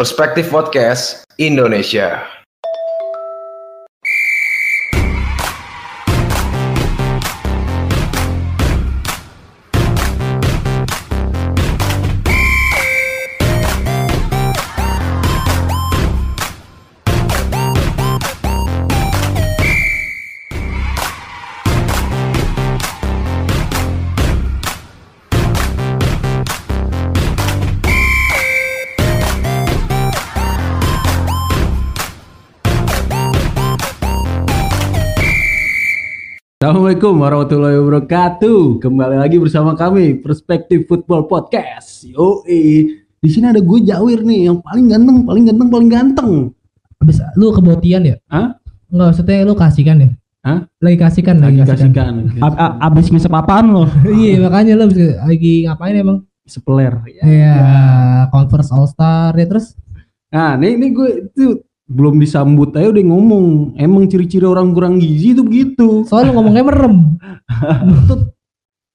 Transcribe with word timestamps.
Perspektif 0.00 0.48
Podcast 0.48 1.28
Indonesia. 1.36 2.39
Assalamualaikum 37.00 37.24
warahmatullahi 37.24 37.76
wabarakatuh. 37.80 38.60
Kembali 38.76 39.16
lagi 39.24 39.40
bersama 39.40 39.72
kami 39.72 40.20
Perspektif 40.20 40.84
Football 40.84 41.32
Podcast. 41.32 42.04
Yoi. 42.04 42.92
Di 43.16 43.28
sini 43.32 43.48
ada 43.48 43.56
gue 43.56 43.78
Jawir 43.88 44.20
nih 44.20 44.52
yang 44.52 44.60
paling 44.60 44.84
ganteng, 44.84 45.24
paling 45.24 45.48
ganteng, 45.48 45.68
paling 45.72 45.88
ganteng. 45.88 46.30
Abis 47.00 47.24
lu 47.40 47.56
kebotian 47.56 48.04
ya? 48.04 48.20
Hah? 48.28 48.52
Enggak, 48.92 49.16
maksudnya 49.16 49.48
lu 49.48 49.56
kasihkan 49.56 49.96
ya? 49.96 50.08
Hah? 50.44 50.68
Lagi 50.76 50.96
kasihkan, 51.00 51.36
Lagi 51.40 51.64
lagi 51.64 51.72
kasihkan. 51.72 52.12
kasihkan. 52.36 52.52
A- 52.60 52.76
abis 52.92 53.08
ngisep 53.08 53.32
apaan 53.32 53.72
lo? 53.72 53.88
iya, 54.20 54.36
makanya 54.44 54.76
lu 54.76 54.84
abis- 54.92 55.16
lagi 55.24 55.52
ngapain 55.64 55.96
emang? 55.96 56.18
Sepeler. 56.44 57.00
Iya, 57.24 57.56
Converse 58.28 58.76
All 58.76 58.84
Star 58.84 59.32
ya 59.40 59.48
terus 59.48 59.72
Nah, 60.28 60.52
nih, 60.60 60.76
nih 60.76 60.90
gue 60.92 61.08
itu 61.32 61.64
belum 61.90 62.22
disambut 62.22 62.70
aja 62.78 62.94
udah 62.94 63.02
ngomong. 63.02 63.74
Emang 63.74 64.06
ciri-ciri 64.06 64.46
orang 64.46 64.70
kurang 64.70 65.02
gizi 65.02 65.34
itu 65.34 65.42
begitu. 65.42 66.06
soalnya 66.06 66.30
lu 66.30 66.38
ngomongnya 66.38 66.64
merem. 66.64 66.96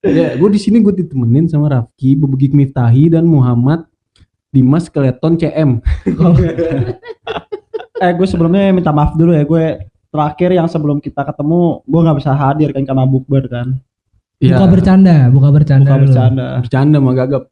ya, 0.00 0.32
gue 0.40 0.48
di 0.48 0.60
sini 0.60 0.80
gue 0.80 0.96
ditemenin 1.04 1.52
sama 1.52 1.68
Rafki, 1.68 2.16
Bebegik 2.16 2.56
Miftahi 2.56 3.12
dan 3.12 3.28
Muhammad 3.28 3.84
Dimas 4.48 4.88
Keleton 4.88 5.36
CM. 5.36 5.70
Eh 7.96 8.12
gue 8.12 8.28
sebelumnya 8.28 8.68
minta 8.76 8.92
maaf 8.92 9.16
dulu 9.16 9.32
ya 9.32 9.40
gue 9.40 9.88
terakhir 10.12 10.52
yang 10.52 10.68
sebelum 10.68 11.00
kita 11.00 11.24
ketemu 11.24 11.80
gue 11.80 12.00
nggak 12.04 12.18
bisa 12.20 12.36
hadir 12.36 12.68
kan 12.68 12.84
karena 12.84 13.08
bukber 13.08 13.48
kan. 13.48 13.80
Iya. 14.36 14.60
Buka 14.60 14.66
bercanda, 14.68 15.16
buka 15.32 15.48
bercanda. 15.48 15.88
Bukan 15.88 15.96
dulu. 15.96 16.04
bercanda. 16.12 16.46
Bercanda 16.60 16.96
mah 17.00 17.14
gagap. 17.16 17.42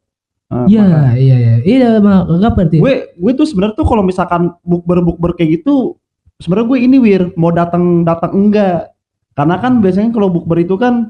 Eh, 0.45 0.65
Iya, 0.77 0.83
makanya. 0.85 1.11
iya, 1.17 1.35
iya. 1.41 1.55
Iya, 1.65 1.89
mah 2.05 2.29
enggak 2.29 2.53
berarti. 2.53 2.77
Gue 2.77 2.95
gue 3.17 3.31
tuh 3.33 3.47
sebenarnya 3.49 3.75
tuh 3.81 3.87
kalau 3.89 4.03
misalkan 4.05 4.53
bukber 4.61 5.01
bukber 5.01 5.33
kayak 5.33 5.61
gitu 5.61 5.97
sebenarnya 6.39 6.67
gue 6.67 6.79
ini 6.83 6.97
wir 6.99 7.21
mau 7.39 7.51
datang 7.51 8.03
datang 8.03 8.35
enggak 8.35 8.91
karena 9.35 9.55
kan 9.59 9.79
biasanya 9.79 10.11
kalau 10.11 10.27
bukber 10.27 10.61
itu 10.61 10.75
kan 10.75 11.09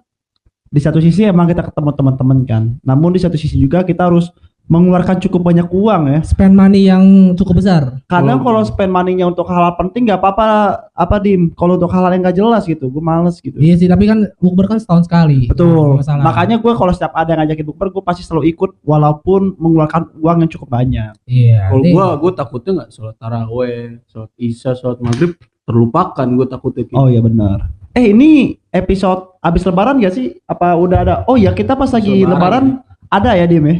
di 0.70 0.82
satu 0.82 1.02
sisi 1.02 1.26
emang 1.26 1.50
kita 1.50 1.66
ketemu 1.66 1.92
teman-teman 1.98 2.40
kan 2.46 2.64
namun 2.86 3.14
di 3.14 3.22
satu 3.22 3.38
sisi 3.38 3.58
juga 3.58 3.82
kita 3.82 4.06
harus 4.06 4.30
mengeluarkan 4.66 5.18
cukup 5.20 5.46
banyak 5.46 5.68
uang 5.68 6.02
ya 6.08 6.20
Spend 6.22 6.52
money 6.52 6.86
yang 6.86 7.04
cukup 7.34 7.60
besar. 7.60 8.02
kadang 8.06 8.38
Oh. 8.38 8.44
kalau 8.44 8.62
spend 8.62 8.90
money-nya 8.90 9.26
untuk 9.26 9.46
hal-hal 9.46 9.74
penting 9.76 10.06
nggak 10.06 10.18
apa-apa 10.18 10.46
apa 10.90 11.16
dim 11.18 11.54
kalau 11.54 11.76
untuk 11.76 11.88
hal-hal 11.88 12.10
yang 12.10 12.22
nggak 12.22 12.34
jelas 12.36 12.64
gitu 12.64 12.88
gue 12.88 13.00
males 13.00 13.38
gitu 13.38 13.54
Iya 13.56 13.76
sih, 13.76 13.86
tapi 13.86 14.06
kan 14.06 14.26
bukber 14.36 14.66
kan 14.66 14.78
setahun 14.78 15.06
sekali. 15.06 15.46
betul 15.46 15.98
masalah. 15.98 16.24
makanya 16.24 16.58
gue 16.58 16.72
kalau 16.72 16.90
setiap 16.90 17.14
ada 17.14 17.30
yang 17.30 17.42
ngajakin 17.42 17.66
bukber 17.66 17.88
gue 17.90 18.02
pasti 18.02 18.22
selalu 18.22 18.50
ikut 18.50 18.70
walaupun 18.82 19.54
mengeluarkan 19.56 20.18
uang 20.18 20.38
yang 20.40 20.50
cukup 20.50 20.70
banyak 20.72 21.14
Iya. 21.24 21.70
Kalau 21.70 21.84
gua 21.86 22.06
gua 22.16 22.32
takutnya 22.32 22.72
nggak 22.76 22.92
sholat 22.92 23.16
taraweh, 23.16 24.02
sholat 24.08 24.32
isya, 24.36 24.74
sholat 24.74 24.98
maghrib 25.00 25.38
terlupakan 25.64 26.26
gue 26.28 26.48
takutnya 26.48 26.84
gitu. 26.84 26.94
oh 26.94 27.06
iya 27.06 27.20
benar 27.20 27.70
eh 27.92 28.12
ini 28.12 28.54
episode 28.70 29.34
abis 29.40 29.64
lebaran 29.64 29.98
gak 29.98 30.12
sih 30.12 30.38
apa 30.44 30.74
udah 30.74 31.00
ada 31.00 31.16
oh 31.24 31.36
ya 31.36 31.52
kita 31.52 31.74
pas 31.74 31.88
lagi 31.88 32.12
Lebaran. 32.12 32.30
lebaran, 32.30 32.66
ada 33.08 33.34
ya 33.34 33.46
dim 33.46 33.64
ya 33.64 33.76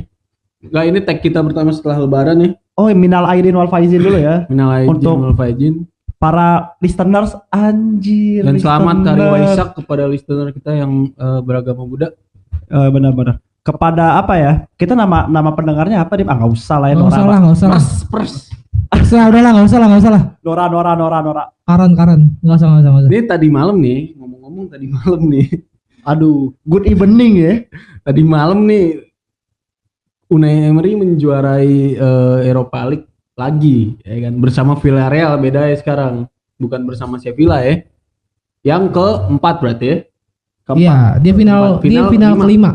Nggak 0.66 0.84
ini 0.86 1.00
tag 1.02 1.20
kita 1.20 1.40
pertama 1.42 1.70
setelah 1.70 1.98
lebaran 2.00 2.38
nih. 2.38 2.52
oh 2.74 2.92
minal 2.92 3.24
aidin 3.26 3.54
wal 3.54 3.68
faizin 3.68 4.00
dulu 4.00 4.18
ya 4.18 4.44
Minal 4.46 4.70
aidin 4.74 4.90
Untuk- 4.92 5.18
wal 5.18 5.34
faizin. 5.34 5.88
para 6.16 6.74
listeners 6.80 7.32
anjir 7.50 8.42
Dan 8.42 8.58
selamat 8.58 8.96
hari 9.04 9.20
listener. 9.20 9.32
Waisak 9.36 9.70
kepada 9.74 10.04
listener 10.06 10.48
kita 10.50 10.72
yang 10.74 10.92
eh, 11.12 11.40
beragama 11.40 11.84
Buddha. 11.84 12.10
Eh, 12.66 12.90
benar-benar 12.90 13.40
kepada 13.62 14.22
apa 14.22 14.34
ya 14.36 14.52
kita 14.74 14.94
nama 14.94 15.26
nama 15.26 15.50
pendengarnya 15.50 15.98
apa 16.00 16.14
dim 16.14 16.30
ah 16.30 16.38
nggak 16.38 16.54
usah 16.54 16.78
lah 16.78 16.88
ya 16.88 16.96
nggak 16.96 17.10
usah 17.10 17.24
lah, 17.24 17.38
nggak 17.40 17.56
usah 17.58 17.68
lah. 17.68 17.82
Pers, 17.82 17.90
pers. 18.06 18.34
Usah, 18.96 19.26
udah 19.26 19.42
lah, 19.42 19.52
nggak 19.54 19.68
usah 19.68 19.80
lah, 19.82 19.88
nggak 19.90 20.02
usah 20.02 20.14
lah. 20.14 20.24
Nora 20.40 20.66
Nora 20.66 20.92
Nora 20.94 21.20
Nora 21.20 21.44
Karan, 21.62 21.92
karan. 21.94 22.20
Nggak 22.46 22.58
usah, 22.58 22.68
nggak 22.70 22.82
usah, 22.86 22.92
usah. 22.96 23.10
Ini 23.10 23.22
tadi 23.26 23.48
malam 23.50 23.78
nih, 23.82 24.00
ngomong-ngomong 24.18 24.66
tadi 24.70 24.86
malam 24.88 25.22
nih. 25.26 25.48
aduh 26.06 26.54
good 26.62 26.86
evening 26.86 27.34
ya 27.42 27.54
Tadi 28.02 28.22
malam 28.22 28.70
nih 28.70 29.02
Unai 30.28 30.66
Emery 30.66 30.96
menjuarai 30.96 31.70
eh, 31.94 32.40
Europa 32.44 32.82
League 32.86 33.06
lagi, 33.34 33.94
ya 34.02 34.26
kan? 34.26 34.34
Bersama 34.38 34.74
Villarreal 34.74 35.38
beda 35.38 35.68
ya 35.68 35.76
sekarang. 35.76 36.26
Bukan 36.56 36.82
bersama 36.84 37.16
Sevilla 37.16 37.62
ya. 37.62 37.84
Yang 38.62 38.90
keempat 38.92 39.56
berarti 39.60 39.86
ya. 39.86 39.98
Keempat. 40.64 40.82
Iya, 40.82 40.98
dia 41.20 41.34
final, 41.34 41.60
Keempat. 41.78 41.82
dia 41.84 41.92
Final 41.94 42.10
final 42.10 42.32
lima. 42.34 42.42
kelima. 42.42 42.72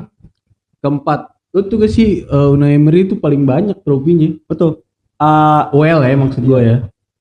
keempat 0.78 1.20
lu 1.50 1.60
tuh 1.62 1.76
gak 1.76 1.90
sih 1.90 2.22
uh, 2.24 2.48
Unai 2.48 2.72
Emery 2.72 3.04
itu 3.04 3.12
paling 3.14 3.42
banyak 3.42 3.76
trofinya 3.80 4.32
betul 4.46 4.80
Eh, 5.18 5.62
well 5.74 6.00
ya 6.00 6.16
maksud 6.16 6.40
gua 6.40 6.60
ya 6.62 6.76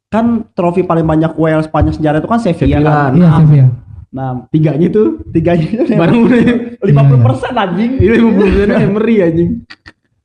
kan 0.08 0.48
trofi 0.54 0.82
paling 0.82 1.04
banyak 1.04 1.36
WL 1.36 1.60
sepanjang 1.60 1.92
sejarah 1.94 2.18
itu 2.18 2.26
kan 2.26 2.40
Sevilla 2.40 2.80
Sevilla. 2.80 2.88
kan. 2.88 3.12
Iya, 3.12 3.20
Nah, 3.20 3.36
Sevilla. 3.36 3.68
Nah, 4.10 4.30
tiganya 4.48 4.88
tuh 4.88 5.08
tiganya 5.28 5.68
bareng 5.92 6.20
Unai 6.24 6.42
lima 6.80 7.02
puluh 7.04 7.20
persen 7.20 7.52
anjing. 7.52 7.92
lima 8.00 8.30
puluh 8.32 8.50
Emery 8.72 9.16
anjing 9.20 9.50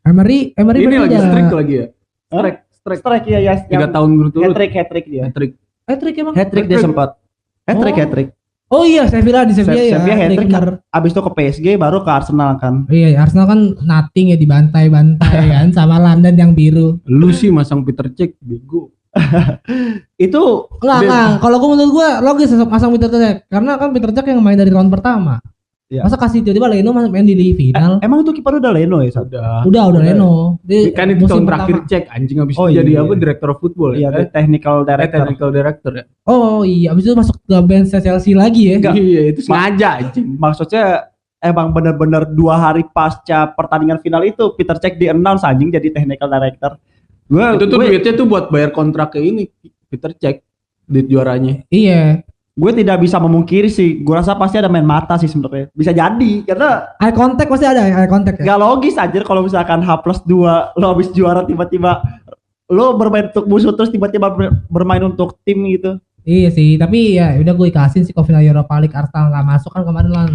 Emery, 0.05 0.53
Emery 0.55 0.79
ini 0.83 0.97
lagi 0.99 1.11
udah- 1.11 1.25
strike 1.27 1.53
lagi 1.55 1.75
ya 1.75 1.87
strike 2.27 2.59
strike 2.71 3.01
Strike 3.01 3.27
ya 3.27 3.39
ya. 3.41 3.55
tiga 3.65 3.89
tahun 3.89 4.09
Hat 4.11 4.19
berturut 4.21 4.53
trick 4.53 4.73
hat 4.73 4.89
trick 4.89 5.07
dia. 5.07 5.23
hat-trick 5.25 5.53
Hat 5.85 5.99
trick 5.99 6.15
emang. 6.17 6.35
Hat 6.35 6.49
trick 6.49 6.65
dia 6.65 6.79
sempat. 6.79 7.09
Hat 7.63 7.77
trick 7.77 7.93
Oh. 7.93 8.01
hat 8.01 8.11
trick. 8.11 8.29
Oh 8.67 8.83
iya, 8.83 9.05
Sevilla 9.05 9.45
di 9.45 9.53
Sevilla 9.53 9.77
Se- 9.79 9.87
ya. 9.87 9.93
Sevilla 9.95 10.15
hat-trick, 10.19 10.29
hat-trick 10.35 10.49
bener. 10.51 10.69
Abis 10.91 11.11
itu 11.11 11.21
ke 11.21 11.31
PSG 11.35 11.67
baru 11.75 12.01
ke 12.01 12.11
Arsenal 12.11 12.57
kan. 12.57 12.75
Iya, 12.87 13.17
Arsenal 13.19 13.47
kan 13.47 13.61
nothing 13.83 14.27
ya 14.27 14.39
dibantai-bantai 14.39 15.21
kan 15.55 15.69
sama 15.71 15.97
London 15.99 16.35
yang 16.35 16.53
biru. 16.53 17.01
lu 17.07 17.29
sih 17.31 17.49
masang 17.49 17.81
Peter 17.83 18.09
Cech 18.11 18.37
bego 18.39 18.93
Itu 20.19 20.43
Enggak, 20.79 20.99
enggak. 21.03 21.29
Kalau 21.39 21.57
gue 21.57 21.69
menurut 21.71 21.93
gua 21.93 22.09
logis 22.21 22.51
masang 22.53 22.91
Peter 22.91 23.09
Cech 23.09 23.37
karena 23.47 23.73
kan 23.75 23.89
Peter 23.91 24.11
Cech 24.11 24.27
yang 24.27 24.41
main 24.41 24.57
dari 24.57 24.69
round 24.69 24.89
pertama. 24.89 25.39
Iya. 25.95 26.03
Masa 26.03 26.19
kasih 26.19 26.43
tiba-tiba 26.43 26.67
Leno 26.67 26.91
masuk 26.91 27.09
main 27.09 27.23
di 27.23 27.55
final? 27.55 28.03
emang 28.03 28.19
itu 28.21 28.35
kiper 28.35 28.59
udah 28.59 28.73
Leno 28.75 28.99
ya? 28.99 29.11
Sat? 29.11 29.31
udah 29.31 29.83
udah. 29.87 30.01
Leno. 30.03 30.59
Di 30.61 30.91
kan 30.91 31.07
itu 31.07 31.23
tahun 31.23 31.39
musim 31.39 31.43
terakhir 31.47 31.77
pertama. 31.79 31.89
cek 31.89 32.05
anjing 32.11 32.39
habis 32.43 32.55
Oh, 32.57 32.67
itu 32.67 32.77
jadi 32.77 32.91
iya, 32.91 33.01
apa 33.01 33.09
iya. 33.09 33.21
director 33.21 33.49
of 33.49 33.59
football 33.59 33.91
Iya, 33.95 34.03
ya 34.03 34.09
dia 34.11 34.27
technical 34.29 34.75
Eh, 34.75 34.85
director. 34.85 35.19
technical 35.23 35.49
director 35.51 35.93
ya 35.95 36.05
Oh 36.27 36.67
iya, 36.67 36.89
abis 36.91 37.03
itu 37.05 37.15
masuk 37.15 37.37
ke 37.39 37.57
bench 37.63 37.95
Chelsea 37.95 38.35
lagi 38.35 38.63
ya. 38.67 38.75
Enggak. 38.77 38.95
iya 38.97 39.23
itu 39.31 39.41
sengaja 39.41 39.89
anjing 40.01 40.27
Maksudnya 40.35 40.85
emang 41.39 41.71
bener-bener 41.71 42.27
dua 42.27 42.57
hari 42.59 42.83
pasca 42.87 43.47
pertandingan 43.49 44.01
final 44.01 44.25
itu 44.25 44.51
Peter 44.55 44.75
Cech 44.75 44.97
di 44.97 45.07
announce 45.07 45.45
anjing 45.45 45.69
jadi 45.69 45.93
technical 45.93 46.27
director. 46.27 46.75
Gue 47.25 47.45
itu 47.53 47.65
tuh 47.65 47.77
gue, 47.79 47.87
duitnya 47.89 48.13
tuh 48.15 48.27
buat 48.27 48.49
bayar 48.49 48.69
kontrak 48.69 49.13
ke 49.13 49.21
ini 49.21 49.47
Peter 49.87 50.11
Cech 50.13 50.43
duit 50.85 51.07
juaranya 51.07 51.65
Iya. 51.69 52.25
Gue 52.55 52.71
tidak 52.73 53.03
bisa 53.03 53.19
memungkiri 53.19 53.67
sih. 53.67 53.99
Gue 54.01 54.15
rasa 54.15 54.35
pasti 54.35 54.57
ada 54.57 54.71
main 54.71 54.83
mata 54.83 55.19
sih 55.19 55.27
sebenarnya. 55.27 55.71
Bisa 55.71 55.91
jadi 55.91 56.33
karena 56.43 56.95
Eye 56.97 57.11
contact 57.11 57.51
pasti 57.51 57.67
ada 57.67 57.83
eye 57.83 58.07
contact 58.07 58.39
ya. 58.39 58.47
Gak 58.47 58.61
logis 58.61 58.95
aja 58.95 59.19
kalau 59.21 59.43
misalkan 59.43 59.83
H 59.83 59.91
plus 60.01 60.23
2 60.23 60.79
lo 60.79 60.87
habis 60.87 61.11
juara 61.11 61.43
tiba-tiba 61.43 61.99
lo 62.67 62.95
bermain 62.95 63.29
untuk 63.29 63.45
musuh 63.45 63.75
terus 63.75 63.91
tiba-tiba 63.91 64.31
ber- 64.31 64.55
bermain 64.67 65.03
untuk 65.03 65.37
tim 65.43 65.67
gitu. 65.69 65.99
Iya 66.25 66.49
sih, 66.49 66.81
tapi 66.81 67.21
ya 67.21 67.37
udah 67.37 67.53
gue 67.53 67.69
ikasin 67.69 68.01
sih 68.01 68.11
kalau 68.11 68.25
final 68.25 68.41
Europa 68.41 68.81
League 68.81 68.97
Arsenal 68.97 69.29
nggak 69.29 69.45
masuk 69.47 69.71
kan 69.71 69.85
kemarin 69.85 70.09
lan. 70.09 70.33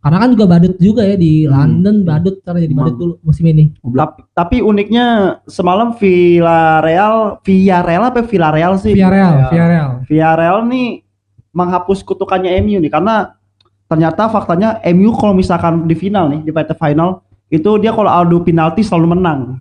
Karena 0.00 0.16
kan 0.18 0.28
juga 0.32 0.44
badut 0.48 0.76
juga 0.76 1.04
ya 1.04 1.12
di 1.14 1.44
Hmm. 1.44 1.52
London 1.54 1.96
badut 2.02 2.40
karena 2.40 2.60
jadi 2.60 2.74
badut 2.74 2.96
dulu 2.96 3.14
musim 3.20 3.44
ini. 3.46 3.72
Tapi, 3.80 4.20
tapi 4.32 4.56
uniknya 4.58 5.06
semalam 5.44 5.92
Villarreal, 5.94 7.40
Villarreal 7.40 8.02
apa 8.04 8.20
Villarreal 8.20 8.74
sih? 8.76 8.92
Villarreal, 8.92 9.32
Villarreal. 9.48 9.48
Villarreal. 9.52 9.90
Villarreal 10.04 10.58
nih 10.66 10.88
menghapus 11.50 12.06
kutukannya 12.06 12.58
MU 12.62 12.78
nih 12.78 12.90
karena 12.90 13.34
ternyata 13.90 14.30
faktanya 14.30 14.78
MU 14.94 15.10
kalau 15.14 15.34
misalkan 15.34 15.84
di 15.84 15.98
final 15.98 16.30
nih 16.30 16.40
di 16.46 16.50
partai 16.54 16.78
final 16.78 17.26
itu 17.50 17.70
dia 17.82 17.90
kalau 17.90 18.06
adu 18.06 18.38
penalti 18.40 18.86
selalu 18.86 19.18
menang. 19.18 19.58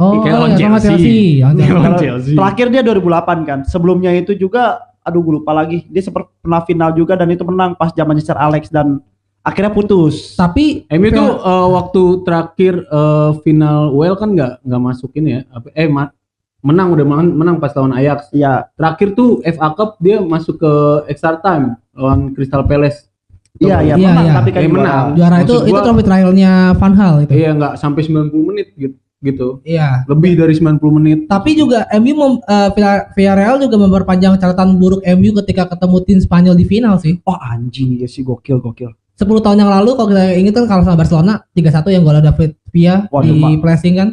Oh, 0.00 0.24
Kayak 0.24 0.24
iya, 0.24 0.32
lawan 0.32 0.50
sama 0.56 0.78
Chelsea. 0.80 0.80
Chelsea. 0.80 1.20
Chelsea. 1.40 1.72
Lawan 1.72 1.84
Kalau 1.84 2.00
Chelsea. 2.00 2.34
Terakhir 2.36 2.66
dia 2.72 2.82
2008 2.84 3.48
kan. 3.48 3.58
Sebelumnya 3.68 4.10
itu 4.16 4.32
juga 4.32 4.80
aduh 5.00 5.20
gue 5.20 5.34
lupa 5.40 5.52
lagi. 5.52 5.84
Dia 5.88 6.00
sempat 6.04 6.28
pernah 6.40 6.60
final 6.64 6.92
juga 6.92 7.16
dan 7.16 7.28
itu 7.28 7.44
menang 7.44 7.76
pas 7.76 7.92
zaman 7.92 8.16
Sir 8.20 8.36
Alex 8.36 8.68
dan 8.72 9.00
akhirnya 9.40 9.72
putus. 9.72 10.36
Tapi 10.36 10.84
MU 10.88 11.06
itu 11.08 11.20
Vil- 11.20 11.40
eh, 11.40 11.68
waktu 11.72 12.02
terakhir 12.24 12.74
eh, 12.84 13.30
final 13.44 13.92
well 13.92 14.16
kan 14.16 14.32
nggak 14.32 14.52
nggak 14.64 14.80
masukin 14.80 15.24
ya 15.24 15.40
eh 15.72 15.88
ma- 15.88 16.12
menang 16.60 16.92
udah 16.92 17.04
menang, 17.04 17.28
menang 17.30 17.56
pas 17.56 17.72
lawan 17.72 17.92
Ajax. 17.92 18.28
Iya, 18.30 18.68
Terakhir 18.72 19.08
tuh 19.12 19.40
FA 19.42 19.68
Cup 19.70 19.96
dia 19.98 20.18
masuk 20.18 20.56
ke 20.56 20.72
extra 21.06 21.36
time 21.36 21.76
lawan 21.92 22.32
Crystal 22.32 22.62
Palace. 22.62 23.08
iya, 23.56 23.82
iya, 23.82 23.94
Iya, 23.94 24.08
menang 24.08 24.24
iya. 24.24 24.34
tapi 24.34 24.50
kan 24.50 24.60
juara. 24.62 24.72
menang. 24.72 25.06
Juara 25.14 25.36
Maksud 25.36 25.44
itu 25.44 25.56
itu 25.62 25.72
gua- 25.72 25.84
trofi 25.84 26.02
trialnya 26.02 26.52
Van 26.74 26.94
Hal 26.94 27.14
itu. 27.20 27.30
Iya 27.30 27.50
nggak 27.52 27.72
sampai 27.76 28.00
90 28.02 28.44
menit 28.44 28.68
gitu. 28.74 28.96
gitu. 29.20 29.60
Iya. 29.62 30.08
Lebih 30.08 30.32
dari 30.32 30.54
90 30.54 30.88
menit. 30.90 31.18
Tapi 31.26 31.52
juga 31.52 31.84
MU 31.92 32.12
mem, 32.14 32.32
eh, 32.40 32.68
Villa- 32.72 33.04
Villarreal 33.12 33.60
juga 33.60 33.76
memperpanjang 33.76 34.32
catatan 34.34 34.74
buruk 34.74 35.04
MU 35.04 35.36
ketika 35.36 35.68
ketemu 35.68 35.96
tim 36.00 36.18
Spanyol 36.18 36.56
di 36.56 36.64
final 36.64 36.96
sih. 36.96 37.20
Oh 37.24 37.36
anjing 37.36 38.00
ya 38.00 38.08
sih 38.08 38.20
gokil 38.20 38.56
gokil. 38.58 38.88
10 39.12 39.44
tahun 39.44 39.60
yang 39.60 39.68
lalu 39.68 39.92
kalau 39.92 40.08
kita 40.08 40.24
ingat 40.32 40.54
kan 40.54 40.64
kalau 40.64 40.82
sama 40.82 40.96
Barcelona 40.96 41.44
3-1 41.52 41.92
yang 41.92 42.00
gol 42.00 42.16
David 42.16 42.56
Villa 42.66 43.04
di 43.20 43.32
Pak. 43.36 43.60
pressing 43.60 43.94
kan. 43.94 44.08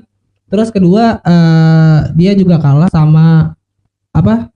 Terus 0.48 0.72
kedua 0.72 1.20
eh, 1.20 2.00
dia 2.16 2.32
juga 2.34 2.56
kalah 2.60 2.88
sama 2.88 3.52
apa? 4.16 4.48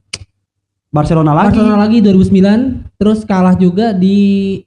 Barcelona 0.91 1.31
lagi. 1.31 1.55
Barcelona 1.55 1.77
lagi 1.79 1.97
2009 2.03 2.99
terus 2.99 3.23
kalah 3.23 3.55
juga 3.55 3.95
di 3.95 4.59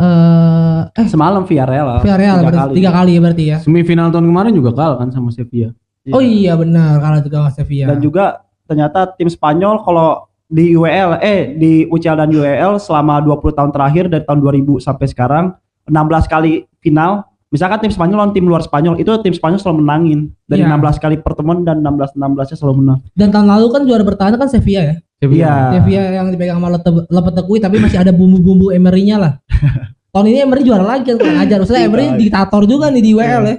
eh 0.00 0.80
eh 0.96 1.06
Semalam 1.08 1.44
Villarreal. 1.44 2.00
Villarreal 2.00 2.36
Tiga 2.40 2.52
kali. 2.56 2.72
tiga 2.76 2.90
kali 2.92 3.10
ya 3.16 3.20
berarti 3.20 3.44
ya. 3.44 3.56
Semifinal 3.60 4.08
tahun 4.08 4.28
kemarin 4.28 4.52
juga 4.56 4.70
kalah 4.72 4.96
kan 4.96 5.12
sama 5.12 5.28
Sevilla. 5.28 5.72
Iya. 6.08 6.12
Oh 6.16 6.22
iya 6.24 6.52
benar 6.56 7.00
kalah 7.00 7.20
juga 7.20 7.36
sama 7.44 7.50
Sevilla. 7.52 7.86
Dan 7.92 7.98
juga 8.00 8.24
ternyata 8.64 9.12
tim 9.16 9.28
Spanyol 9.28 9.84
kalau 9.84 10.24
di 10.48 10.72
UEL 10.72 11.20
eh 11.20 11.52
di 11.60 11.84
UCL 11.92 12.16
dan 12.16 12.32
UEL 12.32 12.80
selama 12.80 13.20
20 13.20 13.52
tahun 13.52 13.70
terakhir 13.72 14.04
dari 14.08 14.24
tahun 14.24 14.40
2000 14.40 14.80
sampai 14.80 15.06
sekarang 15.08 15.44
16 15.84 16.32
kali 16.32 16.64
final. 16.80 17.28
Misalkan 17.48 17.80
tim 17.80 17.88
Spanyol 17.88 18.16
lawan 18.18 18.32
tim 18.32 18.44
luar 18.44 18.60
Spanyol 18.60 18.96
itu 18.96 19.08
tim 19.20 19.32
Spanyol 19.32 19.56
selalu 19.56 19.76
menangin 19.80 20.18
dari 20.44 20.60
Iya. 20.60 20.76
16 20.76 20.98
kali 20.98 21.16
pertemuan 21.18 21.64
dan 21.64 21.80
16 21.80 22.12
16 22.12 22.52
nya 22.52 22.56
selalu 22.56 22.74
menang. 22.78 22.98
Dan 23.12 23.28
tahun 23.28 23.46
lalu 23.48 23.66
kan 23.68 23.82
juara 23.82 24.04
bertahan 24.04 24.36
kan 24.36 24.48
Sevilla 24.48 24.82
ya. 24.84 24.94
Iya. 25.18 25.54
Sevilla 25.74 26.02
yang 26.14 26.26
dipegang 26.28 26.60
sama 26.60 26.68
Lete- 26.70 27.08
Lopetegui 27.08 27.58
tapi 27.58 27.76
masih 27.78 27.98
ada 27.98 28.12
bumbu-bumbu 28.12 28.68
Emery-nya 28.68 29.16
lah. 29.16 29.32
Tahun 30.12 30.24
ini 30.24 30.40
Emery 30.40 30.62
juara 30.62 30.84
lagi 30.86 31.04
kan 31.06 31.16
kurang 31.16 31.38
ajar. 31.38 31.56
Maksudnya 31.58 31.84
Emery 31.84 32.04
Iya. 32.06 32.16
diktator 32.18 32.62
juga 32.64 32.86
nih 32.88 33.02
di 33.02 33.12
WL 33.12 33.42
ya. 33.44 33.56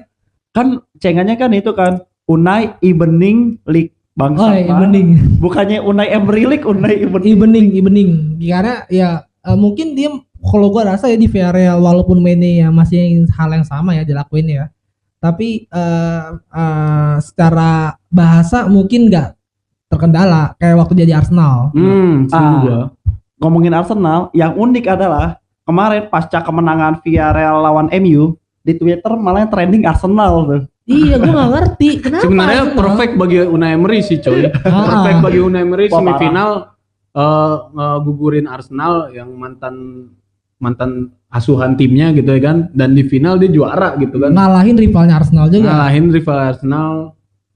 Kan 0.50 0.66
cengannya 0.96 1.36
kan 1.36 1.50
itu 1.52 1.72
kan 1.74 2.02
Unai 2.26 2.78
Evening 2.80 3.58
League 3.66 3.98
bangsa. 4.14 4.44
Oh, 4.44 4.54
iya, 4.54 4.66
Pak. 4.66 4.78
evening. 4.78 5.08
Bukannya 5.40 5.80
Unai 5.80 6.08
Emery 6.10 6.46
League, 6.46 6.62
Unai 6.64 6.94
Evening. 7.00 7.26
Evening, 7.28 7.66
evening. 7.74 8.10
Karena 8.40 8.86
ya 8.86 9.10
eh, 9.26 9.58
mungkin 9.58 9.94
dia 9.94 10.14
kalau 10.42 10.68
gua 10.70 10.96
rasa 10.96 11.08
ya 11.08 11.16
di 11.16 11.28
Villarreal 11.28 11.78
walaupun 11.78 12.18
mainnya 12.18 12.64
ya 12.64 12.68
masih 12.70 13.00
hal 13.30 13.50
yang 13.52 13.64
sama 13.64 13.94
ya 13.94 14.04
dilakuin 14.04 14.48
ya. 14.48 14.66
Tapi 15.20 15.66
eh, 15.66 16.26
eh, 16.50 17.16
secara 17.20 17.94
bahasa 18.08 18.66
mungkin 18.66 19.08
nggak 19.08 19.36
terkendala 19.88 20.54
kayak 20.56 20.78
waktu 20.78 20.94
dia 20.96 21.08
di 21.08 21.16
Arsenal. 21.16 21.74
Hmm, 21.74 22.26
setuju 22.26 22.38
Ah. 22.48 22.62
gua. 22.62 22.82
Ngomongin 23.40 23.72
Arsenal, 23.72 24.28
yang 24.32 24.52
unik 24.54 24.86
adalah 24.86 25.40
kemarin 25.64 26.08
pasca 26.08 26.40
kemenangan 26.40 27.00
Villarreal 27.00 27.60
lawan 27.60 27.88
MU 27.94 28.36
di 28.62 28.76
Twitter 28.76 29.16
malah 29.16 29.44
yang 29.44 29.52
trending 29.52 29.84
Arsenal 29.84 30.34
tuh. 30.46 30.64
iya, 30.86 31.16
gua 31.16 31.32
nggak 31.32 31.52
ngerti 31.54 31.90
kenapa. 32.04 32.24
Sebenarnya 32.24 32.62
Arsenal? 32.66 32.78
perfect 32.78 33.14
bagi 33.16 33.38
Unai 33.42 33.72
Emery 33.74 34.00
sih 34.02 34.18
coy. 34.18 34.42
Ah, 34.64 34.84
perfect 34.86 35.20
bagi 35.22 35.40
Unai 35.40 35.62
Emery 35.62 35.86
semifinal 35.88 36.50
eh 37.10 37.56
ngegugurin 37.72 38.46
Arsenal 38.46 39.10
yang 39.10 39.34
mantan 39.34 39.76
mantan 40.60 41.10
asuhan 41.32 41.74
timnya 41.74 42.12
gitu 42.12 42.30
ya 42.30 42.42
kan 42.44 42.58
dan 42.76 42.92
di 42.92 43.04
final 43.04 43.40
dia 43.40 43.48
juara 43.48 43.96
gitu 43.98 44.20
kan. 44.20 44.32
ngalahin 44.32 44.76
rivalnya 44.76 45.18
Arsenal 45.18 45.48
juga. 45.48 45.72
Ngalahin 45.72 46.06
rival 46.12 46.38
Arsenal 46.52 46.94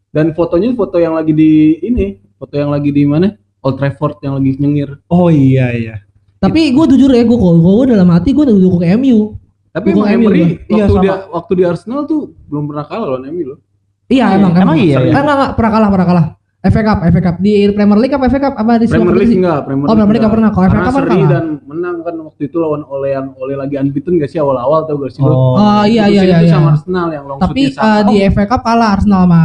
dan 0.09 0.31
fotonya 0.31 0.71
foto 0.73 0.97
yang 0.97 1.13
lagi 1.13 1.31
di 1.31 1.51
ini, 1.79 2.19
foto 2.35 2.55
yang 2.55 2.71
lagi 2.71 2.89
di 2.89 3.03
mana? 3.03 3.35
Old 3.63 3.79
Trafford 3.79 4.19
yang 4.21 4.39
lagi 4.39 4.55
nyengir. 4.59 4.99
Oh 5.07 5.27
iya 5.27 5.71
iya. 5.71 5.95
Tapi 6.37 6.75
gue 6.75 6.85
jujur 6.91 7.07
ya, 7.07 7.23
gue 7.23 7.37
kalau 7.39 7.55
gue 7.55 7.95
dalam 7.95 8.11
hati 8.11 8.35
gue 8.35 8.43
udah 8.43 8.55
dukung 8.55 8.83
MU. 8.99 9.39
Tapi 9.73 9.87
emang 9.89 10.05
Emery 10.11 10.59
Iya, 10.69 10.85
waktu 10.85 10.93
sama. 10.93 11.01
dia 11.01 11.15
waktu 11.33 11.51
di 11.57 11.63
Arsenal 11.65 11.99
tuh 12.05 12.29
belum 12.45 12.69
pernah 12.69 12.85
kalah 12.85 13.07
lawan 13.09 13.25
MU 13.31 13.55
loh. 13.55 13.59
Iya 14.05 14.25
Iya, 14.29 14.37
emang, 14.37 14.53
emang 14.53 14.75
iya, 14.77 14.99
Eh, 15.01 15.09
iya. 15.09 15.11
enggak, 15.17 15.23
enggak, 15.33 15.51
pernah 15.57 15.71
kalah, 15.73 15.89
pernah 15.89 16.07
kalah. 16.07 16.25
FA 16.63 16.79
Cup, 16.81 17.03
FA 17.03 17.19
Cup 17.21 17.35
di 17.37 17.67
Premier 17.69 17.99
League 17.99 18.15
apa 18.15 18.31
FA 18.31 18.39
Cup 18.39 18.55
apa 18.55 18.79
di 18.79 18.87
Premier 18.87 19.11
League 19.13 19.35
enggak, 19.35 19.67
Premier 19.67 19.83
Oh, 19.83 19.93
Premier 19.93 20.15
League 20.15 20.31
pernah. 20.31 20.47
Kalau 20.47 20.63
FA 20.63 20.71
Cup 20.71 20.85
kan 20.87 20.93
seri 20.95 21.11
kalah. 21.11 21.27
dan 21.27 21.45
menang 21.63 21.95
kan 21.99 22.15
waktu 22.23 22.41
itu 22.47 22.55
lawan 22.55 22.81
Ole 22.87 23.09
yang 23.11 23.27
Ole 23.35 23.53
lagi 23.53 23.75
unbeaten 23.75 24.15
gak 24.15 24.31
sih 24.31 24.39
awal-awal 24.39 24.87
tau 24.87 24.95
gak 24.95 25.11
sih 25.11 25.19
lo? 25.19 25.35
Oh 25.59 25.83
iya 25.83 26.07
iya 26.07 26.23
iya. 26.23 26.37
itu 26.39 26.47
iya. 26.47 26.55
sama 26.55 26.71
Arsenal 26.73 27.07
yang 27.11 27.23
long 27.27 27.37
Tapi 27.37 27.61
eh, 27.67 28.01
di 28.07 28.15
FA 28.31 28.45
Cup 28.47 28.61
kalah 28.63 28.89
Arsenal 28.95 29.21
sama 29.23 29.41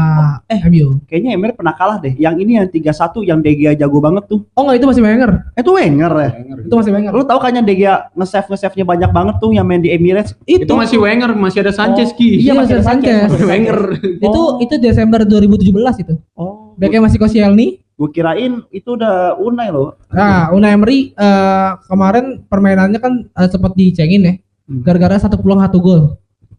eh. 0.46 0.60
MU. 0.64 0.88
Kayaknya 1.04 1.30
Emery 1.34 1.52
pernah 1.52 1.74
kalah 1.74 1.98
deh. 1.98 2.14
Yang 2.14 2.34
ini 2.38 2.52
yang 2.54 2.66
3-1 2.66 3.26
yang 3.26 3.38
De 3.42 3.50
Gea 3.52 3.72
jago 3.74 3.98
banget 3.98 4.24
tuh. 4.26 4.40
Oh 4.54 4.62
enggak 4.62 4.78
itu 4.78 4.86
masih 4.86 5.02
Wenger. 5.02 5.30
Eh, 5.52 5.62
Itu 5.62 5.70
Wenger 5.74 6.12
ya. 6.14 6.30
Wenger. 6.38 6.58
Itu 6.64 6.74
masih 6.78 6.92
Wenger. 6.94 7.12
Lu 7.12 7.24
tahu 7.26 7.38
kan 7.42 7.50
yang 7.52 7.66
De 7.66 7.74
Gea 7.74 7.94
nge-save 8.14 8.46
nge-save-nya 8.46 8.84
banyak 8.86 9.10
banget 9.10 9.34
tuh 9.38 9.50
yang 9.50 9.66
main 9.66 9.82
di 9.82 9.90
Emirates. 9.90 10.38
Itu 10.46 10.70
masih 10.72 11.02
Wenger, 11.02 11.34
masih 11.34 11.66
ada 11.66 11.70
Oh, 11.70 11.76
Sanchez 11.76 12.14
Ki. 12.14 12.38
Iya, 12.38 12.54
masih 12.54 12.78
ada 12.78 12.82
ada 12.82 12.90
Sanchez. 12.94 13.28
Wenger. 13.42 13.78
Itu 14.22 14.38
Oh. 14.38 14.62
itu 14.62 14.74
Desember 14.78 15.26
2017 15.26 15.98
itu. 15.98 16.14
Oh, 16.34 16.57
Backnya 16.78 17.02
masih 17.02 17.18
Koscielny. 17.18 17.82
gue 17.98 18.14
kirain 18.14 18.62
itu 18.70 18.94
udah 18.94 19.34
Unai 19.42 19.74
loh. 19.74 19.98
Nah, 20.14 20.54
Unai 20.54 20.78
Emery 20.78 21.10
eh, 21.18 21.70
kemarin 21.90 22.46
permainannya 22.46 23.02
kan 23.02 23.26
eh, 23.26 23.48
sempat 23.50 23.74
dicengin 23.74 24.22
ya. 24.22 24.34
Hmm. 24.70 24.86
Gara-gara 24.86 25.18
satu 25.18 25.34
peluang 25.42 25.58
satu 25.66 25.82
gol. 25.82 26.02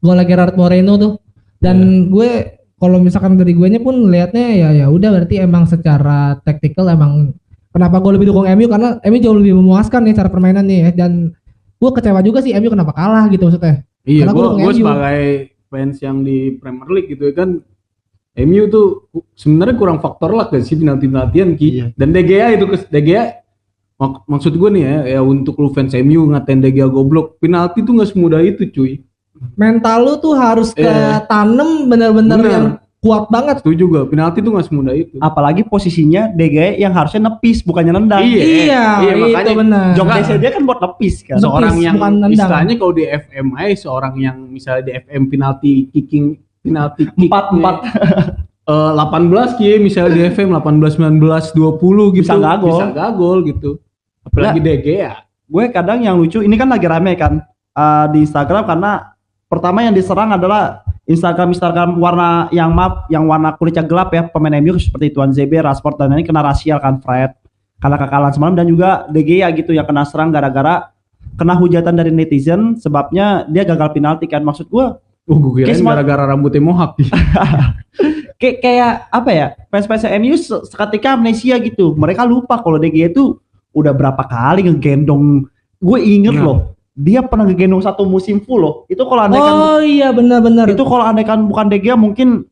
Gol 0.03 0.19
Gerard 0.27 0.59
Moreno 0.59 0.99
tuh. 0.99 1.13
Dan 1.63 2.11
gue 2.11 2.59
kalau 2.75 2.99
misalkan 2.99 3.39
dari 3.39 3.55
gue 3.55 3.67
nya 3.71 3.79
pun 3.79 4.11
lihatnya 4.11 4.45
ya 4.55 4.69
ya 4.83 4.85
udah 4.87 5.11
berarti 5.11 5.43
emang 5.43 5.67
secara 5.67 6.39
taktikal 6.47 6.87
emang 6.87 7.35
kenapa 7.75 7.99
gue 7.99 8.11
lebih 8.15 8.31
dukung 8.31 8.47
MU 8.47 8.71
karena 8.71 8.89
MU 9.03 9.19
jauh 9.19 9.35
lebih 9.35 9.59
memuaskan 9.59 10.07
nih 10.07 10.15
cara 10.15 10.31
permainannya 10.31 10.77
ya 10.87 10.89
dan 10.95 11.35
gue 11.79 11.89
kecewa 11.91 12.23
juga 12.23 12.39
sih 12.39 12.55
MU 12.55 12.71
kenapa 12.71 12.91
kalah 12.95 13.27
gitu 13.31 13.47
maksudnya. 13.47 13.83
Iya, 14.07 14.31
MU. 14.31 14.71
sebagai 14.75 15.55
fans 15.69 15.95
yang 16.03 16.23
di 16.23 16.55
Premier 16.59 16.89
League 16.91 17.11
gitu 17.11 17.29
kan 17.35 17.63
MU 18.35 18.63
tuh 18.67 18.87
sebenarnya 19.33 19.75
kurang 19.75 19.99
faktor 19.99 20.31
lah 20.31 20.47
ke 20.47 20.61
sih 20.61 20.77
penalti-penaltian 20.77 21.53
Ki. 21.53 21.67
Iya. 21.71 21.85
Dan 21.97 22.13
De 22.13 22.21
Gea 22.21 22.53
itu 22.53 22.65
ke 22.65 22.77
De 22.87 23.01
Gea 23.01 23.23
mak- 23.97 24.23
maksud 24.25 24.53
gue 24.53 24.69
nih 24.69 24.83
ya, 24.83 24.97
ya 25.17 25.21
untuk 25.21 25.57
lu 25.57 25.73
fans 25.73 25.91
MU 25.93 26.29
ngatain 26.29 26.61
De 26.61 26.69
Gea 26.69 26.87
goblok, 26.87 27.35
penalti 27.37 27.81
tuh 27.81 27.97
nggak 27.97 28.09
semudah 28.09 28.39
itu 28.39 28.69
cuy. 28.69 29.03
Mental 29.55 30.03
lu 30.03 30.13
tuh 30.19 30.35
harus 30.35 30.71
Iya. 30.73 31.23
ketanam 31.23 31.87
bener-bener 31.87 32.37
Bener. 32.37 32.51
yang 32.51 32.65
kuat 32.99 33.31
banget. 33.31 33.63
Setuju 33.63 33.83
gak? 33.87 34.05
Penalti 34.11 34.43
tuh 34.43 34.51
nggak 34.51 34.67
semudah 34.67 34.91
itu. 34.91 35.15
Apalagi 35.19 35.63
posisinya 35.63 36.27
De 36.29 36.47
Gea 36.47 36.75
yang 36.75 36.91
harusnya 36.91 37.31
nepis 37.31 37.63
bukannya 37.63 37.95
nendang. 37.95 38.23
Iya, 38.23 38.39
Iya, 38.39 38.83
iya, 38.99 39.11
itu 39.15 39.23
makanya 39.31 39.53
benar. 39.55 39.85
Desk 39.95 40.35
dia 40.35 40.51
kan 40.51 40.63
buat 40.63 40.79
nepis 40.79 41.15
kan. 41.23 41.35
Nepis, 41.39 41.43
seorang 41.47 41.75
yang 41.79 41.95
istilahnya 42.27 42.75
kalau 42.75 42.91
di 42.91 43.03
FM 43.07 43.47
aja 43.55 43.75
seorang 43.79 44.13
yang 44.19 44.37
misalnya 44.43 44.83
di 44.83 44.93
FM 44.95 45.21
penalti 45.27 45.71
kicking 45.91 46.35
penalti 46.63 47.07
kick 47.09 47.27
Empat 47.27 47.45
empat. 47.55 47.75
eh 48.69 48.91
18 48.93 49.57
ki 49.57 49.81
misalnya 49.81 50.11
di 50.13 50.21
FM 50.29 50.53
18 50.53 51.01
19 51.01 51.57
20 51.57 52.15
gitu. 52.19 52.21
Bisa 52.21 52.37
nggak 52.37 52.57
gol. 52.61 52.69
bisa 52.69 52.85
nggak 52.93 53.11
gol 53.17 53.39
gitu. 53.47 53.71
Apalagi 54.25 54.59
DG 54.61 54.87
ya. 54.87 55.15
gue 55.49 55.65
kadang 55.73 55.97
yang 56.05 56.13
lucu 56.13 56.45
ini 56.45 56.53
kan 56.53 56.69
lagi 56.69 56.85
rame 56.85 57.17
kan 57.17 57.41
eh, 57.73 58.05
di 58.13 58.21
Instagram 58.21 58.69
karena 58.69 59.17
pertama 59.49 59.81
yang 59.81 59.97
diserang 59.97 60.29
adalah 60.29 60.85
Instagram 61.09 61.49
Instagram 61.57 61.97
warna 61.97 62.45
yang 62.53 62.69
maaf 62.69 63.09
yang 63.09 63.25
warna 63.25 63.57
kulitnya 63.57 63.81
gelap 63.81 64.13
ya 64.13 64.29
pemain 64.29 64.53
MU 64.61 64.77
seperti 64.77 65.09
Tuan 65.09 65.33
ZB, 65.33 65.57
Rashford 65.57 65.97
dan 65.97 66.13
ini 66.13 66.21
kena 66.21 66.45
rasial 66.45 66.77
kan 66.77 67.01
Fred. 67.01 67.33
Karena 67.81 67.97
kekalahan 67.97 68.33
semalam 68.37 68.53
dan 68.53 68.69
juga 68.69 69.09
De 69.09 69.25
Gea 69.25 69.49
gitu 69.55 69.73
yang 69.73 69.89
kena 69.89 70.05
serang 70.05 70.29
gara-gara 70.29 70.93
kena 71.33 71.57
hujatan 71.57 71.97
dari 71.97 72.13
netizen 72.13 72.77
sebabnya 72.77 73.49
dia 73.49 73.65
gagal 73.65 73.89
penalti 73.97 74.29
kan. 74.29 74.45
Maksud 74.45 74.69
gue 74.69 74.85
oh 75.29 75.37
gue 75.37 75.69
semua- 75.69 75.93
gara-gara 75.93 76.25
rambutnya 76.27 76.59
mohak 76.59 76.97
kayak 78.35 78.57
kayak 78.59 78.91
apa 79.09 79.29
ya 79.29 79.45
fans-fans 79.67 80.07
MU 80.15 80.35
se- 80.35 80.63
seketika 80.65 81.13
amnesia 81.13 81.55
gitu 81.57 81.91
mereka 81.93 82.23
lupa 82.23 82.57
kalau 82.57 82.79
Gea 82.79 83.07
itu 83.07 83.37
udah 83.71 83.91
berapa 83.91 84.23
kali 84.23 84.65
ngegendong 84.65 85.45
gue 85.77 85.99
inget 85.99 86.33
Nah. 86.33 86.43
loh 86.43 86.57
dia 86.91 87.21
pernah 87.21 87.45
ngegendong 87.45 87.79
satu 87.79 88.03
musim 88.03 88.39
full 88.39 88.59
loh 88.59 88.73
itu 88.85 88.99
kalau 89.01 89.21
andai 89.21 89.39
kan 89.39 89.53
Oh 89.53 89.79
iya 89.79 90.09
benar-benar. 90.09 90.67
itu 90.67 90.81
kalau 90.81 91.03
andai 91.03 91.23
kan 91.23 91.39
bukan 91.41 91.69
Gea 91.69 91.95
mungkin 91.95 92.43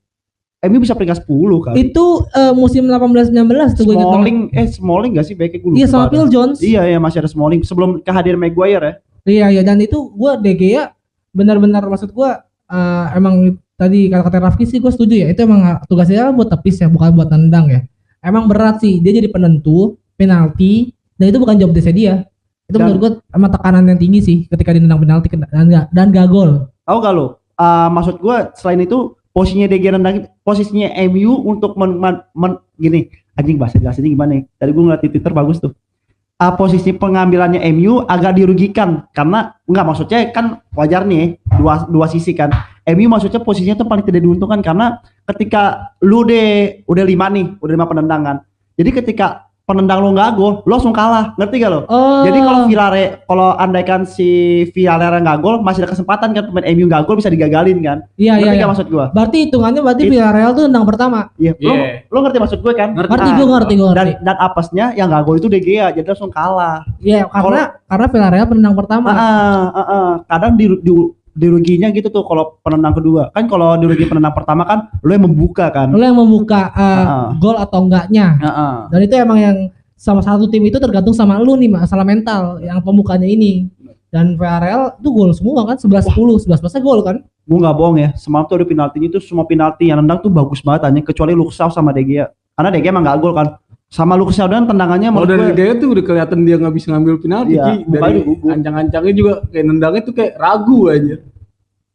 MU 0.60 0.79
bisa 0.79 0.91
peringkat 0.91 1.22
10 1.22 1.29
kan 1.62 1.74
Itu 1.74 2.05
eh, 2.27 2.51
musim 2.51 2.86
18-19 2.86 3.31
tuh 3.77 3.86
gue 3.86 3.93
ingat 3.93 4.03
banget. 4.03 4.03
Smalling 4.03 4.38
eh 4.51 4.67
Smalling 4.67 5.12
gak 5.13 5.25
sih 5.25 5.36
baiknya 5.36 5.60
gue 5.60 5.69
lupa 5.69 5.77
Iya 5.77 5.88
sama. 5.88 6.05
Phil 6.10 6.27
Jones. 6.27 6.57
iya 6.60 6.81
iya 6.86 6.98
masih 6.98 7.19
ada 7.19 7.29
Smalling 7.29 7.62
sebelum 7.62 8.01
kehadiran 8.01 8.38
Maguire 8.38 8.81
ya 8.81 8.93
Iya 9.24 9.46
iya 9.50 9.62
dan 9.62 9.77
itu 9.77 10.10
gue 10.10 10.31
De 10.38 10.53
Gea 10.53 10.84
benar-benar 11.29 11.84
maksud 11.86 12.10
gue 12.10 12.29
eh, 12.67 13.05
emang 13.15 13.36
tadi 13.74 14.09
kata-kata 14.09 14.38
Rafki 14.43 14.65
sih 14.65 14.77
gue 14.77 14.89
setuju 14.89 15.15
ya 15.21 15.27
itu 15.29 15.39
emang 15.41 15.62
tugasnya 15.86 16.31
buat 16.31 16.50
tepis 16.50 16.81
ya 16.81 16.88
bukan 16.88 17.13
buat 17.13 17.29
nendang 17.29 17.65
ya. 17.67 17.81
Emang 18.19 18.50
berat 18.50 18.81
sih 18.81 18.97
dia 18.97 19.13
jadi 19.13 19.29
penentu 19.29 19.95
penalti 20.17 20.91
dan 21.15 21.29
itu 21.29 21.38
bukan 21.38 21.55
job 21.55 21.71
desk 21.71 21.93
dia. 21.93 22.25
Itu 22.67 22.75
Dan- 22.75 22.91
menurut 22.91 23.00
gue 23.00 23.12
emang 23.31 23.51
tekanan 23.53 23.83
yang 23.86 23.95
tinggi 23.95 24.19
sih 24.19 24.38
ketika 24.45 24.75
dia 24.75 24.81
nendang 24.83 25.00
penalti 25.00 25.31
dan 25.31 25.65
gak, 25.69 25.86
dan 25.93 26.07
gak 26.12 26.27
gol. 26.27 26.67
tahu 26.83 26.97
gak 27.00 27.13
lo 27.13 27.27
Ah, 27.57 27.89
maksud 27.89 28.21
gue 28.21 28.38
selain 28.53 28.77
itu 28.79 29.17
posisinya 29.33 29.65
Gea 29.65 29.93
nendang 29.93 30.29
posisinya 30.41 30.93
MU 31.09 31.41
untuk 31.41 31.74
men, 31.74 31.97
men- 31.97 32.21
men- 32.33 32.62
gini 32.77 33.09
anjing 33.33 33.57
bahasa 33.57 33.77
jelasinnya 33.77 34.13
gimana 34.13 34.31
ya 34.38 34.41
tadi 34.57 34.69
gue 34.74 34.83
ngeliat 34.83 35.01
di 35.01 35.09
Twitter 35.09 35.33
bagus 35.33 35.57
tuh 35.57 35.74
Ah, 36.38 36.53
posisi 36.53 36.94
pengambilannya 36.94 37.65
MU 37.74 38.06
agak 38.06 38.38
dirugikan 38.38 39.10
karena 39.10 39.58
enggak 39.65 39.86
maksudnya 39.89 40.29
kan 40.29 40.62
wajar 40.77 41.01
nih 41.01 41.41
dua 41.58 41.89
dua 41.89 42.06
sisi 42.06 42.38
kan. 42.38 42.53
MU 42.86 43.10
maksudnya 43.10 43.41
posisinya 43.41 43.74
tuh 43.82 43.89
paling 43.89 44.06
tidak 44.06 44.22
diuntungkan 44.22 44.62
karena 44.62 45.01
ketika 45.34 45.98
lu 46.06 46.22
deh 46.29 46.86
udah 46.86 47.01
lima 47.10 47.25
nih 47.34 47.58
udah 47.58 47.74
lima 47.74 47.89
penendangan. 47.89 48.46
Jadi 48.77 48.89
ketika 49.01 49.47
penendang 49.67 50.00
lu 50.00 50.15
nggak 50.15 50.31
gol 50.33 50.63
lu 50.63 50.71
langsung 50.71 50.95
kalah 50.95 51.36
ngerti 51.36 51.59
gak 51.59 51.67
lo 51.67 51.81
Oh. 51.86 52.24
jadi 52.24 52.39
kalau 52.39 52.59
Villarreal 52.65 53.19
kalau 53.21 53.50
andaikan 53.53 54.07
si 54.07 54.27
Villarreal 54.71 55.19
nggak 55.19 55.39
gol 55.39 55.59
masih 55.59 55.83
ada 55.83 55.91
kesempatan 55.91 56.31
kan 56.31 56.47
pemain 56.47 56.63
MU 56.71 56.88
nggak 56.88 57.03
gol 57.03 57.19
bisa 57.19 57.27
digagalin 57.27 57.75
kan 57.81 57.97
Iya 58.15 58.39
iya. 58.39 58.47
ngerti 58.47 58.47
iya. 58.50 58.63
gak 58.63 58.71
maksud 58.71 58.88
gua 58.88 59.05
Berarti 59.12 59.38
hitungannya 59.43 59.81
berarti 59.83 60.01
It- 60.01 60.09
Villarreal 60.09 60.51
tuh 60.51 60.63
tendang 60.65 60.88
pertama. 60.88 61.19
iya 61.36 61.51
lo, 61.53 61.67
Iya. 61.67 62.07
lo 62.07 62.17
ngerti 62.24 62.38
maksud 62.39 62.59
gue 62.59 62.74
kan 62.74 62.89
Ngerti. 62.95 63.12
Ngerti 63.12 63.27
Ah, 63.27 63.36
gue 63.36 63.47
ngerti 63.50 63.74
gue 63.75 63.89
dan 63.89 63.95
ngerti. 64.07 64.24
dan 64.24 64.36
apesnya 64.39 64.86
yang 64.93 65.07
nggak 65.07 65.21
gol 65.21 65.36
itu 65.36 65.47
De 65.47 65.59
Gea 65.59 65.88
jadi 65.91 66.07
langsung 66.07 66.31
kalah 66.31 66.79
Iya 66.97 67.27
karena 67.27 67.62
karena 67.86 68.05
Villarreal 68.07 68.47
penendang 68.47 68.75
pertama. 68.77 69.09
Ah, 69.09 69.19
ah, 69.19 69.67
ah, 69.69 69.83
ah. 69.86 70.12
kadang 70.25 70.55
di, 70.55 70.71
di, 70.79 70.91
diruginya 71.38 71.94
gitu 71.94 72.10
tuh 72.10 72.25
kalau 72.25 72.58
penendang 72.60 72.91
kedua 72.91 73.29
kan 73.29 73.46
kalau 73.46 73.77
dirugi 73.77 74.03
penendang 74.03 74.34
pertama 74.34 74.65
kan 74.65 74.79
lo 75.00 75.12
yang 75.13 75.24
membuka 75.24 75.70
kan 75.70 75.94
Lo 75.94 76.01
yang 76.01 76.17
membuka 76.17 76.74
uh, 76.74 76.86
Ah. 76.98 77.27
gol 77.38 77.56
atau 77.56 77.86
enggaknya. 77.86 78.27
Ah. 78.41 78.77
Dan 78.89 79.06
itu 79.06 79.13
emang 79.13 79.38
yang 79.38 79.58
sama 79.94 80.22
satu 80.22 80.50
tim 80.50 80.62
itu 80.62 80.77
tergantung 80.77 81.13
sama 81.13 81.38
lu 81.38 81.53
nih 81.53 81.70
masalah 81.70 82.01
mental 82.01 82.58
yang 82.60 82.82
pembukanya 82.82 83.25
ini. 83.25 83.70
Dan 84.08 84.34
Villarreal 84.34 84.98
tuh 84.98 85.12
gol 85.12 85.32
semua 85.36 85.67
kan 85.67 85.77
11 85.77 86.10
10 86.10 86.48
11 86.48 86.63
11 86.63 86.82
gol 86.82 87.01
kan. 87.03 87.17
gue 87.48 87.56
nggak 87.56 87.75
bohong 87.75 87.96
ya 87.96 88.10
semalam 88.20 88.44
tuh 88.44 88.60
ada 88.60 88.67
penaltinya 88.67 89.08
tuh 89.08 89.24
semua 89.24 89.48
penalti 89.48 89.88
yang 89.88 90.03
nendang 90.03 90.20
tuh 90.20 90.27
bagus 90.27 90.60
banget 90.60 90.84
hanya 90.84 91.00
kecuali 91.00 91.32
Luxau 91.32 91.72
sama 91.72 91.96
De 91.96 92.03
Gea 92.03 92.27
karena 92.53 92.70
De 92.72 92.79
Gea 92.79 92.91
emang 92.91 93.08
nggak 93.08 93.17
gol 93.20 93.32
kan 93.32 93.48
sama 93.88 94.13
Luxau 94.13 94.46
dan 94.46 94.63
tendangannya 94.63 95.08
Kalau 95.08 95.24
menurut 95.24 95.56
dari 95.56 95.56
dia 95.56 95.72
tuh 95.74 95.89
udah 95.91 96.03
kelihatan 96.03 96.39
dia 96.44 96.56
nggak 96.56 96.75
bisa 96.75 96.88
ngambil 96.91 97.15
penalti 97.17 97.56
Iya, 97.56 97.88
dari 97.88 98.20
ancang-ancangnya 98.46 99.13
juga 99.13 99.34
kayak 99.48 99.65
nendangnya 99.65 100.01
tuh 100.03 100.13
kayak 100.13 100.34
ragu 100.36 100.79
aja. 100.88 101.15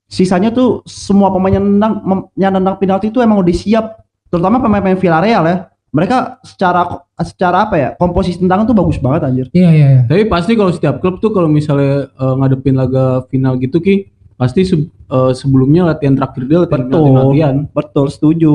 sisanya 0.07 0.49
tuh 0.51 0.85
semua 0.85 1.29
pemain 1.29 1.53
yang 1.53 1.65
nendang 1.67 1.95
yang 2.35 2.53
nendang 2.53 2.77
penalti 2.77 3.09
itu 3.09 3.19
emang 3.19 3.41
udah 3.41 3.55
siap 3.55 4.05
terutama 4.29 4.57
pemain-pemain 4.59 4.97
Villarreal 4.97 5.41
ya 5.43 5.57
mereka 5.89 6.37
secara 6.43 7.01
secara 7.19 7.65
apa 7.65 7.77
ya 7.77 7.89
komposisi 7.95 8.37
tendangan 8.39 8.65
tuh 8.67 8.73
bagus 8.75 8.97
banget 8.97 9.21
anjir 9.23 9.47
Iya 9.51 9.71
iya 9.71 9.87
iya. 9.91 10.03
Tapi 10.05 10.25
pasti 10.27 10.53
kalau 10.53 10.69
setiap 10.69 10.97
klub 10.99 11.17
tuh 11.17 11.29
kalau 11.31 11.47
misalnya 11.47 12.09
eh, 12.09 12.35
ngadepin 12.35 12.73
laga 12.75 13.05
final 13.27 13.57
gitu 13.57 13.77
ki, 13.79 14.09
pasti 14.35 14.65
se- 14.65 14.85
eh, 14.89 15.33
sebelumnya 15.33 15.85
latihan 15.87 16.13
terakhir 16.15 16.43
dia 16.43 16.59
latihan 16.61 16.83
Betul. 16.83 17.09
latihan. 17.15 17.55
betul 17.71 18.07
setuju 18.09 18.53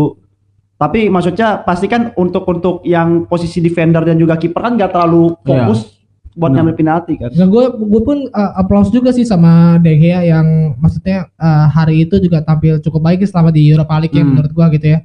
tapi 0.77 1.09
maksudnya 1.09 1.61
pasti 1.61 1.85
kan 1.85 2.13
untuk 2.13 2.45
untuk 2.45 2.85
yang 2.85 3.25
posisi 3.25 3.57
defender 3.59 4.01
dan 4.01 4.15
juga 4.15 4.37
kiper 4.37 4.61
kan 4.61 4.73
nggak 4.77 4.93
terlalu 4.93 5.33
fokus 5.41 5.97
buat 6.37 6.53
Benar. 6.53 6.69
ngambil 6.69 6.75
penalti 6.77 7.13
kan 7.17 7.33
Nah, 7.33 7.49
gue 7.49 7.65
gue 7.81 8.01
pun 8.05 8.29
uh, 8.29 8.51
applause 8.55 8.93
juga 8.93 9.09
sih 9.09 9.25
sama 9.25 9.81
De 9.81 9.89
Gea 9.97 10.21
yang 10.21 10.77
maksudnya 10.77 11.25
uh, 11.33 11.65
hari 11.65 12.05
itu 12.05 12.21
juga 12.21 12.45
tampil 12.45 12.77
cukup 12.77 13.01
baik 13.01 13.25
selama 13.25 13.49
di 13.49 13.65
Europa 13.65 13.97
League 13.97 14.13
ya 14.13 14.21
Hmm. 14.21 14.37
menurut 14.37 14.53
gue 14.53 14.65
gitu 14.77 14.87
ya. 14.93 14.99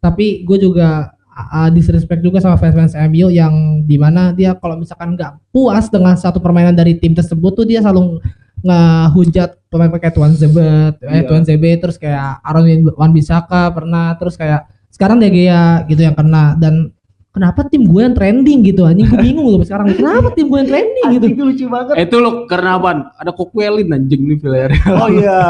Tapi 0.00 0.48
gue 0.48 0.56
juga 0.56 1.12
uh, 1.28 1.68
disrespect 1.68 2.24
juga 2.24 2.40
sama 2.40 2.56
fans-fans 2.56 2.96
MU 3.04 3.28
yang 3.28 3.84
di 3.84 4.00
mana 4.00 4.32
dia 4.32 4.56
kalau 4.56 4.80
misalkan 4.80 5.12
nggak 5.12 5.52
puas 5.52 5.92
dengan 5.92 6.16
satu 6.16 6.40
permainan 6.40 6.72
dari 6.72 6.96
tim 6.96 7.12
tersebut 7.12 7.52
tuh 7.52 7.66
dia 7.68 7.84
selalu 7.84 8.24
ngehujat 8.64 9.60
pemain 9.68 9.92
kayak 9.92 10.14
Tuan 10.14 10.32
Zebet, 10.32 10.94
eh, 11.04 11.20
Iya. 11.20 11.28
Tuan 11.28 11.44
Zebe, 11.44 11.70
terus 11.78 11.94
kayak 11.94 12.40
Aaron 12.42 12.64
Wan 12.96 13.12
Bisaka 13.12 13.70
pernah, 13.70 14.16
terus 14.16 14.34
kayak 14.34 14.66
sekarang 14.92 15.20
De 15.20 15.28
Gea 15.30 15.84
gitu 15.86 16.00
yang 16.00 16.16
kena 16.16 16.56
dan 16.58 16.92
kenapa 17.34 17.62
tim 17.70 17.86
gue 17.86 18.00
yang 18.02 18.14
trending 18.18 18.66
gitu? 18.66 18.82
Anjing 18.82 19.06
gue 19.06 19.20
bingung 19.22 19.46
loh 19.46 19.62
sekarang. 19.62 19.94
Kenapa 19.94 20.34
tim 20.34 20.50
gue 20.50 20.58
yang 20.58 20.70
trending 20.70 21.06
gitu? 21.14 21.26
Itu 21.30 21.42
lucu 21.46 21.64
banget. 21.70 21.94
Eh, 21.94 22.04
itu 22.08 22.16
lo 22.18 22.30
karena 22.50 22.74
apaan? 22.74 22.98
Ada 23.14 23.30
Kokwelin 23.30 23.94
anjing 23.94 24.22
nih 24.26 24.36
Villarreal. 24.42 24.94
oh 24.98 25.08
iya. 25.12 25.40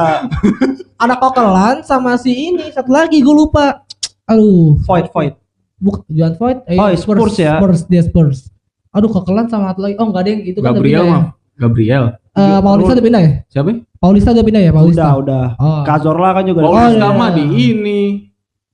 Ada 1.02 1.14
kokelan 1.14 1.86
sama 1.86 2.18
si 2.18 2.34
ini 2.34 2.74
satu 2.74 2.90
lagi 2.90 3.22
gue 3.22 3.34
lupa. 3.34 3.86
Aduh. 4.28 4.76
Void 4.84 5.08
void. 5.14 5.34
Buk 5.78 6.02
Joan 6.10 6.34
Voigt 6.34 6.66
eh, 6.66 6.74
Oh, 6.74 6.90
Spurs 6.98 7.38
ya? 7.38 7.62
Spurs 7.62 7.86
dia 7.86 8.02
Spurs. 8.02 8.50
Aduh 8.90 9.06
kokelan 9.06 9.46
sama 9.46 9.70
satu 9.70 9.86
lagi. 9.86 9.94
Oh 10.02 10.10
enggak 10.10 10.26
ada 10.26 10.30
yang 10.34 10.42
itu 10.42 10.58
kan 10.58 10.74
Gabriel 10.74 11.02
pindah 11.06 11.06
mah. 11.06 11.24
Gabriel. 11.58 12.04
ya 12.14 12.18
Eh, 12.38 12.60
Paulista 12.62 12.94
udah 12.94 13.02
pindah 13.06 13.22
ya? 13.22 13.32
Siapa? 13.50 13.70
Paulista 13.98 14.30
udah 14.30 14.44
pindah 14.46 14.62
ya? 14.62 14.70
Paulista. 14.70 15.02
Udah 15.02 15.14
udah. 15.18 15.44
Oh. 15.58 15.82
Cazorla 15.82 16.30
kan 16.34 16.44
juga 16.46 16.60
Paulista 16.62 17.08
iya. 17.10 17.18
mah 17.18 17.30
di 17.34 17.44
ini 17.50 18.00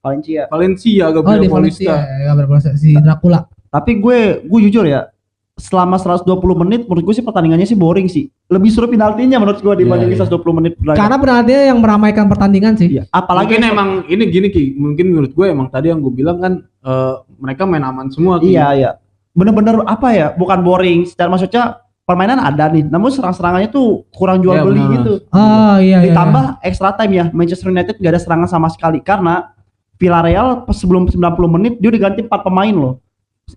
Valencia 0.05 0.41
Valencia 0.47 1.03
oh 1.03 1.11
Gabriel 1.11 1.41
di 1.41 1.49
Valencia 1.49 1.89
Paulista. 1.89 2.13
ya 2.13 2.25
Gabriel 2.29 2.47
Paulista 2.47 2.71
si 2.77 2.93
Dracula 2.93 3.39
tapi 3.67 3.91
gue 3.97 4.19
gue 4.41 4.59
jujur 4.63 4.85
ya 4.85 5.09
selama 5.55 5.95
120 5.95 6.27
menit 6.61 6.83
menurut 6.83 7.01
gue 7.01 7.15
sih 7.15 7.23
pertandingannya 7.23 7.63
sih 7.63 7.73
boring 7.73 8.05
sih 8.05 8.27
lebih 8.45 8.69
seru 8.69 8.85
penaltinya 8.85 9.39
menurut 9.39 9.57
gue 9.57 9.73
dibandingin 9.81 10.13
Iya, 10.13 10.21
iya. 10.21 10.35
120 10.35 10.51
menit 10.53 10.73
berlaga. 10.75 10.99
karena 10.99 11.15
penaltinya 11.15 11.63
yang 11.65 11.79
meramaikan 11.79 12.25
pertandingan 12.27 12.73
sih 12.75 12.87
Iya, 12.91 13.03
apalagi 13.09 13.55
Mungkin 13.55 13.63
emang 13.65 13.89
ini 14.05 14.23
gini 14.27 14.47
Ki, 14.51 14.75
mungkin 14.75 15.05
menurut 15.09 15.31
gue 15.31 15.45
emang 15.47 15.67
tadi 15.67 15.89
yang 15.89 16.03
gue 16.03 16.11
bilang 16.11 16.37
kan 16.37 16.53
eh, 16.61 17.13
mereka 17.39 17.63
main 17.63 17.81
aman 17.81 18.11
semua 18.11 18.35
Ki. 18.37 18.51
Iya 18.51 18.67
iya. 18.75 18.91
Bener-bener 19.31 19.79
apa 19.83 20.11
ya? 20.11 20.27
Bukan 20.31 20.59
boring. 20.59 21.03
Secara 21.03 21.27
maksudnya 21.27 21.63
permainan 22.03 22.37
ada 22.37 22.67
nih, 22.67 22.85
namun 22.85 23.09
serang-serangannya 23.09 23.67
tuh 23.67 24.03
kurang 24.11 24.39
jual 24.39 24.53
Iya, 24.53 24.63
beli 24.63 24.77
benar. 24.77 24.93
gitu. 24.93 25.13
oh 25.25 25.75
iya 25.77 25.97
iya 25.97 26.11
Ditambah 26.11 26.43
extra 26.61 26.91
time 26.93 27.13
ya, 27.13 27.25
Manchester 27.31 27.67
United 27.67 27.95
gak 27.95 28.11
ada 28.11 28.19
serangan 28.19 28.47
sama 28.47 28.67
sekali 28.67 28.99
karena 28.99 29.54
Villarreal 29.95 30.67
pas 30.67 30.75
sebelum 30.75 31.07
90 31.07 31.55
menit 31.55 31.73
dia 31.79 31.89
udah 31.91 32.01
ganti 32.11 32.21
4 32.27 32.31
pemain 32.31 32.75
loh. 32.75 32.95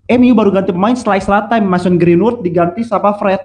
MU 0.05 0.31
baru 0.37 0.53
ganti 0.53 0.71
pemain 0.71 0.93
setelah 0.93 1.17
extra 1.17 1.39
time, 1.49 1.65
Mason 1.65 1.97
Greenwood 1.97 2.45
diganti 2.45 2.85
sama 2.85 3.17
Fred. 3.17 3.41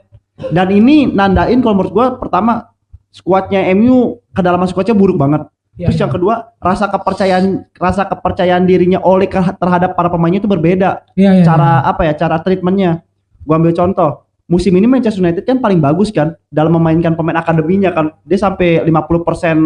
Dan 0.53 0.69
ini 0.75 1.09
nandain 1.09 1.59
kalau 1.65 1.79
menurut 1.79 1.93
gua 1.95 2.07
pertama 2.19 2.75
skuadnya 3.15 3.65
MU 3.73 4.21
kedalaman 4.35 4.69
skuadnya 4.69 4.93
buruk 4.93 5.17
banget. 5.17 5.47
Iya, 5.75 5.91
Terus 5.91 5.99
iya. 5.99 6.03
yang 6.07 6.13
kedua, 6.15 6.35
rasa 6.63 6.87
kepercayaan 6.87 7.45
rasa 7.75 8.03
kepercayaan 8.07 8.63
dirinya 8.63 9.03
oleh 9.03 9.27
terhadap 9.31 9.99
para 9.99 10.07
pemainnya 10.07 10.39
itu 10.39 10.47
berbeda 10.47 11.03
Iya, 11.19 11.43
iya, 11.43 11.43
cara 11.43 11.83
apa 11.83 12.07
ya 12.07 12.15
cara 12.15 12.39
treatmentnya 12.39 13.03
gua 13.43 13.59
ambil 13.59 13.75
contoh 13.75 14.25
musim 14.45 14.71
ini 14.77 14.87
Manchester 14.87 15.25
United 15.25 15.43
kan 15.43 15.59
paling 15.59 15.81
bagus 15.81 16.13
kan 16.13 16.37
dalam 16.53 16.77
memainkan 16.77 17.17
pemain 17.17 17.41
akademinya 17.41 17.91
kan 17.91 18.13
dia 18.23 18.39
sampai 18.39 18.85
50% 18.87 19.25
persen 19.25 19.57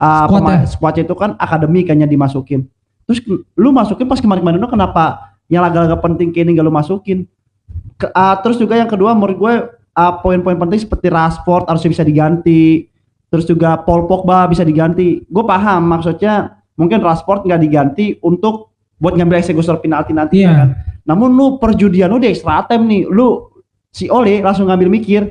uh, 0.00 0.26
Squad 0.26 0.42
ya? 0.48 0.58
squad 0.66 0.94
itu 0.98 1.14
kan 1.14 1.30
akademi 1.36 1.84
kayaknya 1.84 2.08
dimasukin. 2.08 2.64
Terus 3.04 3.20
lu 3.54 3.70
masukin 3.70 4.08
pas 4.08 4.18
kemarin-kemarin 4.18 4.58
lu 4.58 4.66
kenapa 4.66 5.34
yang 5.46 5.60
laga-laga 5.62 5.98
penting 5.98 6.30
kayak 6.30 6.46
ini 6.48 6.56
gak 6.56 6.66
lu 6.66 6.72
masukin? 6.72 7.28
Ke- 7.94 8.10
uh, 8.10 8.38
terus 8.40 8.56
juga 8.56 8.78
yang 8.78 8.88
kedua 8.88 9.12
menurut 9.12 9.36
gue 9.36 9.54
uh, 9.94 10.12
poin-poin 10.22 10.56
penting 10.56 10.80
seperti 10.80 11.10
Rashford 11.10 11.66
harusnya 11.68 11.90
bisa 11.90 12.04
diganti. 12.06 12.86
Terus 13.30 13.46
juga 13.46 13.78
Paul 13.78 14.10
Pogba 14.10 14.46
bisa 14.46 14.66
diganti. 14.66 15.22
Gue 15.26 15.44
paham 15.46 15.86
maksudnya 15.86 16.58
mungkin 16.74 16.98
Rashford 16.98 17.46
nggak 17.46 17.60
diganti 17.62 18.18
untuk 18.22 18.74
buat 18.98 19.14
ngambil 19.14 19.38
eksekutor 19.38 19.78
penalti 19.78 20.10
nanti 20.10 20.42
Iya. 20.42 20.50
kan? 20.54 20.68
Namun 21.06 21.34
lu 21.34 21.46
perjudian 21.58 22.10
lu 22.10 22.18
di 22.18 22.30
extra 22.30 22.62
time 22.66 22.86
nih. 22.86 23.02
Lu 23.06 23.50
si 23.90 24.06
Ole 24.06 24.38
langsung 24.38 24.70
ngambil 24.70 24.86
mikir 24.86 25.26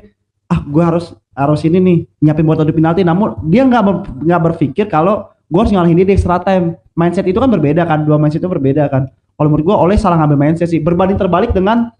ah 0.48 0.60
gue 0.60 0.82
harus 0.84 1.16
harus 1.30 1.62
ini 1.62 1.78
nih 1.78 1.98
nyiapin 2.20 2.42
buat 2.42 2.58
adu 2.58 2.74
penalti 2.74 3.00
namun 3.00 3.38
dia 3.46 3.62
nggak 3.62 3.82
ber- 3.82 4.04
nggak 4.20 4.40
berpikir 4.50 4.86
kalau 4.86 5.30
gue 5.46 5.58
harus 5.58 5.70
ngalahin 5.70 5.94
dia 5.94 6.06
di 6.06 6.14
extra 6.14 6.38
time 6.38 6.74
mindset 6.92 7.24
itu 7.24 7.38
kan 7.38 7.46
berbeda 7.46 7.82
kan 7.84 8.02
dua 8.02 8.18
mindset 8.18 8.42
itu 8.42 8.50
berbeda 8.50 8.86
kan 8.86 9.06
kalau 9.34 9.48
menurut 9.48 9.64
gue 9.66 9.76
Ole 9.76 9.94
salah 9.94 10.18
ngambil 10.18 10.38
mindset 10.38 10.68
sih 10.68 10.78
berbanding 10.78 11.16
terbalik 11.16 11.50
dengan 11.50 11.94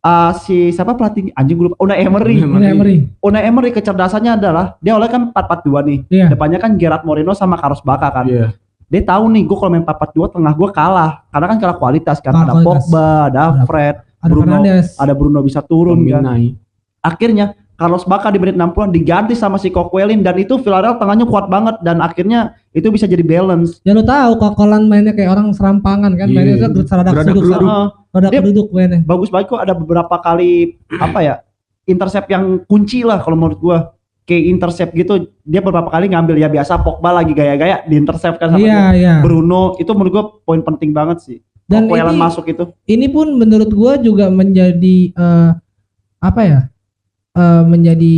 ah, 0.00 0.32
si 0.32 0.72
siapa 0.72 0.96
pelatih 0.96 1.28
anjing 1.32 1.54
gue 1.54 1.66
lupa 1.68 1.76
Unai 1.78 2.02
Emery 2.02 2.40
Unai 2.40 2.72
Emery 2.72 2.96
Unai 3.20 3.42
Emery 3.44 3.68
kecerdasannya 3.70 4.32
adalah 4.34 4.80
dia 4.80 4.96
oleh 4.96 5.06
kan 5.06 5.28
4-4-2 5.28 5.86
nih. 5.86 5.98
Iya. 6.08 6.26
Depannya 6.32 6.58
kan 6.58 6.74
Gerard 6.74 7.04
Moreno 7.04 7.36
sama 7.36 7.60
Carlos 7.60 7.84
Bacca 7.84 8.08
kan. 8.08 8.24
Iya. 8.24 8.56
Dia 8.88 9.02
tahu 9.06 9.28
nih 9.28 9.44
gue 9.44 9.54
kalau 9.54 9.70
main 9.70 9.84
4-4-2 9.84 10.34
tengah 10.34 10.52
gue 10.56 10.68
kalah. 10.72 11.12
Karena 11.28 11.46
kan 11.46 11.58
kalah 11.60 11.76
kualitas 11.76 12.16
kan. 12.18 12.32
Kalah 12.32 12.42
ada 12.42 12.52
kualitas. 12.56 12.84
Pogba, 12.88 13.06
ada 13.28 13.40
Ada- 13.44 13.66
Fred, 13.68 13.96
ada 14.00 14.32
Bruno, 14.32 14.44
Fernandes 14.56 14.86
ada 14.96 15.12
Bruno 15.12 15.38
bisa 15.44 15.60
turun 15.60 16.00
kan. 16.00 16.24
Dominai. 16.24 16.56
Akhirnya 17.00 17.44
Carlos 17.80 18.04
Bacca 18.04 18.28
di 18.28 18.36
menit 18.36 18.60
60-an 18.60 18.92
diganti 18.92 19.32
sama 19.32 19.56
si 19.56 19.72
Coquelin 19.72 20.20
dan 20.20 20.36
itu 20.36 20.60
Villarreal 20.60 21.00
tengahnya 21.00 21.24
kuat 21.24 21.48
banget 21.48 21.80
dan 21.80 22.04
akhirnya 22.04 22.52
itu 22.70 22.92
bisa 22.92 23.08
jadi 23.08 23.24
balance. 23.24 23.80
ya 23.80 23.96
lu 23.96 24.04
tahu 24.04 24.36
kokolan 24.36 24.84
mainnya 24.84 25.16
kayak 25.16 25.32
orang 25.32 25.48
serampangan 25.56 26.12
kan 26.12 26.28
mainnya 26.28 26.60
seradak 26.84 27.16
Geradak 27.16 27.32
sudut 27.32 27.44
geruduk. 27.48 27.64
Heeh. 27.64 27.86
seradak 28.12 28.30
Dia- 28.36 28.44
duduk 28.44 28.68
mainnya 28.68 29.00
bagus 29.00 29.32
banget 29.32 29.46
kok 29.48 29.60
ada 29.64 29.72
beberapa 29.72 30.12
kali 30.20 30.76
apa 30.92 31.18
ya 31.18 31.34
intercept 31.88 32.28
yang 32.28 32.60
kunci 32.68 33.00
lah 33.00 33.16
kalau 33.18 33.40
menurut 33.40 33.56
gua 33.56 33.78
kayak 34.22 34.44
intercept 34.46 34.92
gitu 34.92 35.32
dia 35.40 35.58
beberapa 35.58 35.88
kali 35.88 36.12
ngambil 36.12 36.36
ya 36.36 36.46
biasa 36.46 36.84
Pogba 36.84 37.16
lagi 37.16 37.32
gaya-gaya 37.32 37.80
di 37.82 37.96
intercept 37.96 38.36
kan 38.36 38.52
sama 38.52 38.60
iya 38.60 38.76
dia. 38.92 38.92
iya 38.92 39.14
Bruno 39.24 39.74
itu 39.74 39.88
menurut 39.90 40.12
gua 40.12 40.24
poin 40.44 40.60
penting 40.60 40.92
banget 40.92 41.24
sih 41.24 41.38
dan 41.64 41.88
ini 41.88 42.12
masuk 42.14 42.44
itu 42.44 42.68
ini 42.84 43.08
pun 43.08 43.34
menurut 43.34 43.72
gua 43.72 43.96
juga 43.96 44.28
menjadi 44.28 45.10
eh, 45.10 45.50
apa 46.20 46.40
ya 46.44 46.60
eh, 47.34 47.62
menjadi 47.66 48.14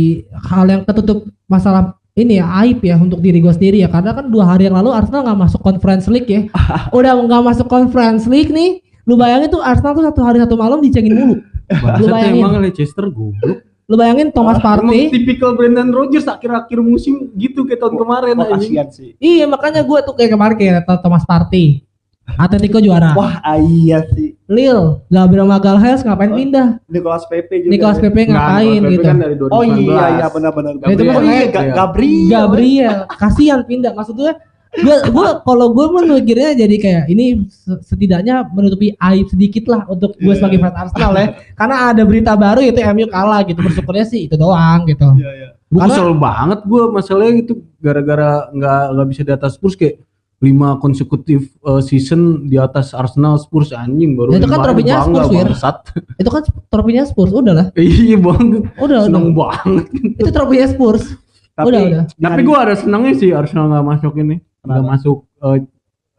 hal 0.49 0.65
yang 0.69 0.81
ketutup 0.83 1.27
masalah 1.45 1.93
ini 2.13 2.37
ya 2.37 2.45
aib 2.61 2.77
ya 2.85 2.93
untuk 3.01 3.17
diri 3.19 3.41
gue 3.41 3.49
sendiri 3.49 3.81
ya 3.81 3.89
karena 3.89 4.13
kan 4.13 4.29
dua 4.29 4.45
hari 4.45 4.69
yang 4.69 4.77
lalu 4.77 4.93
Arsenal 4.93 5.25
nggak 5.25 5.39
masuk 5.49 5.61
Conference 5.65 6.05
League 6.05 6.29
ya 6.29 6.41
udah 6.97 7.11
nggak 7.25 7.41
masuk 7.41 7.65
Conference 7.65 8.29
League 8.29 8.53
nih 8.53 8.85
lu 9.09 9.17
bayangin 9.17 9.49
tuh 9.49 9.59
Arsenal 9.65 9.97
tuh 9.97 10.05
satu 10.05 10.21
hari 10.21 10.37
satu 10.39 10.55
malam 10.55 10.79
dicengin 10.79 11.13
mulu 11.17 11.35
Bahasa 11.73 12.05
bayangin. 12.11 12.43
emang 12.43 12.61
Leicester 12.61 13.07
goblok. 13.09 13.65
lu 13.89 13.95
bayangin 13.99 14.29
Thomas 14.31 14.61
Emang 14.61 14.85
Partey 14.85 15.09
tipikal 15.11 15.57
Brendan 15.57 15.89
Rodgers 15.91 16.23
akhir-akhir 16.23 16.79
musim 16.79 17.33
gitu 17.35 17.65
kayak 17.65 17.81
tahun 17.83 17.95
kemarin 17.99 18.35
kasihan 18.39 18.87
sih. 18.93 19.17
iya 19.19 19.43
makanya 19.49 19.81
gue 19.81 19.99
tuh 20.05 20.13
kayak 20.13 20.31
kemarin 20.37 20.55
kayak 20.55 20.85
Thomas 21.01 21.25
Partey 21.25 21.81
Atletico 22.23 22.79
juara 22.79 23.11
Wah, 23.17 23.43
ah, 23.43 23.59
iya 23.59 23.99
sih. 24.15 24.37
Lille 24.53 25.01
Gabriel 25.07 25.43
Magalhaes 25.45 26.01
ngapain 26.01 26.29
Oh, 26.29 26.37
pindah 26.37 26.67
Nicolas 26.85 27.25
Pepe 27.25 27.55
juga. 27.59 27.71
Nicolas 27.71 27.97
ya. 27.97 28.03
Pepe 28.03 28.21
ngapain 28.25 28.79
gitu 28.85 29.01
kan 29.01 29.17
dari 29.17 29.35
2019. 29.35 29.49
Oh 29.49 29.63
iya, 29.65 30.03
iya 30.13 30.27
benar-benar. 30.27 30.71
Itu 30.73 30.83
Gabriel. 30.85 31.05
mah 31.05 31.15
Oh 31.15 31.23
iya, 31.23 31.45
kayak- 31.45 31.51
Ga- 31.51 31.75
Gabriel. 31.75 32.29
Gabriel 32.29 32.95
kasihan 33.11 33.59
pindah 33.61 33.91
maksud 33.91 34.13
gue 34.13 34.33
gue 34.75 34.95
gue 35.07 35.27
kalau 35.39 35.69
gue 35.69 35.85
memikirnya 35.91 36.57
jadi 36.57 36.75
kayak 36.75 37.03
ini 37.07 37.25
se- 37.45 37.77
setidaknya 37.83 38.41
menutupi 38.47 38.89
aib 38.91 39.27
sedikit 39.27 39.67
lah 39.67 39.85
untuk 39.85 40.13
gue 40.15 40.33
sebagai 40.33 40.57
fans 40.57 40.73
Arsenal 40.79 41.13
ya 41.13 41.27
karena 41.53 41.75
ada 41.87 42.01
berita 42.01 42.33
baru 42.33 42.57
yaitu 42.59 42.81
MU 42.83 43.05
kalah 43.05 43.41
gitu 43.43 43.59
bersyukurnya 43.59 44.01
sih 44.03 44.25
itu 44.25 44.33
doang 44.33 44.85
gitu 44.85 45.05
Iya, 45.13 45.31
iya. 45.31 45.49
Gue 45.67 45.81
kesel 45.83 46.13
banget 46.15 46.59
gue 46.63 46.83
masalahnya 46.87 47.33
itu 47.39 47.53
gara-gara 47.77 48.49
nggak 48.49 48.81
nggak 48.91 49.07
bisa 49.09 49.21
di 49.21 49.31
atas 49.31 49.51
Spurs 49.53 49.73
kayak 49.73 50.01
lima 50.43 50.75
konsekutif 50.75 51.47
uh, 51.63 51.79
season 51.79 52.51
di 52.51 52.59
atas 52.59 52.91
Arsenal 52.91 53.39
Spurs 53.39 53.71
anjing 53.71 54.19
baru 54.19 54.35
Ya, 54.35 54.43
itu 54.43 54.49
kan 54.51 54.59
trofinya 54.59 54.95
bangga 54.99 55.07
Spurs, 55.23 55.31
Wir. 55.31 55.45
bangsat. 55.47 55.75
itu 56.21 56.29
kan 56.29 56.41
trofinya 56.67 57.03
Spurs 57.07 57.31
udah 57.31 57.53
lah. 57.55 57.67
Iya 57.79 58.17
banget 58.19 58.67
udah 58.75 58.97
udah. 58.99 58.99
Seneng 59.07 59.27
banget. 59.31 59.85
Itu 60.19 60.29
trofinya 60.29 60.67
Spurs. 60.67 61.05
Tapi, 61.53 61.69
Udah, 61.69 61.81
udah. 61.85 62.03
tapi 62.17 62.41
gue 62.41 62.57
ada 62.57 62.73
senengnya 62.73 63.13
sih 63.13 63.29
Arsenal 63.29 63.69
nggak 63.69 63.85
masuk 63.85 64.13
ini. 64.17 64.41
Nggak 64.65 64.73
Kenapa? 64.81 64.89
masuk 64.89 65.17
uh, 65.37 65.57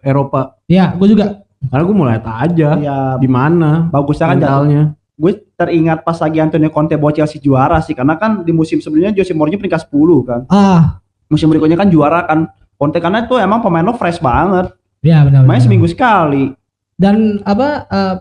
Eropa. 0.00 0.40
Ya 0.70 0.94
gue 0.94 1.08
juga. 1.10 1.42
Karena 1.64 1.82
gue 1.82 1.94
mau 1.96 2.06
lihat 2.06 2.24
aja 2.24 2.68
ya 2.78 2.96
di 3.18 3.26
mana 3.26 3.90
bagusnya 3.90 4.30
kan 4.30 4.38
mentalnya. 4.38 4.82
gue 5.14 5.32
teringat 5.54 6.02
pas 6.02 6.18
lagi 6.18 6.38
Antonio 6.38 6.70
Conte 6.70 6.94
bawa 6.94 7.10
Chelsea 7.10 7.38
juara 7.38 7.78
sih. 7.78 7.92
Karena 7.92 8.14
kan 8.14 8.40
di 8.40 8.50
musim 8.50 8.78
sebelumnya 8.78 9.10
Jose 9.12 9.34
Mourinho 9.34 9.58
peringkat 9.58 9.90
10 9.90 10.22
kan. 10.24 10.40
ah. 10.48 11.02
Musim 11.26 11.50
berikutnya 11.50 11.74
kan 11.74 11.90
juara 11.90 12.24
kan. 12.24 12.48
Conte 12.74 12.98
karena 12.98 13.22
itu 13.22 13.34
emang 13.34 13.60
pemain 13.60 13.82
lo 13.82 13.92
fresh 13.92 14.18
banget. 14.18 14.72
ya 15.00 15.20
benar 15.22 15.44
Main 15.44 15.60
seminggu 15.60 15.86
sekali. 15.86 16.52
dan 16.94 17.42
apa 17.42 17.68
eh, 17.84 18.14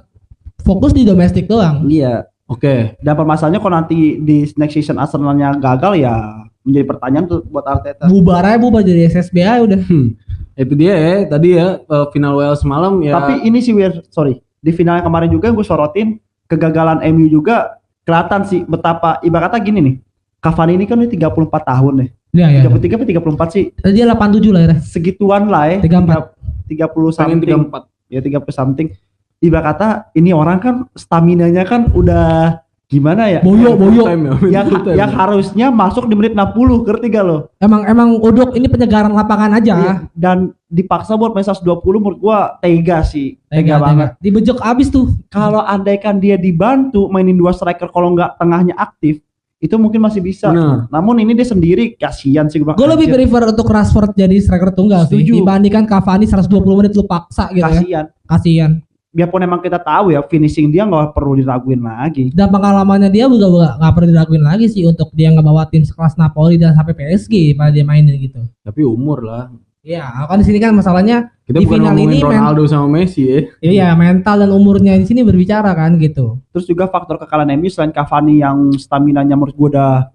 fokus 0.60 0.92
di 0.92 1.04
domestik 1.04 1.46
doang 1.46 1.86
Iya. 1.86 2.26
oke 2.46 2.98
Dan 2.98 3.14
permasalahannya 3.14 3.60
kalau 3.60 3.76
nanti 3.76 3.96
di 4.18 4.38
next 4.54 4.74
season 4.74 4.98
Arsenalnya 4.98 5.56
gagal 5.56 5.94
ya 5.96 6.16
menjadi 6.62 6.86
pertanyaan 6.88 7.26
tuh 7.26 7.40
buat 7.44 7.64
Arteta. 7.64 8.08
bubar 8.08 8.42
aja 8.42 8.58
bubar 8.58 8.82
jadi 8.82 9.08
SSB 9.08 9.36
aja 9.40 9.62
udah 9.62 9.80
itu 10.56 10.74
dia 10.76 10.94
ya 10.94 11.14
tadi 11.28 11.50
ya 11.54 11.82
uh, 11.84 12.08
final 12.08 12.34
WL 12.36 12.54
semalam 12.56 12.98
ya 13.00 13.14
Tapi 13.16 13.42
ini 13.44 13.58
sih 13.58 13.72
weird, 13.72 14.06
sorry. 14.08 14.38
Di 14.58 14.70
final 14.70 14.96
yang 14.96 15.04
kemarin 15.04 15.28
juga 15.28 15.50
gue 15.50 15.60
sorotin 15.62 16.22
kegagalan 16.46 17.02
MU 17.10 17.26
juga 17.28 17.78
kelihatan 18.02 18.42
sih 18.44 18.62
betapa 18.64 19.18
ibaratnya 19.20 19.60
gini 19.60 19.80
nih. 19.82 19.96
Cavani 20.40 20.76
ini 20.76 20.86
kan 20.86 20.96
udah 20.96 21.10
34 21.10 21.34
tahun 21.66 21.94
nih. 21.98 22.10
Ya 22.34 22.50
ya 22.50 22.66
33 22.66 22.98
apa 22.98 23.06
34 23.46 23.54
sih? 23.54 23.64
dia 23.94 24.06
87 24.10 24.50
lah 24.50 24.62
ya 24.66 24.74
Segituan 24.82 25.48
lah 25.48 25.64
ya. 25.70 25.78
34 25.86 26.34
30 26.66 27.14
pengen 27.14 27.40
something. 27.40 27.62
34 27.70 28.10
ya 28.10 28.20
30 28.20 28.50
something 28.52 28.88
ibarat 29.40 29.66
kata 29.76 29.88
ini 30.16 30.32
orang 30.32 30.58
kan 30.58 30.76
stamina 30.96 31.46
nya 31.48 31.62
kan 31.64 31.92
udah 31.92 32.58
gimana 32.88 33.26
ya 33.26 33.42
boyo 33.42 33.74
boyo 33.74 34.06
Time 34.06 34.24
ya, 34.48 34.62
yang, 34.62 34.68
time 34.70 34.94
yang 34.96 35.12
ya. 35.12 35.18
harusnya 35.18 35.68
masuk 35.68 36.06
di 36.06 36.14
menit 36.14 36.32
60 36.32 36.86
ngerti 36.86 37.08
gak 37.10 37.26
lo 37.26 37.38
emang 37.58 37.82
emang 37.84 38.10
uduk 38.18 38.54
ini 38.54 38.70
penyegaran 38.70 39.10
lapangan 39.12 39.58
aja 39.58 39.74
Iya, 39.74 39.94
dan 40.14 40.54
dipaksa 40.70 41.18
buat 41.18 41.34
main 41.34 41.42
120 41.42 41.66
menurut 41.98 42.18
gua 42.18 42.56
tega 42.58 43.02
sih 43.02 43.36
tega, 43.50 43.76
Tega, 43.76 43.76
banget 43.82 44.10
tega. 44.14 44.22
Dibejek 44.22 44.60
abis 44.62 44.88
tuh. 44.88 45.10
kalau 45.28 45.60
andaikan 45.60 46.22
dia 46.22 46.38
dibantu 46.38 47.10
mainin 47.10 47.34
dua 47.34 47.50
striker 47.52 47.90
kalau 47.90 48.14
nggak 48.14 48.38
tengahnya 48.38 48.78
aktif 48.78 49.20
itu 49.64 49.76
mungkin 49.76 49.98
masih 49.98 50.20
bisa 50.20 50.52
Bener. 50.52 50.92
namun 50.92 51.16
ini 51.18 51.32
dia 51.32 51.48
sendiri 51.48 51.96
kasihan 51.96 52.46
sih 52.46 52.60
gua 52.60 52.76
Gue 52.76 52.84
lebih 52.86 53.08
prefer 53.08 53.48
untuk 53.48 53.64
Rashford 53.66 54.12
jadi 54.14 54.36
striker 54.38 54.70
tunggal 54.70 55.08
sih 55.08 55.24
Setuju. 55.24 55.40
dibandingkan 55.40 55.88
Cavani 55.88 56.28
120 56.28 56.52
menit 56.76 56.92
lu 56.92 57.04
paksa 57.04 57.48
gitu 57.50 57.64
ya. 57.64 57.72
kasihan 57.72 58.06
Kasihan. 58.24 58.72
biarpun 59.10 59.40
emang 59.40 59.62
kita 59.62 59.78
tahu 59.78 60.10
ya 60.10 60.20
finishing 60.22 60.68
dia 60.68 60.84
nggak 60.84 61.14
perlu 61.14 61.34
diraguin 61.34 61.80
lagi 61.80 62.28
Dan 62.30 62.50
pengalamannya 62.50 63.08
dia 63.08 63.26
juga 63.26 63.46
juga 63.48 63.70
nggak 63.78 63.92
perlu 63.94 64.08
diraguin 64.10 64.42
lagi 64.42 64.66
sih 64.68 64.84
untuk 64.84 65.08
dia 65.12 65.30
ngebawa 65.30 65.64
tim 65.66 65.82
sekelas 65.82 66.14
Napoli 66.14 66.58
dan 66.58 66.74
sampai 66.74 66.92
PSG 66.92 67.54
pada 67.54 67.70
dia 67.70 67.82
mainin 67.82 68.18
gitu. 68.18 68.42
tapi 68.60 68.82
umur 68.82 69.22
lah 69.22 69.48
Iya, 69.84 70.08
kan 70.32 70.40
di 70.40 70.48
sini 70.48 70.64
kan 70.64 70.72
masalahnya 70.72 71.28
kita 71.44 71.60
Di 71.60 71.68
bukan 71.68 71.84
final 71.84 71.96
ini 72.00 72.16
men- 72.16 72.24
Ronaldo 72.24 72.64
sama 72.72 72.88
Messi 72.88 73.28
ya 73.28 73.40
iya 73.60 73.88
mental 74.00 74.48
dan 74.48 74.52
umurnya 74.56 74.96
di 74.96 75.04
sini 75.04 75.28
berbicara 75.28 75.76
kan 75.76 76.00
gitu. 76.00 76.40
Terus 76.56 76.64
juga 76.64 76.88
faktor 76.88 77.20
kekalahan 77.20 77.60
MU 77.60 77.68
selain 77.68 77.92
Cavani 77.92 78.40
yang 78.40 78.72
stamina-nya 78.80 79.36
menurut 79.36 79.52
gue 79.52 79.70
udah 79.76 80.08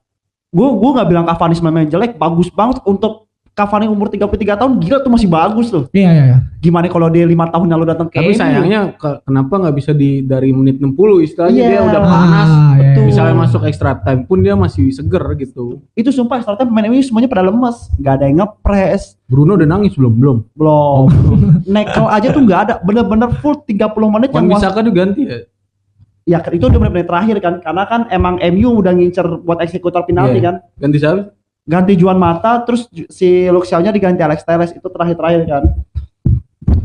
gue 0.49 0.69
gue 0.73 0.91
nggak 0.97 1.09
bilang 1.13 1.29
Cavani 1.29 1.53
sebenarnya 1.53 1.93
jelek, 2.01 2.17
bagus 2.17 2.49
banget 2.49 2.81
untuk 2.89 3.28
Cavani 3.59 3.87
umur 3.87 4.07
33 4.07 4.31
tahun 4.55 4.79
gila 4.79 4.99
tuh 5.01 5.11
masih 5.11 5.27
bagus 5.27 5.67
tuh. 5.67 5.91
Iya 5.91 6.09
iya 6.09 6.25
iya. 6.25 6.39
Gimana 6.59 6.87
kalau 6.87 7.07
dia 7.07 7.23
lima 7.25 7.47
tahun 7.47 7.67
lalu 7.69 7.85
datang 7.89 8.07
ke 8.07 8.17
tapi 8.17 8.31
sayangnya 8.33 8.95
ke- 8.95 9.19
kenapa 9.25 9.59
nggak 9.59 9.75
bisa 9.75 9.91
di 9.91 10.23
dari 10.23 10.51
menit 10.51 10.79
60 10.79 10.95
istilahnya 11.21 11.55
Iya. 11.57 11.69
dia 11.69 11.81
udah 11.85 12.01
panas 12.01 12.49
Ah, 12.49 12.55
iya, 12.73 12.83
betul. 12.85 12.95
iya. 12.97 13.07
misalnya 13.09 13.35
masuk 13.37 13.63
extra 13.65 13.91
time 13.97 14.23
pun 14.23 14.39
dia 14.39 14.55
masih 14.55 14.87
seger 14.89 15.23
gitu 15.37 15.83
itu 15.93 16.09
sumpah 16.09 16.39
startnya 16.39 16.65
pemain 16.65 16.87
MU 16.87 16.99
semuanya 17.01 17.27
pada 17.27 17.43
lemes, 17.43 17.91
nggak 17.97 18.13
ada 18.13 18.25
yang 18.25 18.37
ngepres, 18.39 19.03
Bruno 19.25 19.55
udah 19.55 19.67
nangis 19.67 19.93
belum 19.93 20.15
belum 20.15 20.37
belum. 20.53 21.07
Nekel 21.75 22.07
aja 22.07 22.29
tuh 22.29 22.43
nggak 22.45 22.61
ada, 22.61 22.75
bener-bener 22.81 23.29
full 23.37 23.59
30 23.61 23.75
menit 24.09 24.29
Wan 24.31 24.45
yang 24.45 24.55
Bisaka 24.55 24.81
tuh 24.81 24.93
ganti 24.93 25.23
ya 25.25 25.39
ya 26.29 26.45
itu 26.45 26.61
udah 26.63 26.77
bener-bener 26.77 27.09
terakhir 27.09 27.37
kan, 27.39 27.55
karena 27.59 27.83
kan 27.85 28.01
emang 28.09 28.37
MU 28.53 28.77
udah 28.77 28.93
ngincer 28.93 29.25
buat 29.41 29.59
eksekutor 29.59 30.05
penalti 30.05 30.39
Iya. 30.39 30.45
kan. 30.45 30.55
ganti 30.77 30.97
siapa 30.99 31.33
ganti 31.69 31.93
Juan 31.95 32.17
Mata 32.17 32.65
terus 32.65 32.89
si 33.13 33.45
Luxiao-nya 33.47 33.93
diganti 33.93 34.25
Alex 34.25 34.41
Telles 34.43 34.73
itu 34.73 34.89
terakhir-terakhir 34.89 35.43
kan. 35.45 35.65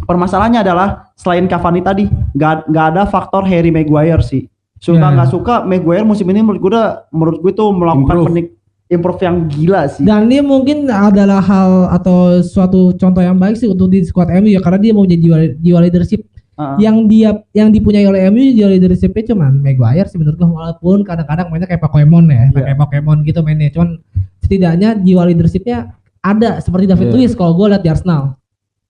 Permasalahannya 0.04 0.60
adalah 0.60 0.88
selain 1.16 1.48
Cavani 1.48 1.80
tadi 1.80 2.04
nggak 2.36 2.68
nggak 2.68 2.86
ada 2.92 3.04
faktor 3.08 3.48
Harry 3.48 3.72
Maguire 3.72 4.20
sih. 4.20 4.52
Suka 4.76 5.00
Ya. 5.00 5.16
nggak 5.16 5.30
suka 5.32 5.64
Maguire 5.64 6.04
musim 6.04 6.28
ini 6.28 6.44
menurut 6.44 6.60
gue 6.60 6.72
udah- 6.76 7.08
menurut 7.10 7.40
gue 7.40 7.54
tuh 7.56 7.72
melakukan 7.72 8.16
Improve. 8.20 8.28
penik 8.28 8.48
improve 8.92 9.22
yang 9.24 9.38
gila 9.48 9.82
sih. 9.88 10.04
Dan 10.04 10.28
dia 10.28 10.44
mungkin 10.44 10.86
adalah 10.86 11.40
hal 11.40 11.88
atau 11.90 12.44
suatu 12.44 12.92
contoh 12.94 13.24
yang 13.24 13.40
baik 13.40 13.56
sih 13.56 13.66
untuk 13.66 13.88
di 13.88 14.04
squad 14.04 14.28
MU 14.30 14.52
ya 14.52 14.60
karena 14.60 14.78
dia 14.78 14.92
mau 14.92 15.08
jadi 15.08 15.18
jiwa, 15.18 15.38
jiwa 15.58 15.80
leadership 15.82 16.22
Heeh. 16.54 16.76
yang 16.80 16.96
dia 17.06 17.30
yang 17.52 17.70
dipunyai 17.70 18.06
oleh 18.06 18.30
MU 18.30 18.54
jiwa 18.54 18.70
leadershipnya 18.70 19.34
cuman 19.34 19.58
Maguire 19.58 20.06
sih 20.06 20.16
menurut 20.16 20.36
gua 20.36 20.50
walaupun 20.52 21.02
kadang-kadang 21.02 21.50
mainnya 21.50 21.66
kayak 21.66 21.82
Pokemon 21.82 22.26
ya 22.28 22.46
Iya. 22.48 22.62
kayak 22.64 22.78
Pokemon 22.78 23.18
gitu 23.24 23.40
mainnya 23.42 23.70
cuman 23.70 23.98
setidaknya 24.40 24.90
jiwa 24.98 25.24
leadershipnya 25.26 25.78
ada 26.20 26.58
seperti 26.58 26.86
David 26.86 27.10
Iya. 27.10 27.16
Luiz 27.16 27.34
kalau 27.34 27.54
gue 27.54 27.68
lihat 27.68 27.82
di 27.82 27.90
Arsenal 27.90 28.38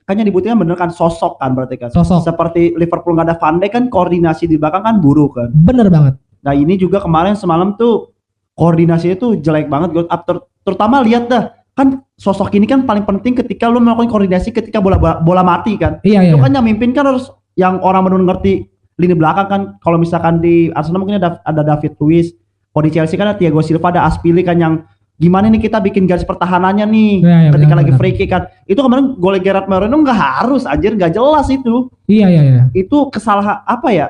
kan 0.04 0.20
yang 0.20 0.28
dibutuhkan 0.28 0.60
bener 0.60 0.76
kan 0.76 0.92
sosok 0.92 1.40
kan 1.40 1.56
berarti 1.56 1.80
kan. 1.80 1.88
Sosok. 1.88 2.28
Seperti 2.28 2.76
Liverpool 2.76 3.16
nggak 3.16 3.24
ada 3.26 3.38
Van 3.38 3.56
Dijk 3.56 3.72
kan 3.72 3.84
koordinasi 3.88 4.44
di 4.46 4.60
belakang 4.60 4.84
kan 4.84 5.00
buruk 5.00 5.32
kan. 5.34 5.50
bener 5.54 5.88
banget 5.88 6.20
Nah 6.44 6.52
ini 6.52 6.76
juga 6.76 7.00
kemarin 7.00 7.34
semalam 7.34 7.74
tuh 7.74 8.12
koordinasinya 8.54 9.16
tuh 9.16 9.32
jelek 9.36 9.66
banget 9.66 9.90
gue 9.92 10.04
ter- 10.04 10.44
terutama 10.62 11.00
lihat 11.00 11.26
dah 11.26 11.44
kan 11.72 11.88
sosok 12.14 12.54
ini 12.54 12.64
kan 12.64 12.84
paling 12.84 13.02
penting 13.02 13.34
ketika 13.36 13.66
lu 13.66 13.80
melakukan 13.80 14.06
koordinasi 14.08 14.52
ketika 14.52 14.78
bola 14.78 14.94
bola 15.18 15.42
mati 15.42 15.74
kan 15.74 15.98
iya 16.02 16.22
iya 16.22 16.30
itu 16.30 16.38
kan 16.38 16.52
yang 16.52 16.62
mimpin 16.62 16.92
kan 16.92 17.08
harus 17.08 17.34
yang 17.54 17.80
orang 17.82 18.06
benar 18.10 18.36
ngerti 18.36 18.66
lini 18.98 19.14
belakang 19.18 19.48
kan 19.50 19.62
kalau 19.82 19.98
misalkan 19.98 20.38
di 20.38 20.70
Arsenal 20.74 21.02
mungkin 21.02 21.18
ada, 21.18 21.42
ada 21.42 21.62
David 21.66 21.98
Luiz. 21.98 22.34
Kalau 22.74 22.84
di 22.86 22.92
Chelsea 22.94 23.18
kan 23.18 23.34
ada 23.34 23.38
Thiago 23.38 23.62
Silva 23.62 23.94
ada 23.94 24.06
Aspili 24.10 24.42
kan 24.42 24.58
yang 24.58 24.74
gimana 25.14 25.46
nih 25.50 25.62
kita 25.70 25.78
bikin 25.78 26.10
garis 26.10 26.26
pertahanannya 26.26 26.90
nih 26.90 27.12
Iya, 27.22 27.38
iya, 27.46 27.52
ketika 27.54 27.74
benar, 27.74 27.80
lagi 27.86 27.92
benar. 27.94 28.00
free 28.02 28.14
kick 28.18 28.30
kan. 28.34 28.44
Itu 28.66 28.82
kemarin 28.82 29.14
gol 29.22 29.38
Gerard 29.42 29.70
Moreno 29.70 29.94
nggak 30.02 30.20
harus 30.20 30.66
anjir 30.66 30.98
nggak 30.98 31.14
jelas 31.14 31.48
itu. 31.54 31.90
Iya 32.10 32.28
iya 32.30 32.42
iya. 32.42 32.64
Itu 32.74 33.14
kesalahan 33.14 33.62
apa 33.66 33.90
ya 33.94 34.08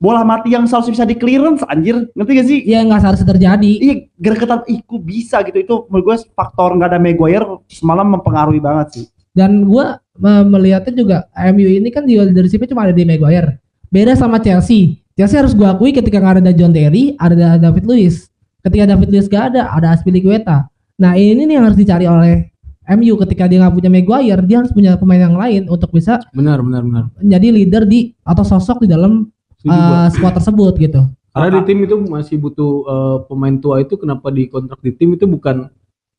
bola 0.00 0.24
mati 0.24 0.56
yang 0.56 0.64
seharusnya 0.64 0.96
bisa 0.96 1.04
di 1.04 1.16
clearance 1.20 1.60
anjir. 1.68 2.08
Ngerti 2.16 2.32
gak 2.40 2.46
sih? 2.48 2.58
Iya 2.64 2.80
nggak 2.88 3.00
seharusnya 3.04 3.28
terjadi. 3.36 3.72
Iya, 3.84 3.94
gergetan 4.16 4.60
iku 4.64 4.96
bisa 4.96 5.44
gitu? 5.44 5.58
Itu 5.60 5.74
menurut 5.92 6.04
gue 6.08 6.16
faktor 6.32 6.72
nggak 6.72 6.96
ada 6.96 7.00
Maguire 7.00 7.44
semalam 7.68 8.08
mempengaruhi 8.08 8.64
banget 8.64 8.88
sih. 8.96 9.04
Dan 9.36 9.64
gua 9.66 10.02
me- 10.18 10.46
melihatnya 10.46 10.92
juga 10.94 11.16
MU 11.54 11.68
ini 11.68 11.88
kan 11.90 12.04
jiwa 12.04 12.28
leadershipnya 12.28 12.70
cuma 12.70 12.86
ada 12.86 12.94
di 12.94 13.06
Maguire. 13.06 13.58
Beda 13.90 14.14
sama 14.14 14.38
Chelsea. 14.38 15.00
Chelsea 15.18 15.38
harus 15.38 15.54
gua 15.54 15.74
akui 15.74 15.90
ketika 15.94 16.18
nggak 16.18 16.42
ada 16.42 16.52
John 16.54 16.74
Terry 16.74 17.14
ada 17.18 17.58
David 17.58 17.84
Luiz. 17.86 18.30
Ketika 18.60 18.84
David 18.84 19.08
Luiz 19.08 19.26
gak 19.30 19.56
ada 19.56 19.72
ada 19.72 19.96
Aspilicueta. 19.96 20.68
Nah 21.00 21.16
ini 21.16 21.48
nih 21.48 21.56
yang 21.56 21.64
harus 21.64 21.80
dicari 21.80 22.04
oleh 22.04 22.52
MU 22.90 23.14
ketika 23.22 23.46
dia 23.46 23.62
nggak 23.62 23.74
punya 23.78 23.90
Maguire 23.90 24.42
dia 24.44 24.56
harus 24.60 24.72
punya 24.74 24.98
pemain 24.98 25.22
yang 25.22 25.36
lain 25.38 25.62
untuk 25.70 25.94
bisa 25.94 26.18
benar 26.34 26.58
benar 26.58 26.82
benar. 26.82 27.04
menjadi 27.22 27.46
leader 27.54 27.82
di 27.86 28.10
atau 28.26 28.42
sosok 28.42 28.82
di 28.82 28.88
dalam 28.90 29.30
uh, 29.68 30.06
squad 30.10 30.34
tersebut 30.34 30.74
gitu. 30.80 31.02
Karena 31.30 31.48
di 31.56 31.60
tim 31.62 31.78
itu 31.86 31.94
masih 32.10 32.42
butuh 32.42 32.72
eh, 32.90 33.16
pemain 33.30 33.54
tua 33.62 33.78
itu 33.78 33.94
kenapa 33.94 34.34
di 34.34 34.50
kontrak 34.50 34.82
di 34.82 34.90
tim 34.90 35.14
itu 35.14 35.30
bukan 35.30 35.70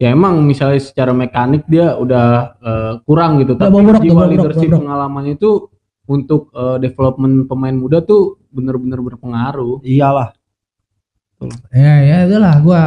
ya 0.01 0.17
emang 0.17 0.41
misalnya 0.41 0.81
secara 0.81 1.13
mekanik 1.13 1.61
dia 1.69 1.93
udah 1.93 2.57
eh, 2.57 2.93
kurang 3.05 3.37
gitu 3.45 3.53
tapi 3.53 3.69
bobrok, 3.69 4.01
jiwa 4.01 4.25
bobrok, 4.25 4.31
leadership 4.33 4.69
bobrok. 4.73 4.81
pengalamannya 4.81 5.33
itu 5.37 5.51
untuk 6.09 6.49
eh, 6.57 6.77
development 6.81 7.45
pemain 7.45 7.77
muda 7.77 8.01
tuh 8.01 8.41
bener-bener 8.49 8.97
berpengaruh 8.97 9.85
Iyalah. 9.85 10.33
Ya 11.73 11.93
ya 12.05 12.17
udahlah 12.29 12.55
gua 12.61 12.81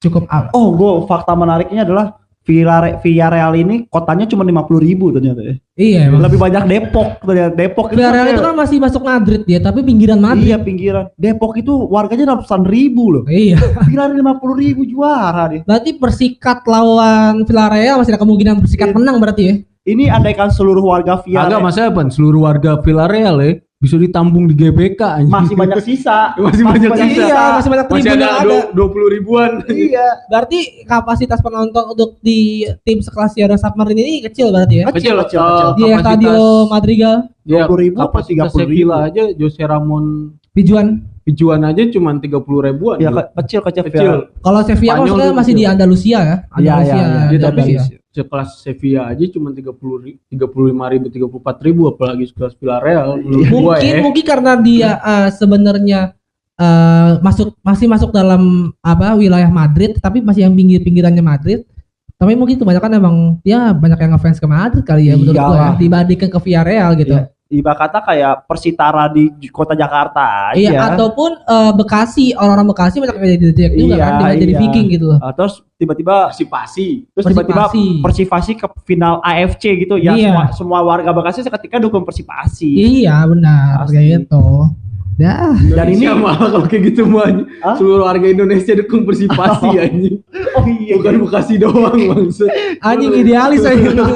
cukup 0.00 0.24
Oh, 0.56 0.72
gue 0.72 1.04
fakta 1.04 1.36
menariknya 1.36 1.84
adalah 1.84 2.21
Villarreal, 2.42 2.98
Villarreal 2.98 3.52
ini 3.54 3.86
kotanya 3.86 4.26
cuma 4.26 4.42
50 4.42 4.82
ribu 4.82 5.14
ternyata 5.14 5.40
ya. 5.40 5.54
Iya 5.72 6.00
emang. 6.10 6.26
Lebih 6.26 6.38
banyak 6.42 6.62
Depok 6.66 7.08
ternyata. 7.22 7.54
Depok 7.54 7.86
Villarreal 7.94 8.26
sampai- 8.26 8.34
itu 8.34 8.42
kan 8.42 8.56
masih 8.58 8.76
masuk 8.82 9.02
Madrid 9.02 9.42
dia, 9.46 9.58
tapi 9.62 9.80
pinggiran 9.80 10.18
Madrid. 10.18 10.50
Iya 10.50 10.58
pinggiran. 10.58 11.04
Depok 11.14 11.54
itu 11.54 11.70
warganya 11.86 12.34
ratusan 12.34 12.66
ribu 12.66 13.14
loh. 13.14 13.24
Iya. 13.24 13.62
Villarreal 13.86 14.18
50 14.18 14.58
ribu 14.58 14.82
juara 14.82 15.44
deh. 15.48 15.62
Berarti 15.62 15.90
persikat 15.94 16.66
lawan 16.66 17.46
Villarreal 17.46 18.02
masih 18.02 18.10
ada 18.12 18.20
kemungkinan 18.20 18.58
persikat 18.58 18.90
Iya. 18.90 18.96
menang 18.98 19.16
berarti 19.22 19.42
ya. 19.46 19.54
Ini 19.82 20.14
andaikan 20.14 20.46
seluruh 20.46 20.82
warga 20.82 21.18
agak 21.18 21.26
Villarreal 21.26 21.58
masa 21.58 21.90
apa 21.90 22.06
seluruh 22.06 22.46
warga 22.46 22.78
Villarreal 22.78 23.36
ya 23.42 23.52
bisa 23.82 23.98
ditampung 23.98 24.46
di 24.46 24.54
GBK 24.54 25.00
anjing. 25.18 25.26
masih 25.28 25.56
banyak 25.58 25.82
sisa. 25.82 26.30
Masih 26.38 26.62
banyak 26.62 26.90
sisa. 26.94 27.24
Iya, 27.24 27.42
masih 27.52 27.68
banyak 27.68 27.84
masih 27.84 27.98
tribun 28.00 28.14
ada 28.14 28.22
yang 28.22 28.38
ada. 28.38 28.70
dua 28.70 28.86
puluh 28.88 29.08
ribuan 29.08 29.50
iya. 29.66 30.06
Berarti 30.24 30.58
kapasitas 30.84 31.42
penonton 31.42 31.90
untuk 31.90 32.16
di 32.20 32.62
tim 32.80 32.98
sekelas 32.98 33.34
Sierra 33.34 33.56
Submarine 33.56 33.98
ini 34.00 34.14
kecil 34.22 34.48
berarti 34.48 34.74
ya. 34.76 34.86
Kecil, 34.88 35.18
kecil, 35.18 35.40
eh, 35.40 35.50
kecil. 35.50 35.68
Di 35.68 35.82
kapasitas- 35.82 35.98
Stadio 35.98 36.38
Madrigal, 36.68 37.14
ya, 37.42 37.62
20.000 37.64 37.90
apa 37.92 38.06
kapasitas 38.08 38.48
30.000? 38.48 38.56
Sevilla 38.56 38.96
aja 39.02 39.22
Jose 39.32 39.62
Ramon 39.62 40.04
Pijuan. 40.52 40.86
Pijuan 41.22 41.62
aja 41.62 41.82
cuma 41.88 42.10
tiga 42.18 42.38
puluh 42.38 42.62
ribuan 42.62 42.98
Ya 42.98 43.06
ke- 43.08 43.30
kecil 43.40 43.62
kecil. 43.62 43.82
kecil 43.84 44.14
Kalau 44.36 44.60
Sevilla 44.62 44.94
maksudnya 44.96 45.30
masih 45.32 45.54
kecil. 45.54 45.58
di 45.60 45.64
Andalusia 45.68 46.18
ya. 46.18 46.22
Iya, 46.22 46.38
Andalusia. 46.52 46.94
iya, 46.94 47.02
iya. 47.02 47.22
Dia 47.24 47.30
di 47.32 47.38
tapi 47.40 47.60
Andalusia. 47.64 47.98
Sekelas 48.12 48.60
Sevilla 48.60 49.08
aja 49.08 49.24
cuma 49.32 49.50
tiga 49.56 49.72
puluh 49.72 50.20
tiga 50.28 50.44
puluh 50.44 50.68
lima 50.68 50.84
ribu 50.92 51.08
tiga 51.08 51.24
puluh 51.24 51.40
empat 51.40 51.58
ribu 51.64 51.88
apalagi 51.88 52.28
sekelas 52.28 52.52
Villarreal 52.60 53.16
gua 53.48 53.80
mungkin 53.80 53.88
ya. 53.88 54.02
mungkin 54.04 54.24
karena 54.28 54.52
dia 54.60 54.90
eh, 55.00 55.28
sebenarnya 55.32 56.00
eh, 56.60 57.10
masuk 57.24 57.56
masih 57.64 57.88
masuk 57.88 58.12
dalam 58.12 58.70
apa 58.84 59.16
wilayah 59.16 59.48
Madrid 59.48 59.96
tapi 59.96 60.20
masih 60.20 60.44
yang 60.44 60.52
pinggir 60.52 60.84
pinggirannya 60.84 61.24
Madrid. 61.24 61.64
Tapi 62.20 62.38
mungkin 62.38 62.54
kebanyakan 62.54 63.02
emang 63.02 63.16
ya 63.42 63.74
banyak 63.74 63.98
yang 63.98 64.14
ngefans 64.14 64.38
ke 64.38 64.46
Madrid 64.46 64.86
kali 64.86 65.10
ya 65.10 65.18
menurut 65.18 65.42
gua 65.42 65.58
ya, 65.58 65.68
dibandingkan 65.74 66.28
ke 66.30 66.38
Villarreal 66.38 66.94
gitu. 66.94 67.18
Iya. 67.18 67.31
Iba 67.52 67.72
kata 67.72 68.00
kayak 68.00 68.44
Persitara 68.44 69.06
di 69.06 69.28
kota 69.46 69.72
Jakarta 69.72 70.48
aja. 70.48 70.56
iya 70.56 70.72
ataupun 70.88 71.36
eh, 71.38 71.72
Bekasi 71.74 72.32
orang-orang 72.32 72.66
Bekasi 72.66 72.96
banyak 72.96 73.12
yang 73.14 73.32
jadi 73.36 73.46
Jack 73.52 73.72
juga 73.72 73.92
Iya, 73.92 74.00
kan 74.00 74.12
dengan 74.18 74.36
jadi 74.38 74.48
iya. 74.48 74.60
Viking 74.62 74.86
gitu 74.88 75.04
loh 75.06 75.18
Ah, 75.18 75.32
terus 75.32 75.54
tiba-tiba 75.74 76.14
si 76.30 76.44
pasi 76.44 76.88
terus 77.08 77.24
tiba-tiba 77.26 77.68
Persipasi. 77.68 78.00
Persipasi 78.00 78.50
ke 78.56 78.66
final 78.82 79.20
AFC 79.20 79.62
gitu 79.78 79.94
ya 79.96 80.12
Iya. 80.12 80.24
semua 80.24 80.44
semua 80.50 80.80
warga 80.82 81.10
Bekasi 81.10 81.40
seketika 81.40 81.76
dukung 81.76 82.02
Persipasi. 82.02 82.72
iya 82.72 83.20
benar 83.22 83.84
Pasti. 83.84 83.92
kayak 83.92 84.08
gitu 84.22 84.44
ya 85.14 85.52
Dan 85.52 85.86
ini 85.92 86.08
malah 86.10 86.48
kalau 86.48 86.64
kayak 86.64 86.82
gitu 86.88 87.04
mah 87.04 87.28
Hah? 87.60 87.76
seluruh 87.76 88.00
warga 88.02 88.24
Indonesia 88.24 88.72
dukung 88.74 89.04
Persipasi 89.04 89.68
anjing 89.76 90.24
oh 90.56 90.64
iya 90.64 90.96
bukan 90.96 91.14
Bekasi 91.22 91.54
doang 91.56 92.00
maksud 92.00 92.48
anjing 92.80 93.12
idealis 93.14 93.60
aja 93.62 93.92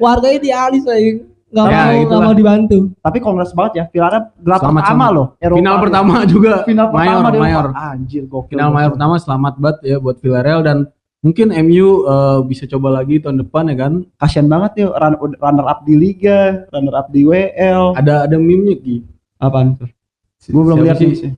warga 0.00 0.28
idealis 0.30 0.84
aja 0.84 1.20
nggak 1.48 1.64
Ya, 1.66 1.80
mau 1.80 2.02
nggak 2.04 2.20
mau 2.22 2.34
dibantu 2.34 2.78
Tapi 2.98 3.18
kongres 3.18 3.52
banget 3.52 3.72
ya. 3.74 3.84
Villarreal 3.88 4.24
gelar 4.38 4.58
Selamat, 4.58 4.68
pertama 4.78 4.84
selamat. 4.84 5.10
loh. 5.12 5.26
Eropa. 5.38 5.58
final 5.58 5.76
pertama 5.78 6.14
juga 6.24 6.52
Final 6.62 6.86
pertama 6.86 7.08
mayor 7.24 7.34
mayor 7.34 7.66
Anjir 7.74 8.22
gokil. 8.24 8.52
final 8.52 8.70
mayor 8.70 8.90
pertama 8.92 9.14
selamat 9.16 9.52
banget 9.56 9.78
ya 9.82 9.96
buat 9.96 10.16
Villarreal 10.18 10.60
dan 10.60 10.78
mungkin 11.18 11.46
MU 11.50 11.88
eh, 12.04 12.38
bisa 12.44 12.64
coba 12.64 12.88
lagi 12.94 13.18
tahun 13.18 13.40
depan 13.40 13.64
ya 13.66 13.76
kan 13.76 13.92
Kasian 14.16 14.46
banget 14.46 14.72
yuk 14.78 14.92
run, 14.92 15.14
runner 15.34 15.66
up 15.66 15.82
di 15.82 15.94
liga, 15.94 16.38
runner 16.68 16.94
up 16.94 17.08
di 17.08 17.24
WL. 17.24 17.92
ada 17.92 18.24
ada 18.24 18.36
meme-nya 18.36 18.76
Ki 18.76 19.02
Apaan 19.36 19.74
tuh? 19.74 19.88
Gue 20.44 20.62
belum 20.62 20.82
lihat 20.82 20.96
sih? 20.96 21.14
sih. 21.14 21.32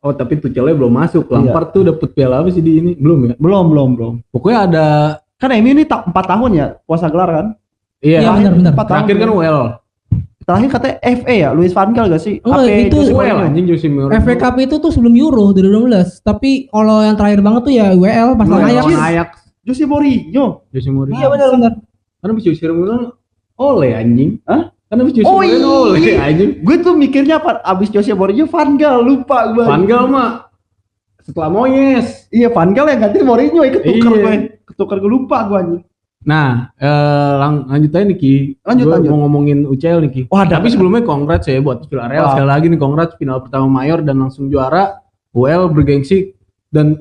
Oh 0.00 0.10
tapi 0.10 0.36
Tuchelnya 0.36 0.72
belum 0.72 0.90
masuk. 0.90 1.28
Iya. 1.28 1.36
Lampard 1.38 1.68
tuh 1.70 1.84
dapet 1.84 2.08
piala 2.10 2.40
apa 2.40 2.48
sih 2.48 2.60
di 2.60 2.72
ini? 2.74 2.92
Belum 2.94 3.20
ya? 3.26 3.34
Belum, 3.36 3.68
belum, 3.68 3.88
belum. 3.94 4.14
Pokoknya 4.28 4.58
ada 4.64 4.86
Kan 5.36 5.52
MU 5.54 5.70
ini 5.70 5.84
tak 5.84 6.04
4 6.04 6.12
tahun 6.12 6.50
ya 6.52 6.66
puasa 6.82 7.08
gelar 7.08 7.28
kan? 7.30 7.46
Iya. 8.00 8.18
Iya, 8.18 8.30
benar, 8.34 8.52
benar. 8.54 8.72
Terakhir 8.78 9.16
kan 9.16 9.30
well. 9.30 9.60
Terakhir 10.40 10.68
katanya 10.68 10.96
FA 11.14 11.34
ya, 11.36 11.48
Luis 11.50 11.70
Van 11.70 11.90
Gaal 11.90 12.06
gak 12.08 12.18
sih? 12.18 12.42
Oh, 12.42 12.50
Apa 12.50 12.66
itu 12.66 12.96
Mourinho? 13.08 13.38
anjing 13.40 13.66
Jose 13.66 13.86
Mourinho. 13.86 14.18
FA 14.18 14.34
Cup 14.36 14.56
itu 14.56 14.74
tuh 14.76 14.90
sebelum 14.90 15.14
Euro 15.14 15.52
2016 15.52 16.20
tapi 16.20 16.50
kalau 16.66 17.00
yang 17.00 17.14
terakhir 17.14 17.40
banget 17.40 17.62
tuh 17.62 17.72
ya 17.72 17.86
WL 17.92 18.34
pas 18.34 18.46
lawan 18.48 18.66
Ajax 18.66 18.84
lawan 18.84 18.98
Ajax. 19.06 19.28
Jose 19.62 19.84
Mourinho. 19.84 20.44
Jose 20.68 20.88
Mourinho. 20.88 21.14
iya 21.14 21.28
benar 21.28 21.48
benar 21.50 21.72
Karena 22.18 22.32
bisa 22.34 22.46
Jose 22.50 22.66
Mourinho 22.66 23.14
oleh 23.54 23.90
anjing. 23.92 24.30
Hah? 24.42 24.62
Karena 24.82 25.02
bisa 25.04 25.16
Jose 25.18 25.24
Oh, 25.24 25.38
Mourinho 25.38 25.74
iya. 25.94 25.94
oleh 25.94 26.16
anjing. 26.18 26.50
Gue 26.60 26.76
tuh 26.80 26.94
mikirnya 26.94 27.36
apa? 27.36 27.50
Abis 27.62 27.88
Jose 27.88 28.10
Mourinho 28.10 28.44
Van 28.44 28.70
Gaal 28.74 29.00
lupa 29.00 29.38
gue. 29.50 29.62
Van 29.62 29.84
Gaal 29.84 30.04
mah 30.04 30.50
setelah 31.20 31.46
Moyes. 31.48 32.26
Iya 32.28 32.48
Van 32.48 32.72
Gaal 32.72 32.90
yang 32.90 33.00
ganti 33.00 33.22
Mourinho 33.22 33.60
ikut 33.62 33.82
tuker 33.82 34.10
Iya. 34.10 34.18
gue. 34.18 34.34
Ketuker 34.66 34.98
gue 34.98 35.10
lupa 35.12 35.46
gue 35.46 35.58
anjing. 35.58 35.82
Nah, 36.20 36.68
eh, 36.76 37.32
lang 37.40 37.64
lanjut 37.64 37.90
aja 37.90 38.04
nih 38.04 38.18
Ki. 38.18 38.34
Lanjut, 38.60 38.84
Gua 38.84 38.92
lanjut. 39.00 39.08
mau 39.08 39.18
ngomongin 39.24 39.64
UCL 39.64 40.04
nih 40.04 40.12
Ki. 40.12 40.22
Wah, 40.28 40.44
Tapi 40.44 40.68
sebelumnya 40.68 41.00
congrats 41.00 41.48
ya 41.48 41.56
buat 41.58 41.88
Villarreal 41.88 42.36
sekali 42.36 42.48
lagi 42.48 42.66
nih 42.68 42.76
congrats 42.76 43.16
final 43.16 43.40
pertama 43.40 43.66
mayor 43.66 44.00
dan 44.00 44.20
langsung 44.20 44.52
juara. 44.52 45.00
UL 45.30 45.70
bergengsi 45.70 46.34
dan 46.68 46.98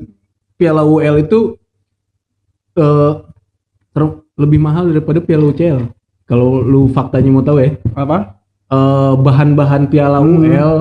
Piala 0.54 0.86
UL 0.86 1.20
itu 1.20 1.58
eh 2.76 3.14
lebih 4.40 4.56
mahal 4.56 4.88
daripada 4.88 5.20
Piala 5.20 5.52
UCL. 5.52 5.92
Kalau 6.24 6.62
lu 6.62 6.88
faktanya 6.88 7.28
mau 7.28 7.44
tahu 7.44 7.60
ya, 7.60 7.76
Apa? 7.92 8.38
eh, 8.70 9.14
bahan-bahan 9.20 9.90
Piala 9.90 10.22
Hmm. 10.22 10.40
UL 10.40 10.72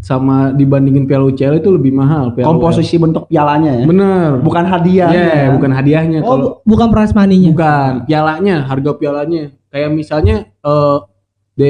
sama 0.00 0.50
dibandingin 0.50 1.04
Piala 1.04 1.26
UCL 1.26 1.58
itu 1.58 1.68
lebih 1.68 1.90
mahal. 1.90 2.30
Piala 2.30 2.48
Komposisi 2.48 2.96
bentuk 2.96 3.26
pialanya 3.26 3.72
ya. 3.74 3.84
Bener. 3.84 4.30
Bukan 4.38 4.64
hadiah. 4.64 5.08
Iya, 5.08 5.26
ya. 5.26 5.48
bukan 5.50 5.70
hadiahnya. 5.70 6.18
oh 6.20 6.26
Kalau 6.26 6.38
bu- 6.40 6.54
bukan 6.66 6.88
prize 6.88 7.12
money-nya 7.12 7.50
Bukan, 7.50 7.92
pialanya, 8.04 8.56
harga 8.64 8.90
pialanya. 8.94 9.42
Kayak 9.68 9.90
misalnya 9.92 10.36
eh 10.46 10.96
D, 11.52 11.62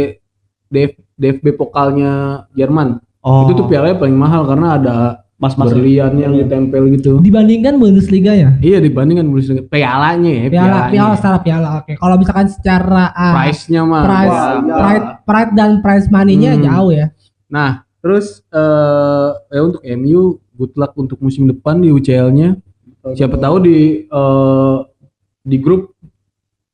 DF, 0.69 0.91
DFB 1.15 1.47
pokalnya 1.55 2.13
Jerman. 2.53 3.01
Oh. 3.21 3.45
Itu 3.45 3.57
tuh 3.57 3.67
pialanya 3.67 3.97
paling 3.97 4.15
mahal 4.15 4.45
karena 4.45 4.69
ada 4.75 4.97
mas-mas 5.35 5.71
berlian 5.71 6.13
yang 6.15 6.35
ditempel 6.35 6.91
gitu. 6.93 7.23
dibandingkan 7.23 7.79
Bundesliga 7.79 8.35
ya 8.35 8.59
Iya 8.59 8.83
dibandingkan 8.83 9.23
Bundesliga. 9.25 9.63
pialanya 9.65 10.27
ya, 10.27 10.43
piala 10.45 10.51
pialanya. 10.51 10.91
piala 10.91 11.15
secara 11.15 11.39
piala 11.39 11.69
oke 11.79 11.93
kalau 11.95 12.15
misalkan 12.19 12.49
secara 12.51 13.15
ah, 13.15 13.35
Price-nya 13.39 13.83
mah. 13.83 14.03
prize 14.03 14.27
wah, 14.29 14.51
iya. 14.59 14.75
pride, 14.75 15.07
pride 15.23 15.53
dan 15.55 15.71
prize 15.79 16.11
money-nya 16.11 16.53
Hmm. 16.53 16.63
jauh 16.65 16.91
ya 16.91 17.07
Nah, 17.49 17.87
terus 17.99 18.27
eh 18.49 19.29
ya 19.49 19.61
untuk 19.61 19.83
MU 19.83 20.21
good 20.55 20.75
luck 20.75 20.93
untuk 20.95 21.19
musim 21.19 21.47
depan 21.47 21.79
di 21.79 21.89
UCL-nya. 21.89 22.59
Siapa 23.09 23.37
tahu 23.37 23.57
di 23.61 23.79
eh, 24.05 24.77
di 25.43 25.57
grup 25.57 25.95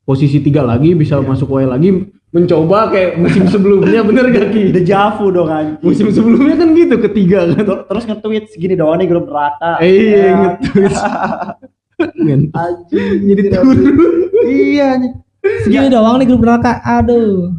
posisi 0.02 0.38
tiga 0.38 0.60
lagi 0.60 0.92
bisa 0.92 1.16
Iya. 1.16 1.24
masuk 1.24 1.48
WL 1.48 1.70
lagi 1.70 1.90
mencoba 2.28 2.90
kayak 2.90 3.14
musim 3.16 3.46
sebelumnya 3.46 4.02
bener 4.08 4.26
gak 4.28 4.50
Ki? 4.50 4.68
Dejavu 4.68 5.30
dong 5.30 5.46
anjing. 5.46 5.78
Musim 5.80 6.10
sebelumnya 6.10 6.56
kan 6.56 6.68
gitu 6.72 6.96
ketiga 7.00 7.46
kan. 7.46 7.62
Ter- 7.62 7.84
Terus 7.86 8.04
nge-tweet 8.04 8.44
segini 8.50 8.74
doang 8.74 8.98
nih 8.98 9.06
grup 9.06 9.26
neraka. 9.26 9.78
Eh, 9.78 9.86
Iya, 9.86 10.18
Ya. 10.18 10.34
nge-tweet. 10.36 10.92
Ngentot. 12.26 12.58
Anjing. 12.58 13.22
Jadi 13.22 13.40
turun. 13.48 13.78
Iya 14.44 14.86
anjing. 14.92 15.14
segini 15.62 15.86
doang 15.86 16.16
nih 16.16 16.26
grup 16.26 16.40
neraka 16.40 16.80
aduh 16.82 17.52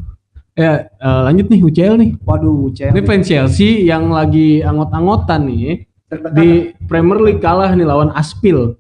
Ya, 0.56 0.88
eh, 0.88 1.22
lanjut 1.28 1.52
nih 1.52 1.60
UCL 1.68 1.96
nih. 2.00 2.12
Waduh, 2.24 2.72
Ini 2.72 2.96
cewek. 2.96 3.04
fans 3.04 3.28
Chelsea 3.28 3.84
yang 3.84 4.08
lagi 4.08 4.64
anggot-anggotan 4.64 5.52
nih 5.52 5.84
di 6.32 6.72
Premier 6.88 7.20
League 7.20 7.44
kalah 7.44 7.76
nih 7.76 7.84
lawan 7.84 8.16
Aspil. 8.16 8.80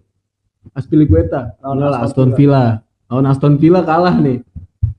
Aspilicueta. 0.71 1.59
Lawan 1.59 1.83
Lawan 1.83 1.93
Aston 1.99 2.07
Aston 2.07 2.29
Villa. 2.39 2.79
Lawan 3.11 3.25
Aston 3.27 3.53
Villa 3.59 3.83
kalah 3.83 4.15
nih. 4.15 4.39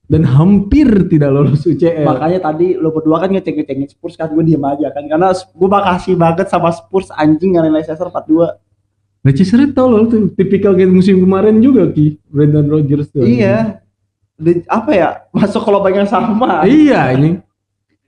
Dan 0.06 0.22
hampir 0.22 0.86
tidak 1.08 1.32
lolos 1.32 1.64
UCL. 1.64 2.04
Makanya 2.06 2.38
tadi 2.44 2.76
lo 2.76 2.92
berdua 2.92 3.24
kan 3.24 3.32
ngeceng-ngecengin 3.32 3.90
Spurs 3.90 4.14
kan 4.14 4.30
gue 4.30 4.44
diem 4.46 4.62
aja 4.62 4.92
kan 4.94 5.02
karena 5.08 5.34
gue 5.34 5.68
makasih 5.72 6.14
banget 6.14 6.46
sama 6.46 6.70
Spurs 6.70 7.08
anjing 7.10 7.56
ngalahin 7.56 7.72
Leicester 7.72 8.06
4-2. 8.06 8.52
Manchester 9.26 9.58
United 9.58 9.74
tau 9.74 9.90
loh 9.90 10.06
tuh 10.06 10.30
tipikal 10.38 10.76
kayak 10.78 10.92
musim 10.92 11.18
kemarin 11.18 11.58
juga 11.58 11.88
Ki. 11.90 12.20
Brendan 12.30 12.68
Rodgers 12.68 13.10
tuh. 13.10 13.26
Iya. 13.26 13.82
Di- 14.36 14.64
apa 14.68 14.90
ya? 14.92 15.08
Masuk 15.36 15.64
ke 15.64 15.70
lubang 15.72 15.96
yang 15.96 16.08
sama. 16.08 16.62
Iya 16.68 17.16
ini. 17.16 17.40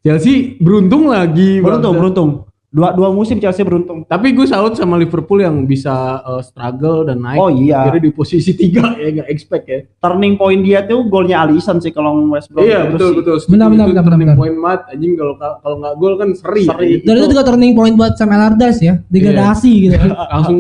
Chelsea 0.05 0.57
beruntung 0.63 1.11
lagi. 1.11 1.59
Beruntung, 1.59 1.97
bangsa. 1.97 2.01
beruntung. 2.01 2.31
Dua 2.69 2.93
dua 2.93 3.09
musim 3.09 3.41
Chelsea 3.41 3.65
beruntung. 3.65 4.05
Tapi 4.05 4.37
gue 4.37 4.45
salut 4.45 4.77
sama 4.77 5.01
Liverpool 5.01 5.41
yang 5.41 5.65
bisa 5.65 6.21
uh, 6.21 6.45
struggle 6.45 7.09
dan 7.09 7.25
naik. 7.25 7.41
Oh 7.41 7.49
iya. 7.49 7.89
Akhirnya 7.89 8.09
di 8.09 8.13
posisi 8.13 8.53
tiga 8.53 8.93
ya 9.01 9.09
nggak 9.09 9.29
expect 9.33 9.65
ya. 9.65 9.79
Turning 10.05 10.37
point 10.37 10.61
dia 10.61 10.85
tuh 10.85 11.09
golnya 11.09 11.49
Alisson 11.49 11.81
sih 11.81 11.89
kalau 11.97 12.29
West 12.29 12.53
Brom. 12.53 12.69
iya 12.69 12.85
betul 12.93 13.17
sih. 13.17 13.25
betul. 13.25 13.37
Benar, 13.49 13.73
benar, 13.73 13.87
benar, 13.89 14.05
turning 14.05 14.29
benar. 14.29 14.37
point 14.37 14.57
mat. 14.61 14.81
Anjing 14.93 15.17
kalau 15.17 15.35
kalau 15.41 15.77
nggak 15.81 15.95
gol 15.97 16.15
kan 16.21 16.29
seri. 16.37 16.65
Seri. 16.69 16.89
anjing. 17.01 17.07
dan 17.09 17.15
itu 17.17 17.27
juga 17.33 17.45
turning 17.49 17.73
point 17.73 17.95
buat 17.97 18.13
Sam 18.21 18.31
Allardyce 18.37 18.81
ya 18.85 18.95
degradasi 19.09 19.73
gitu 19.89 19.97
kan 19.97 20.11
Langsung 20.37 20.59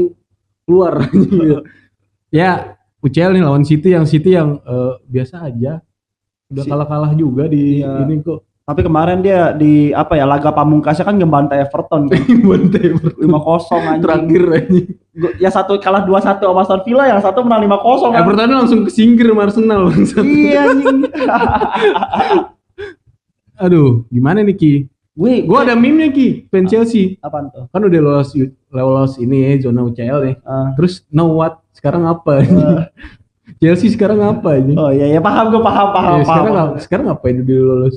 keluar 0.65 0.93
gitu. 1.13 1.61
ya 2.41 2.78
UCL 3.01 3.31
nih 3.31 3.43
lawan 3.43 3.63
City 3.63 3.89
yang 3.91 4.05
City 4.05 4.33
yang 4.33 4.59
eh, 4.59 4.93
biasa 5.05 5.45
aja 5.45 5.79
udah 6.49 6.65
kalah-kalah 6.65 7.13
juga 7.13 7.45
di 7.45 7.81
Iya. 7.81 8.03
ini 8.03 8.21
kok 8.21 8.43
Tapi 8.65 8.85
kemarin 8.85 9.25
dia 9.25 9.57
di 9.57 9.97
apa 9.97 10.13
ya 10.13 10.29
laga 10.29 10.53
pamungkasnya 10.53 11.01
kan 11.03 11.17
ngebantai 11.17 11.65
Everton 11.65 12.05
kan. 12.05 12.21
Bantai 12.21 12.93
5-0 13.17 13.25
anjing. 13.25 14.03
terakhir 14.05 14.43
anjing. 14.45 14.87
Ya 15.41 15.49
satu 15.49 15.81
kalah 15.81 16.05
2-1 16.05 16.37
sama 16.37 16.61
Aston 16.61 16.85
Villa, 16.85 17.09
yang 17.09 17.17
satu 17.17 17.41
menang 17.41 17.65
5-0 17.65 18.13
kan. 18.13 18.21
Everton 18.21 18.49
langsung 18.53 18.81
kesingkir 18.85 19.25
sama 19.25 19.49
Arsenal. 19.49 19.89
Iya 20.21 20.61
anjing. 20.69 20.99
Aduh, 23.59 24.05
gimana 24.09 24.45
nih 24.45 24.55
Ki? 24.55 24.73
Gue 25.17 25.43
Gua 25.43 25.65
ada 25.65 25.75
meme-nya 25.75 26.13
Ki, 26.13 26.47
fan 26.47 26.69
Chelsea. 26.69 27.19
apaan 27.19 27.51
tuh? 27.51 27.67
Kan 27.73 27.83
udah 27.83 27.99
lolos 27.99 28.31
lolos 28.69 29.17
ini 29.17 29.49
ya 29.49 29.67
zona 29.67 29.83
UCL 29.83 30.19
nih. 30.23 30.35
Ah. 30.45 30.77
Terus 30.77 31.03
now 31.09 31.27
what? 31.27 31.59
Sekarang 31.79 32.03
apa? 32.05 32.43
Chelsea 33.62 33.88
sekarang 33.88 34.19
apa 34.21 34.59
ini? 34.59 34.75
Oh 34.75 34.91
iya 34.91 35.09
ya 35.09 35.21
paham 35.23 35.49
gue 35.49 35.62
paham 35.62 35.88
paham 35.91 36.12
Ya, 36.12 36.21
paham. 36.21 36.27
sekarang 36.29 36.55
apa- 36.55 36.79
sekarang 36.79 37.07
apa 37.09 37.25
itu 37.29 37.41
dia 37.43 37.61
lolos? 37.61 37.97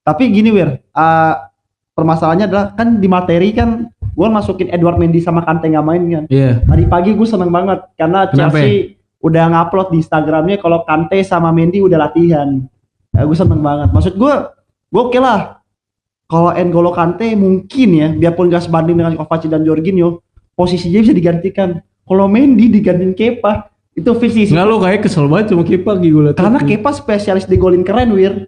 Tapi 0.00 0.30
gini 0.30 0.48
Wir, 0.48 0.80
ah, 0.90 1.50
permasalahannya 1.92 2.46
adalah 2.46 2.66
kan 2.72 2.96
di 2.96 3.06
materi 3.06 3.50
kan 3.50 3.90
gue 3.92 4.28
masukin 4.30 4.70
Edward 4.70 4.96
Mendy 4.96 5.18
sama 5.18 5.42
Kante 5.42 5.66
nggak 5.66 5.84
main 5.84 6.02
kan. 6.06 6.24
Iya. 6.30 6.62
Tadi 6.62 6.84
pagi 6.86 7.10
gue 7.12 7.28
seneng 7.28 7.50
banget 7.50 7.84
karena 7.94 8.24
Kenapa 8.24 8.56
Chelsea 8.56 8.96
udah 9.18 9.44
ngupload 9.44 9.88
di 9.90 9.96
Instagramnya 10.00 10.56
kalau 10.56 10.80
Kante 10.82 11.18
sama 11.20 11.50
Mendy 11.50 11.82
udah 11.82 11.98
latihan. 12.00 12.62
Ya, 13.10 13.22
gue 13.22 13.36
seneng 13.36 13.60
banget. 13.60 13.90
Maksud 13.90 14.14
gue, 14.14 14.34
gue 14.88 15.02
oke 15.02 15.18
lah. 15.18 15.60
Kalau 16.26 16.50
N'Golo 16.50 16.90
Kante 16.90 17.32
mungkin 17.32 17.88
ya, 17.92 18.08
biarpun 18.10 18.48
gak 18.48 18.66
sebanding 18.66 18.96
dengan 18.96 19.14
Kovacic 19.14 19.46
dan 19.46 19.62
Jorginho, 19.62 20.20
posisinya 20.52 20.98
bisa 20.98 21.14
digantikan. 21.14 21.78
Kalau 22.06 22.30
Mendy 22.30 22.70
digantiin 22.70 23.12
Kepa, 23.12 23.66
itu 23.92 24.10
fix 24.16 24.30
sih. 24.32 24.46
Enggak 24.48 24.66
lo 24.66 24.76
kayak 24.78 25.00
kesel 25.02 25.26
banget 25.26 25.50
sama 25.50 25.66
Kepa 25.66 25.98
gua 25.98 26.22
liat. 26.30 26.36
Karena 26.38 26.60
Kepa 26.62 26.90
spesialis 26.94 27.44
di 27.44 27.58
golin 27.58 27.82
keren, 27.82 28.14
Wir. 28.14 28.46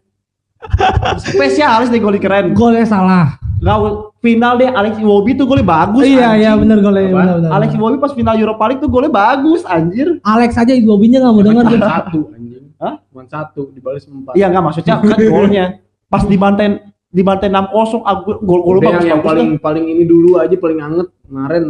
spesialis 1.19 1.89
di 1.89 1.99
golin 1.99 2.21
keren. 2.21 2.55
Golnya 2.55 2.87
salah. 2.87 3.39
Gak 3.59 3.79
final 4.19 4.55
deh 4.55 4.71
Alex 4.71 4.99
Iwobi 4.99 5.35
tuh 5.35 5.47
golnya 5.47 5.67
bagus. 5.67 6.07
iya 6.07 6.31
anjing. 6.31 6.43
iya 6.43 6.53
benar 6.55 6.79
golnya 6.79 7.03
Apaan? 7.03 7.15
benar 7.15 7.35
benar. 7.39 7.51
Alex 7.59 7.71
Iwobi 7.75 7.97
pas 7.99 8.13
final 8.15 8.35
Europa 8.35 8.65
League 8.67 8.83
tuh 8.83 8.91
golnya 8.91 9.11
bagus 9.11 9.61
anjir. 9.67 10.07
Alex 10.23 10.51
aja 10.55 10.73
gobinya 10.79 11.19
nggak 11.21 11.35
mau 11.35 11.43
denger 11.43 11.65
Cuma 11.65 11.73
dia. 11.75 11.81
satu 11.83 12.21
anjing. 12.31 12.65
Hah? 12.79 12.95
Cuma 13.11 13.23
satu 13.27 13.63
dibalas 13.75 14.05
empat. 14.07 14.33
Iya 14.35 14.47
nggak 14.47 14.63
maksudnya 14.63 14.95
kan 14.99 15.19
golnya 15.35 15.65
pas 16.09 16.23
dibantai 16.25 16.67
dibantai 17.09 17.49
6-0 17.51 18.05
ah, 18.05 18.17
gol 18.23 18.37
gol 18.41 18.61
gol 18.63 18.77
Udah 18.79 18.91
bagus 18.95 19.03
yang, 19.03 19.19
yang 19.19 19.23
paling 19.25 19.49
dah. 19.57 19.61
paling 19.61 19.85
ini 19.89 20.05
dulu 20.05 20.31
aja 20.39 20.55
paling 20.55 20.79
anget 20.79 21.09
kemarin 21.27 21.65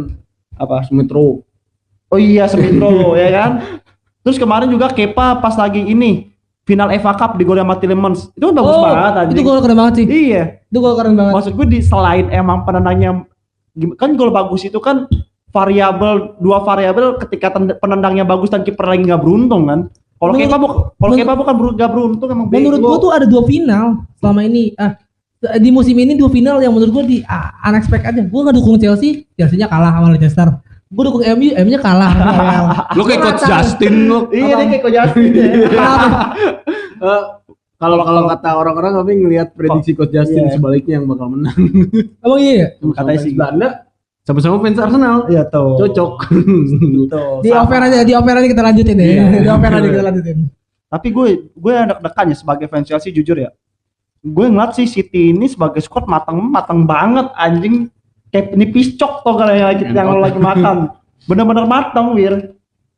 apa? 0.53 0.75
Smithrow. 0.85 1.41
Oh 2.09 2.17
iya 2.17 2.45
Smithrow 2.45 3.13
ya 3.15 3.29
kan. 3.31 3.51
Terus 4.21 4.37
kemarin 4.37 4.67
juga 4.67 4.89
Kepa 4.89 5.37
pas 5.37 5.55
lagi 5.55 5.79
ini 5.79 6.29
final 6.63 6.89
FA 6.95 7.13
Cup 7.15 7.31
di 7.33 7.43
gol 7.43 7.55
sama 7.55 7.77
Tielemans. 7.77 8.29
Itu 8.31 8.49
kan 8.49 8.55
bagus 8.55 8.71
Oh, 8.71 8.83
banget 8.83 9.13
anjing. 9.15 9.33
itu 9.33 9.41
gol 9.41 9.59
keren 9.59 9.77
banget 9.77 9.93
sih. 9.95 10.05
Iya. 10.05 10.43
Itu 10.65 10.77
gol 10.79 10.93
keren 10.93 11.13
banget. 11.13 11.33
Maksud 11.33 11.53
gue 11.53 11.67
di 11.67 11.79
selain 11.79 12.29
emang 12.29 12.61
penendangnya 12.61 13.25
kan 13.95 14.09
gol 14.13 14.29
bagus 14.29 14.63
itu 14.63 14.77
kan 14.77 15.05
variabel 15.49 16.37
dua 16.37 16.61
variabel 16.61 17.17
ketika 17.19 17.49
penendangnya 17.55 18.21
bagus 18.21 18.49
dan 18.49 18.61
kiper 18.61 18.85
lagi 18.85 19.01
nggak 19.03 19.17
beruntung 19.17 19.65
kan. 19.65 19.79
Kalau 20.19 20.33
Kepa 20.35 20.57
bu- 20.59 20.73
kalau 20.93 21.13
Kepa 21.15 21.33
bukan 21.33 21.53
nggak 21.73 21.89
beruntung 21.89 22.27
emang 22.27 22.45
Menurut 22.49 22.79
gua 22.79 22.97
tuh 22.99 23.11
ada 23.11 23.25
dua 23.25 23.45
final 23.45 23.85
selama 24.19 24.43
ini. 24.43 24.75
Ah, 24.75 24.99
di 25.55 25.71
musim 25.71 25.95
ini 25.95 26.13
dua 26.13 26.27
final 26.27 26.59
yang 26.59 26.69
menurut 26.69 26.91
gua 26.91 27.03
di 27.03 27.23
ah, 27.23 27.55
unexpected 27.65 28.11
aja. 28.11 28.21
Gua 28.27 28.45
nggak 28.45 28.57
dukung 28.59 28.75
Chelsea, 28.75 29.23
Chelsea-nya 29.33 29.65
kalah 29.65 29.95
sama 29.95 30.11
Leicester. 30.11 30.47
Gua 30.89 31.03
dukung 31.05 31.21
MU, 31.21 31.53
MU-nya 31.53 31.77
kalah. 31.77 32.13
Lo 32.97 33.05
kayak 33.05 33.21
coach? 33.21 33.45
Justin 33.45 34.09
lo. 34.09 34.25
Iya 34.33 34.57
dia 34.59 34.81
kayak 34.81 34.89
Justin 34.89 35.25
ya. 35.29 35.45
Kenapa? 35.69 36.07
Eh, 36.99 37.23
kalau 37.77 38.01
kalau 38.01 38.21
kata 38.25 38.49
orang-orang 38.57 38.91
tapi 38.97 39.11
ngelihat 39.15 39.53
prediksi 39.53 39.93
coach 39.93 40.09
Justin 40.09 40.49
Iya. 40.49 40.57
sebaliknya 40.57 40.97
yang 40.97 41.05
bakal 41.05 41.29
menang. 41.29 41.53
Emang 42.25 42.39
iya 42.41 42.53
ya? 42.57 42.67
Katanya 42.89 43.19
sih. 43.21 43.31
Belanda 43.37 43.67
sama-sama 44.25 44.57
fans 44.59 44.81
Arsenal. 44.81 45.17
Iya 45.29 45.43
tuh. 45.45 45.77
Cocok. 45.77 46.13
Tuh, 47.05 47.37
Di 47.45 47.49
sama. 47.49 47.61
offer 47.63 47.79
aja, 47.85 47.97
di 48.01 48.13
offer 48.17 48.35
aja 48.35 48.47
kita 48.49 48.63
lanjutin 48.65 48.97
ya. 48.97 49.05
Iya. 49.05 49.23
Di 49.45 49.49
offer 49.49 49.71
aja 49.71 49.87
kita 49.87 50.03
lanjutin. 50.03 50.37
Tapi 50.89 51.07
gue 51.13 51.27
gue 51.53 51.73
anak 51.77 51.97
dekannya 52.01 52.33
sebagai 52.33 52.65
fans 52.65 52.89
Chelsea 52.89 53.13
jujur 53.13 53.37
ya. 53.37 53.53
Gue 54.19 54.49
ngeliat 54.49 54.73
sih 54.73 54.89
City 54.89 55.31
ini 55.31 55.45
sebagai 55.45 55.79
squad 55.79 56.09
matang 56.09 56.41
matang 56.43 56.81
banget 56.83 57.29
anjing 57.37 57.93
kayak 58.29 58.53
nipis 58.55 58.95
cok 58.95 59.25
tuh 59.25 59.33
kalau 59.37 59.53
yang 59.53 59.69
lagi 59.69 59.83
yang 59.89 60.07
lo 60.09 60.19
lagi 60.21 60.39
makan. 60.39 60.93
Bener-bener 61.25 61.65
matang 61.69 62.13
wir. 62.17 62.55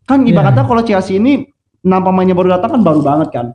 Kan 0.08 0.24
Iya. 0.24 0.36
ibaratnya 0.36 0.63
kalau 0.67 0.82
Chelsea 0.84 1.17
ini 1.20 1.48
enam 1.82 2.02
pemainnya 2.04 2.36
baru 2.38 2.58
datang 2.60 2.80
kan 2.80 2.82
baru 2.84 3.02
banget 3.02 3.30
kan. 3.32 3.48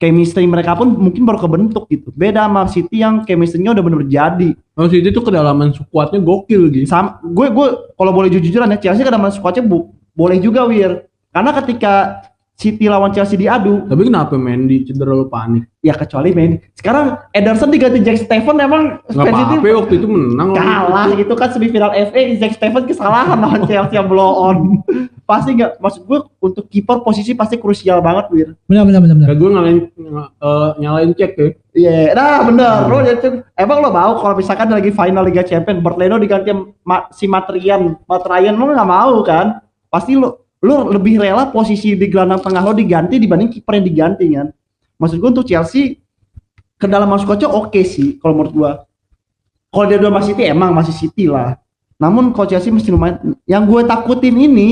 Chemistry 0.00 0.48
mereka 0.48 0.72
pun 0.80 0.96
mungkin 0.96 1.28
baru 1.28 1.36
kebentuk 1.36 1.84
gitu. 1.92 2.08
Beda 2.16 2.48
sama 2.48 2.64
City 2.72 3.04
yang 3.04 3.20
chemistry-nya 3.28 3.76
udah 3.76 3.84
bener-bener 3.84 4.08
jadi. 4.08 4.48
Oh 4.80 4.88
City 4.88 5.12
tuh 5.12 5.20
kedalaman 5.20 5.76
skuadnya 5.76 6.24
gokil 6.24 6.72
gitu. 6.72 6.88
Sama 6.88 7.20
gue 7.20 7.46
gue 7.52 7.66
kalau 8.00 8.12
boleh 8.16 8.32
jujur-jujuran 8.32 8.72
ya 8.74 8.78
Chelsea 8.80 9.04
kadang 9.04 9.28
squadnya 9.28 9.60
bu, 9.60 9.92
boleh 10.16 10.40
juga 10.40 10.64
wir. 10.64 11.04
Karena 11.30 11.52
ketika 11.62 12.24
City 12.60 12.92
lawan 12.92 13.08
Chelsea 13.08 13.40
diadu, 13.40 13.88
Tapi 13.88 14.04
kenapa 14.04 14.36
Mendy 14.36 14.84
cedera 14.84 15.16
lo 15.16 15.24
panik? 15.24 15.64
Ya 15.80 15.96
kecuali 15.96 16.36
main. 16.36 16.60
Sekarang 16.76 17.16
Ederson 17.32 17.72
diganti 17.72 18.04
Jack 18.04 18.20
Stephen 18.20 18.60
emang 18.60 19.00
City 19.08 19.16
apa-apa 19.24 19.64
waktu 19.80 19.94
itu 19.96 20.04
menang. 20.04 20.52
kalah 20.52 21.08
itu 21.10 21.32
kan 21.32 21.48
semifinal 21.48 21.88
FA 21.88 22.20
Jack 22.36 22.60
Stephen 22.60 22.84
kesalahan 22.84 23.40
lawan 23.40 23.64
Chelsea 23.68 23.96
yang 23.96 24.04
blow 24.04 24.44
on. 24.44 24.84
pasti 25.24 25.54
nggak 25.54 25.78
maksud 25.78 26.04
gue 26.04 26.20
untuk 26.36 26.66
kiper 26.66 27.00
posisi 27.00 27.32
pasti 27.32 27.54
krusial 27.54 28.02
banget 28.02 28.26
Wir. 28.28 28.48
Benar 28.66 28.82
benar 28.84 29.00
benar 29.00 29.14
benar. 29.14 29.28
Kayak 29.30 29.38
gue 29.38 29.50
ngalahin 29.54 29.78
eh, 30.36 30.70
nyalain 30.76 31.10
cek 31.14 31.32
ya. 31.32 31.48
Iya, 31.70 31.96
nah 32.12 32.42
bener. 32.42 32.76
Lo 32.84 32.98
jadi 33.00 33.28
emang 33.54 33.78
lo 33.78 33.88
mau 33.88 34.18
kalau 34.18 34.34
misalkan 34.34 34.68
lagi 34.68 34.90
final 34.90 35.22
Liga 35.22 35.40
Champions 35.40 35.80
Bertleno 35.80 36.18
diganti 36.18 36.50
Ma- 36.82 37.08
si 37.08 37.24
Matrian, 37.24 37.94
Matrian 38.04 38.52
lo 38.52 38.68
nggak 38.68 38.84
mau 38.84 39.22
kan? 39.22 39.62
Pasti 39.86 40.12
lo 40.12 40.49
lo 40.60 40.92
lebih 40.92 41.16
rela 41.16 41.48
posisi 41.48 41.96
di 41.96 42.06
gelandang 42.12 42.44
tengah 42.44 42.60
lo 42.60 42.72
diganti 42.76 43.16
dibanding 43.16 43.48
kiper 43.48 43.80
yang 43.80 43.86
diganti 43.86 44.26
kan. 44.36 44.48
Maksud 45.00 45.16
gue 45.16 45.30
untuk 45.32 45.46
Chelsea 45.48 45.96
kedalaman 46.76 47.20
squadnya 47.20 47.48
oke 47.48 47.80
sih 47.84 48.20
kalau 48.20 48.40
menurut 48.40 48.52
gua. 48.52 48.72
Kalau 49.70 49.84
dia 49.86 49.96
udah 50.02 50.12
masih 50.12 50.34
City 50.34 50.44
emang 50.50 50.70
masih 50.76 50.94
City 50.96 51.24
lah. 51.30 51.56
Namun 51.96 52.36
kalau 52.36 52.48
Chelsea 52.48 52.72
mesti 52.72 52.92
lumayan. 52.92 53.36
Yang 53.48 53.62
gue 53.68 53.80
takutin 53.88 54.36
ini 54.36 54.68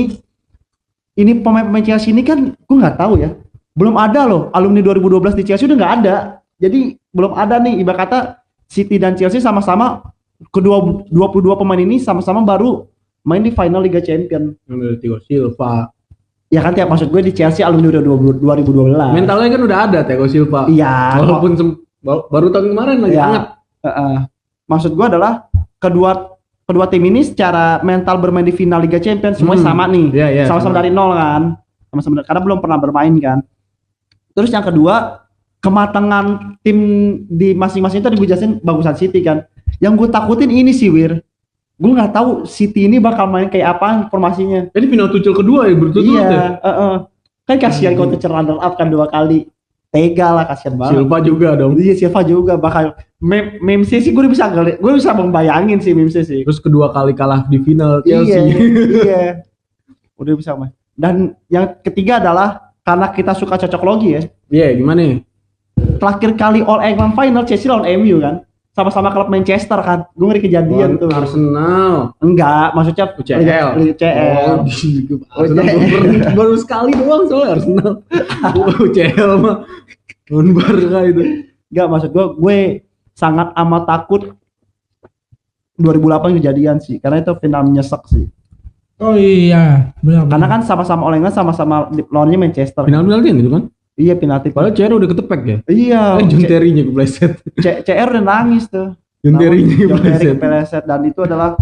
ini 1.17 1.31
pemain-pemain 1.41 1.85
Chelsea 1.85 2.13
ini 2.13 2.21
kan 2.21 2.53
gue 2.53 2.75
nggak 2.77 2.97
tahu 2.97 3.21
ya. 3.21 3.33
Belum 3.73 3.95
ada 3.95 4.27
loh 4.29 4.53
alumni 4.53 4.81
2012 4.85 5.39
di 5.39 5.43
Chelsea 5.45 5.65
udah 5.65 5.77
nggak 5.77 5.93
ada. 6.03 6.15
Jadi 6.59 6.99
belum 7.09 7.33
ada 7.33 7.57
nih 7.57 7.81
ibarat 7.81 7.99
kata 8.05 8.19
City 8.69 9.01
dan 9.01 9.17
Chelsea 9.17 9.41
sama-sama 9.41 10.13
kedua 10.53 11.05
22 11.09 11.59
pemain 11.59 11.79
ini 11.79 11.97
sama-sama 11.97 12.45
baru 12.45 12.85
main 13.21 13.41
di 13.41 13.49
final 13.49 13.79
Liga 13.79 13.99
Champions. 13.99 14.55
Yang 14.63 14.77
dari 14.79 14.95
Thiago 14.97 15.19
Silva. 15.21 15.91
Ya 16.49 16.59
kan 16.59 16.73
tiap 16.73 16.87
maksud 16.87 17.07
gue 17.07 17.21
di 17.21 17.31
Chelsea 17.31 17.61
alumni 17.61 17.91
udah 17.91 18.01
20 18.01 18.41
2012. 18.41 19.13
Mentalnya 19.13 19.49
kan 19.49 19.61
udah 19.61 19.79
ada 19.81 19.99
Thiago 20.01 20.25
Silva. 20.25 20.65
Iya. 20.65 21.19
Walaupun 21.19 21.51
sem- 21.53 21.79
baru 22.01 22.47
tahun 22.49 22.67
kemarin 22.69 22.97
lagi 22.99 23.13
Iya. 23.13 23.23
hangat. 23.23 23.43
Heeh. 23.79 24.15
maksud 24.65 24.91
gue 24.91 25.01
adalah 25.03 25.49
kedua 25.77 26.29
kedua 26.63 26.85
tim 26.85 27.01
ini 27.01 27.23
secara 27.23 27.81
mental 27.81 28.17
bermain 28.17 28.43
di 28.43 28.51
final 28.51 28.77
Liga 28.77 28.97
Champions 28.97 29.35
semuanya 29.35 29.61
Hmm. 29.61 29.69
sama 29.71 29.83
nih. 29.85 30.07
Iya, 30.11 30.27
iya. 30.29 30.43
sama-sama 30.45 30.77
dari 30.77 30.89
nol 30.89 31.09
kan. 31.11 31.57
Sama-sama 31.89 32.21
karena 32.21 32.37
belum 32.39 32.59
pernah 32.59 32.77
bermain 32.77 33.13
kan. 33.17 33.41
Terus 34.31 34.49
yang 34.49 34.61
kedua, 34.61 35.25
kematangan 35.59 36.25
tim 36.61 36.77
di 37.25 37.51
masing-masing 37.51 37.99
itu 37.99 38.09
dijelasin 38.11 38.51
bagusan 38.59 38.93
City 38.93 39.19
kan. 39.19 39.43
Yang 39.77 39.93
gue 39.97 40.07
takutin 40.09 40.49
ini 40.49 40.69
sih 40.69 40.87
Wir. 40.87 41.17
Gue 41.79 41.91
nggak 41.95 42.11
tahu 42.11 42.43
City 42.43 42.91
ini 42.91 42.99
bakal 42.99 43.31
main 43.31 43.47
kayak 43.47 43.79
apa 43.79 44.11
formasinya. 44.11 44.67
Jadi 44.75 44.85
final 44.91 45.07
tujuh 45.07 45.31
kedua 45.31 45.71
ya 45.71 45.75
berturut-turut 45.79 46.19
ya. 46.19 46.27
iya, 46.27 46.45
heeh. 46.59 46.95
Kan 47.47 47.57
kasihan 47.57 47.95
kalau 47.95 48.11
Tuchel 48.11 48.29
runner 48.35 48.59
up 48.59 48.75
kan 48.75 48.91
dua 48.91 49.07
kali. 49.07 49.47
Tega 49.89 50.37
lah 50.37 50.45
kasihan 50.45 50.77
banget. 50.77 51.01
Silva 51.01 51.17
juga 51.23 51.49
dong. 51.57 51.73
Iya 51.79 51.97
Silva 51.97 52.21
juga 52.21 52.53
bakal 52.59 52.93
mem 53.17 53.57
memsi 53.57 53.97
sih 53.97 54.11
gue 54.13 54.27
bisa 54.29 54.45
gue 54.53 54.91
bisa 54.93 55.15
membayangin 55.17 55.79
sih 55.81 55.95
memsi 55.97 56.21
sih. 56.21 56.43
Terus 56.45 56.59
kedua 56.61 56.91
kali 56.93 57.15
kalah 57.17 57.47
di 57.49 57.57
final 57.57 58.03
Iya, 58.05 58.21
Chelsea. 58.21 58.43
iya. 59.01 59.23
Udah 60.21 60.35
bisa 60.35 60.53
mah. 60.53 60.69
Dan 60.93 61.31
yang 61.47 61.79
ketiga 61.79 62.19
adalah 62.19 62.75
karena 62.83 63.07
kita 63.09 63.31
suka 63.33 63.55
cocok 63.55 63.81
logi 63.87 64.09
ya. 64.13 64.21
Iya, 64.51 64.77
gimana 64.77 64.99
nih? 64.99 65.17
Terakhir 65.97 66.31
kali 66.35 66.59
All 66.61 66.83
England 66.83 67.15
final 67.15 67.43
Chelsea 67.47 67.71
lawan 67.71 67.87
MU 68.03 68.19
kan. 68.19 68.43
Sama-sama 68.79 69.11
klub 69.11 69.27
Manchester 69.27 69.75
kan. 69.77 70.07
Gue 70.13 70.25
ngeri 70.25 70.41
kejadian 70.41 70.95
tuh. 70.95 71.11
Arsenal. 71.11 72.15
Enggak, 72.17 72.71
maksudnya 72.71 73.11
UCL. 73.11 73.39
UCL. 73.75 74.47
Oh, 74.47 74.63
di- 74.63 75.03
Oh, 75.27 75.35
Arsenal 75.43 75.63
baru, 75.67 76.07
baru 76.39 76.53
sekali 76.55 76.91
doang 76.95 77.23
soalnya 77.27 77.49
Arsenal. 77.53 77.91
UCL 78.81 79.31
mah. 79.37 79.57
Non 80.29 80.47
Barca 80.53 80.99
itu. 81.03 81.21
Enggak, 81.67 81.87
maksud 81.87 82.09
gue 82.09 82.25
gue 82.39 82.57
sangat 83.11 83.51
amat 83.53 83.83
takut 83.83 84.21
2008 85.75 86.37
kejadian 86.37 86.77
sih 86.77 86.97
karena 86.97 87.19
itu 87.19 87.31
final 87.37 87.63
menyesek 87.63 88.03
sih. 88.05 88.25
Oh 88.97 89.15
iya, 89.15 89.95
benar. 89.99 90.27
Karena 90.27 90.47
kan 90.49 90.61
sama-sama 90.61 91.03
All 91.03 91.15
England 91.15 91.31
sama-sama 91.31 91.87
di- 91.89 92.03
lawannya 92.05 92.35
Manchester. 92.37 92.83
Final 92.83 93.03
penalti 93.05 93.31
gitu 93.33 93.47
kan? 93.49 93.63
Iya 93.99 94.15
penalti. 94.15 94.49
Padahal 94.49 94.71
CR 94.71 94.95
udah 94.95 95.09
ketepek 95.09 95.41
ya. 95.43 95.57
Iya. 95.67 96.01
Eh, 96.17 96.27
John 96.31 96.43
Terry-nya 96.45 96.83
kepleset. 96.83 97.31
C- 97.53 97.79
CR 97.83 98.07
udah 98.09 98.23
nangis 98.23 98.63
tuh. 98.65 98.95
John 99.19 99.35
Terry-nya 99.35 99.75
kepleset. 99.91 100.33
kepleset 100.33 100.83
dan 100.85 101.03
itu 101.03 101.19
adalah 101.19 101.59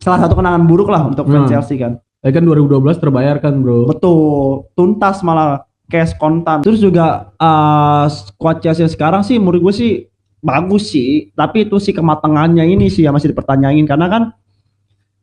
salah 0.00 0.18
satu 0.18 0.34
kenangan 0.34 0.64
buruk 0.64 0.88
lah 0.88 1.04
untuk 1.04 1.24
fans 1.24 1.44
Hmm. 1.44 1.52
Chelsea 1.52 1.76
kan. 1.76 2.00
Eh 2.20 2.32
kan 2.32 2.40
2012 2.40 2.80
terbayarkan 2.96 3.60
bro. 3.60 3.84
Betul, 3.86 4.72
tuntas 4.72 5.20
malah 5.20 5.62
cash 5.86 6.16
kontan. 6.16 6.64
Terus 6.64 6.80
juga 6.80 7.28
uh, 7.36 8.08
squad 8.08 8.58
Chelsea 8.58 8.88
sekarang 8.88 9.20
sih 9.20 9.36
menurut 9.36 9.60
gue 9.62 9.74
sih 9.74 9.92
bagus 10.40 10.88
sih, 10.88 11.28
tapi 11.32 11.64
itu 11.64 11.76
sih 11.76 11.92
kematangannya 11.92 12.64
ini 12.64 12.88
sih 12.88 13.00
yang 13.00 13.12
masih 13.12 13.28
dipertanyain 13.28 13.84
karena 13.84 14.08
kan 14.08 14.22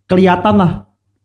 kelihatan 0.06 0.56
lah. 0.56 0.72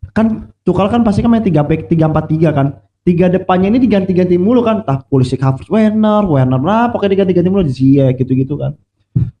Kan 0.09 0.49
Tuchel 0.61 0.89
kan 0.89 1.01
pasti 1.01 1.21
kan 1.21 1.29
main 1.29 1.41
3 1.41 1.53
back 1.61 1.85
3 1.85 2.09
4 2.09 2.25
3 2.27 2.49
kan. 2.51 2.67
Tiga 3.07 3.31
depannya 3.31 3.71
ini 3.71 3.79
diganti-ganti 3.79 4.35
mulu 4.35 4.59
kan. 4.59 4.83
Tah 4.83 4.99
Pulisic, 5.07 5.39
Havertz, 5.39 5.71
Werner, 5.71 6.27
Werner 6.27 6.59
lah 6.59 6.91
pokoknya 6.91 7.23
diganti-ganti 7.23 7.47
mulu. 7.47 7.63
Ziyech 7.63 8.19
gitu-gitu 8.19 8.59
kan. 8.59 8.75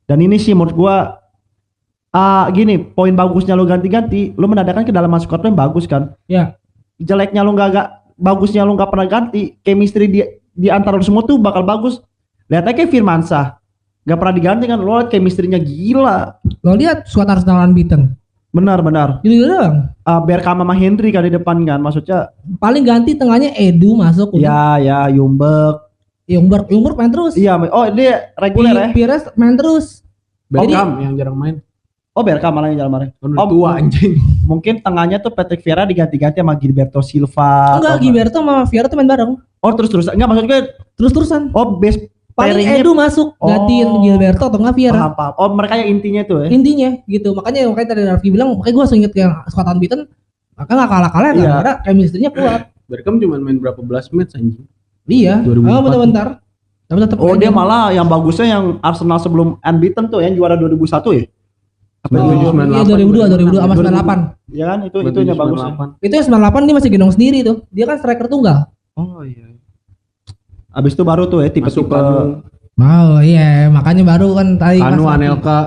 Dan 0.07 0.23
ini 0.23 0.39
sih 0.39 0.55
menurut 0.55 0.71
gua 0.71 0.95
ah 2.15 2.47
gini, 2.55 2.79
poin 2.79 3.11
bagusnya 3.11 3.59
lo 3.59 3.67
ganti-ganti, 3.67 4.31
lo 4.39 4.47
menandakan 4.47 4.87
kedalaman 4.87 5.19
squad 5.19 5.43
lo 5.43 5.51
yang 5.51 5.59
bagus 5.59 5.83
kan. 5.83 6.15
Ya, 6.31 6.55
jeleknya 6.95 7.43
lu 7.43 7.51
nggak 7.51 7.69
gak 7.75 7.87
bagusnya 8.15 8.63
lu 8.63 8.79
nggak 8.79 8.87
pernah 8.87 9.07
ganti 9.11 9.59
chemistry 9.61 10.07
di 10.07 10.23
di 10.55 10.71
antara 10.71 10.95
lu 10.95 11.03
semua 11.03 11.27
tuh 11.27 11.35
bakal 11.35 11.67
bagus. 11.67 11.99
Lihat 12.47 12.63
aja 12.63 12.73
kayak 12.79 12.89
Firmansyah. 12.95 13.59
Nggak 14.07 14.17
pernah 14.23 14.35
diganti 14.39 14.63
kan. 14.71 14.79
Lo 14.79 14.95
liat 14.95 15.11
chemistry-nya 15.11 15.59
gila. 15.59 16.39
Lo 16.63 16.71
lihat 16.79 17.03
squad 17.11 17.27
Arsenal 17.27 17.67
unbeaten. 17.67 18.15
Benar 18.49 18.79
benar 18.79 19.19
Gitu 19.21 19.43
doang. 19.43 19.91
uh, 20.01 20.19
Bergkamp 20.19 20.57
sama 20.57 20.73
Henry 20.73 21.09
kan 21.09 21.21
di 21.21 21.31
depan 21.31 21.57
kan 21.61 21.77
maksudnya 21.77 22.31
Paling 22.57 22.81
ganti 22.81 23.13
tengahnya 23.13 23.51
Edu 23.53 23.93
masuk. 23.93 24.33
udah. 24.33 24.79
ya 24.79 25.03
ya 25.05 25.11
Jumberg 25.11 25.83
Jungberg, 26.25 26.67
Jungberg 26.67 26.95
main 26.95 27.07
terus. 27.07 27.33
iya 27.33 27.55
oh 27.55 27.87
dia 27.87 28.35
reguler 28.35 28.73
ya 28.73 28.87
Pi- 28.87 28.95
Pires 28.97 29.23
main 29.33 29.55
terus. 29.55 30.03
Beckham 30.45 30.99
yang 30.99 31.13
jarang 31.13 31.35
main. 31.35 31.55
oh 32.11 32.19
Bergkamp 32.19 32.51
malah 32.51 32.67
yang 32.67 32.79
Kan 32.81 32.99
udah 33.21 33.37
Oh, 33.37 33.47
tua 33.47 33.77
anjing. 33.77 34.15
mungkin 34.49 34.79
tengahnya 34.79 35.17
tuh 35.17 35.29
Patrick 35.29 35.61
Vieira 35.61 35.83
diganti-ganti 35.83 36.39
sama 36.39 36.55
Gilberto 36.55 36.99
Silva 36.99 37.77
Enggak, 37.77 37.95
Gilberto 37.99 38.39
sama 38.39 38.63
Vieira 38.65 38.87
tuh 38.87 38.95
main 38.95 39.05
bareng. 39.05 39.31
oh 39.37 39.71
terus 39.71 39.87
terus 39.87 40.07
enggak 40.07 40.27
maksud 40.27 40.45
gue 40.45 40.59
Terus-terusan. 40.95 41.41
oh 41.51 41.77
base 41.77 42.09
Paling 42.37 42.53
pairingnya- 42.53 42.79
Edu 42.79 42.91
masuk 42.93 43.27
gantiin 43.35 43.87
Oh. 43.89 43.97
Gilberto 43.99 44.43
atau 44.45 44.59
enggak 44.61 44.75
Vieira. 44.77 44.93
paham 44.93 45.13
paham 45.17 45.33
oh 45.35 45.49
mereka 45.51 45.73
yang 45.75 45.89
intinya 45.89 46.21
tuh 46.21 46.37
ya 46.45 46.47
Intinya 46.47 46.89
gitu. 47.03 47.29
Makanya 47.33 47.59
makanya 47.65 47.87
tadi 47.89 48.01
Raffi 48.05 48.27
bilang, 48.29 48.47
makanya 48.53 48.71
gue 48.71 48.81
langsung 48.85 48.99
inget 49.01 49.13
yang 49.15 49.31
squad 49.47 49.65
unbeaten. 49.67 49.99
Maka 50.53 50.71
nggak 50.71 50.89
kalah-kalah 50.89 51.29
Iya. 51.33 51.49
karena 51.55 51.73
chemistry-nya 51.81 52.29
kuat. 52.29 52.61
Beckham 52.85 53.17
cuma 53.17 53.35
main 53.37 53.57
berapa 53.57 53.81
belas 53.81 54.07
match 54.09 54.33
anjing. 54.33 54.69
Iya. 55.05 55.41
2004. 55.41 55.65
Oh, 55.67 55.81
bentar-bentar. 55.81 56.27
Tapi 56.87 56.97
tetap 57.01 57.17
Oh 57.19 57.33
dia 57.33 57.49
malah 57.49 57.89
yang 57.89 58.05
bagusnya 58.05 58.47
yang 58.49 58.65
Arsenal 58.79 59.17
sebelum 59.17 59.59
unbeaten 59.59 60.07
tuh 60.07 60.21
yang 60.21 60.31
juara 60.31 60.55
2001 60.55 61.11
ya? 61.11 61.25
Apa 61.99 62.15
Oh, 62.15 62.31
2098? 62.31 62.71
iya 62.71 62.83
2002, 62.85 63.25
2002 63.27 63.59
sama 63.59 63.73
98. 63.75 64.19
Ya 64.47 64.65
kan 64.67 64.79
itu 64.85 64.97
itu 65.01 65.19
yang 65.19 65.35
bagus. 65.35 65.59
Itu 65.99 66.13
yang 66.13 66.25
98 66.27 66.63
dia 66.63 66.75
masih 66.77 66.89
gendong 66.89 67.11
sendiri 67.11 67.37
tuh. 67.41 67.57
Dia 67.67 67.83
kan 67.83 67.97
striker 67.97 68.29
tunggal. 68.29 68.69
Oh 68.93 69.19
iya. 69.21 69.56
Abis 70.77 70.93
itu 70.93 71.01
baru 71.01 71.25
tuh 71.25 71.41
ya 71.41 71.49
Masuk 71.49 71.89
tipe-tipe 71.89 72.45
Mau 72.77 73.17
iya 73.25 73.73
makanya 73.73 74.05
baru 74.05 74.37
kan 74.37 74.61
tadi 74.61 74.77
Anu 74.77 75.01
Mas 75.01 75.17
Raffi 75.17 75.25
Anelka. 75.25 75.59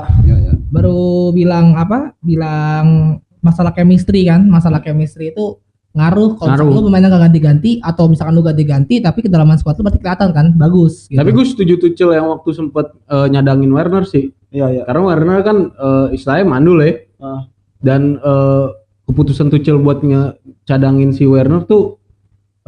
baru 0.70 1.34
bilang 1.34 1.74
apa? 1.74 2.14
Bilang 2.22 3.18
masalah 3.42 3.74
chemistry 3.74 4.30
kan, 4.30 4.46
masalah 4.46 4.78
chemistry 4.78 5.34
itu 5.34 5.58
ngaruh 5.90 6.38
kalau 6.38 6.70
lu 6.70 6.86
pemainnya 6.86 7.10
gak 7.10 7.26
ganti-ganti 7.26 7.82
atau 7.82 8.06
misalkan 8.06 8.38
lu 8.38 8.46
ganti-ganti 8.46 9.02
tapi 9.02 9.26
kedalaman 9.26 9.58
squad 9.58 9.74
lu 9.74 9.82
berarti 9.82 9.98
kelihatan 9.98 10.30
kan 10.30 10.46
bagus 10.54 11.10
gitu. 11.10 11.18
Tapi 11.18 11.34
gue 11.34 11.42
setuju 11.50 11.74
Tuchel 11.82 12.14
yang 12.14 12.30
waktu 12.30 12.50
sempet 12.54 12.94
eh, 12.94 13.26
nyadangin 13.26 13.74
Werner 13.74 14.06
sih. 14.06 14.30
Iya 14.54 14.66
iya. 14.70 14.82
Karena 14.86 15.02
Werner 15.02 15.42
kan 15.42 15.58
eh, 15.74 16.06
istilahnya 16.14 16.46
mandul 16.46 16.78
ya. 16.78 16.94
Ah. 17.18 17.42
Dan 17.82 18.22
eh, 18.22 18.66
keputusan 19.10 19.50
Tuchel 19.50 19.82
buat 19.82 20.06
ngecadangin 20.06 21.10
si 21.10 21.26
Werner 21.26 21.66
tuh 21.66 21.98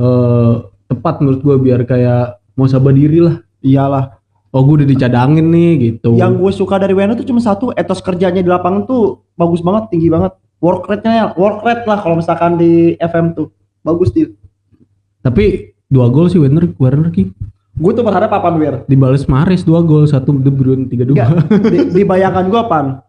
eh, 0.02 0.55
tepat 0.92 1.24
menurut 1.24 1.40
gue 1.40 1.57
biar 1.57 1.81
kayak 1.88 2.37
mau 2.55 2.68
sabar 2.68 2.92
diri 2.92 3.24
lah. 3.24 3.40
Iyalah. 3.64 4.20
Oh 4.52 4.61
gue 4.68 4.85
udah 4.85 4.88
dicadangin 4.88 5.48
nih 5.48 5.70
gitu. 5.81 6.20
Yang 6.20 6.33
gue 6.37 6.52
suka 6.52 6.76
dari 6.76 6.92
Werner 6.92 7.16
tuh 7.16 7.24
cuma 7.24 7.40
satu, 7.40 7.72
etos 7.72 8.05
kerjanya 8.05 8.44
di 8.44 8.50
lapangan 8.52 8.85
tuh 8.85 9.24
bagus 9.33 9.64
banget, 9.64 9.88
tinggi 9.96 10.12
banget. 10.12 10.37
Work 10.61 10.87
rate-nya, 10.92 11.33
work 11.40 11.64
rate 11.64 11.88
lah 11.88 11.98
kalau 12.05 12.20
misalkan 12.20 12.61
di 12.61 12.94
FM 13.00 13.33
tuh. 13.33 13.48
Bagus 13.81 14.12
dia. 14.12 14.28
Tapi 15.24 15.72
dua 15.88 16.12
gol 16.12 16.28
sih 16.28 16.37
Werner 16.37 16.68
Werner 16.76 17.09
ki. 17.09 17.33
Gue 17.72 17.96
tuh 17.96 18.05
berharap 18.05 18.28
apa 18.28 18.52
Wir? 18.61 18.85
Dibales 18.85 19.24
Mahrez 19.24 19.64
dua 19.64 19.81
gol, 19.81 20.05
satu 20.05 20.37
De 20.37 20.52
Bruyne 20.52 20.92
tiga 20.92 21.09
dua. 21.09 21.16
Enggak, 21.16 21.48
di, 21.72 21.78
di 21.96 22.02
bayangan 22.05 22.44
gue 22.52 22.61
apaan? 22.61 23.00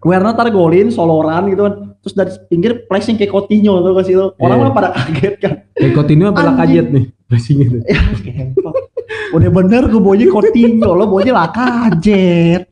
Werner 0.00 0.32
tar 0.32 0.48
golin, 0.48 0.88
soloran 0.88 1.52
gitu 1.52 1.68
kan. 1.68 1.89
Terus 2.00 2.14
dari 2.14 2.30
pinggir 2.46 2.72
flashing 2.84 3.14
kayak 3.14 3.28
Coutinho 3.28 3.78
tuh 3.78 3.92
kasih 3.94 4.14
lo. 4.14 4.26
Orang 4.36 4.56
Iya. 4.56 4.62
malah 4.62 4.72
pada 4.72 4.88
kaget 4.90 5.34
kan. 5.36 5.52
Eh 5.74 5.90
Coutinho 5.90 6.24
apa 6.26 6.40
Anjing. 6.42 6.56
kajet 6.56 6.86
nih? 6.88 7.04
Passingnya 7.26 7.66
tuh. 7.70 7.82
Ya. 8.20 8.44
Udah 9.30 9.50
bener 9.52 9.82
gue 9.86 9.98
baunya 9.98 10.26
Coutinho, 10.26 10.90
lo 10.90 11.04
baunya 11.06 11.32
lah 11.32 11.48
kajet. 11.48 12.62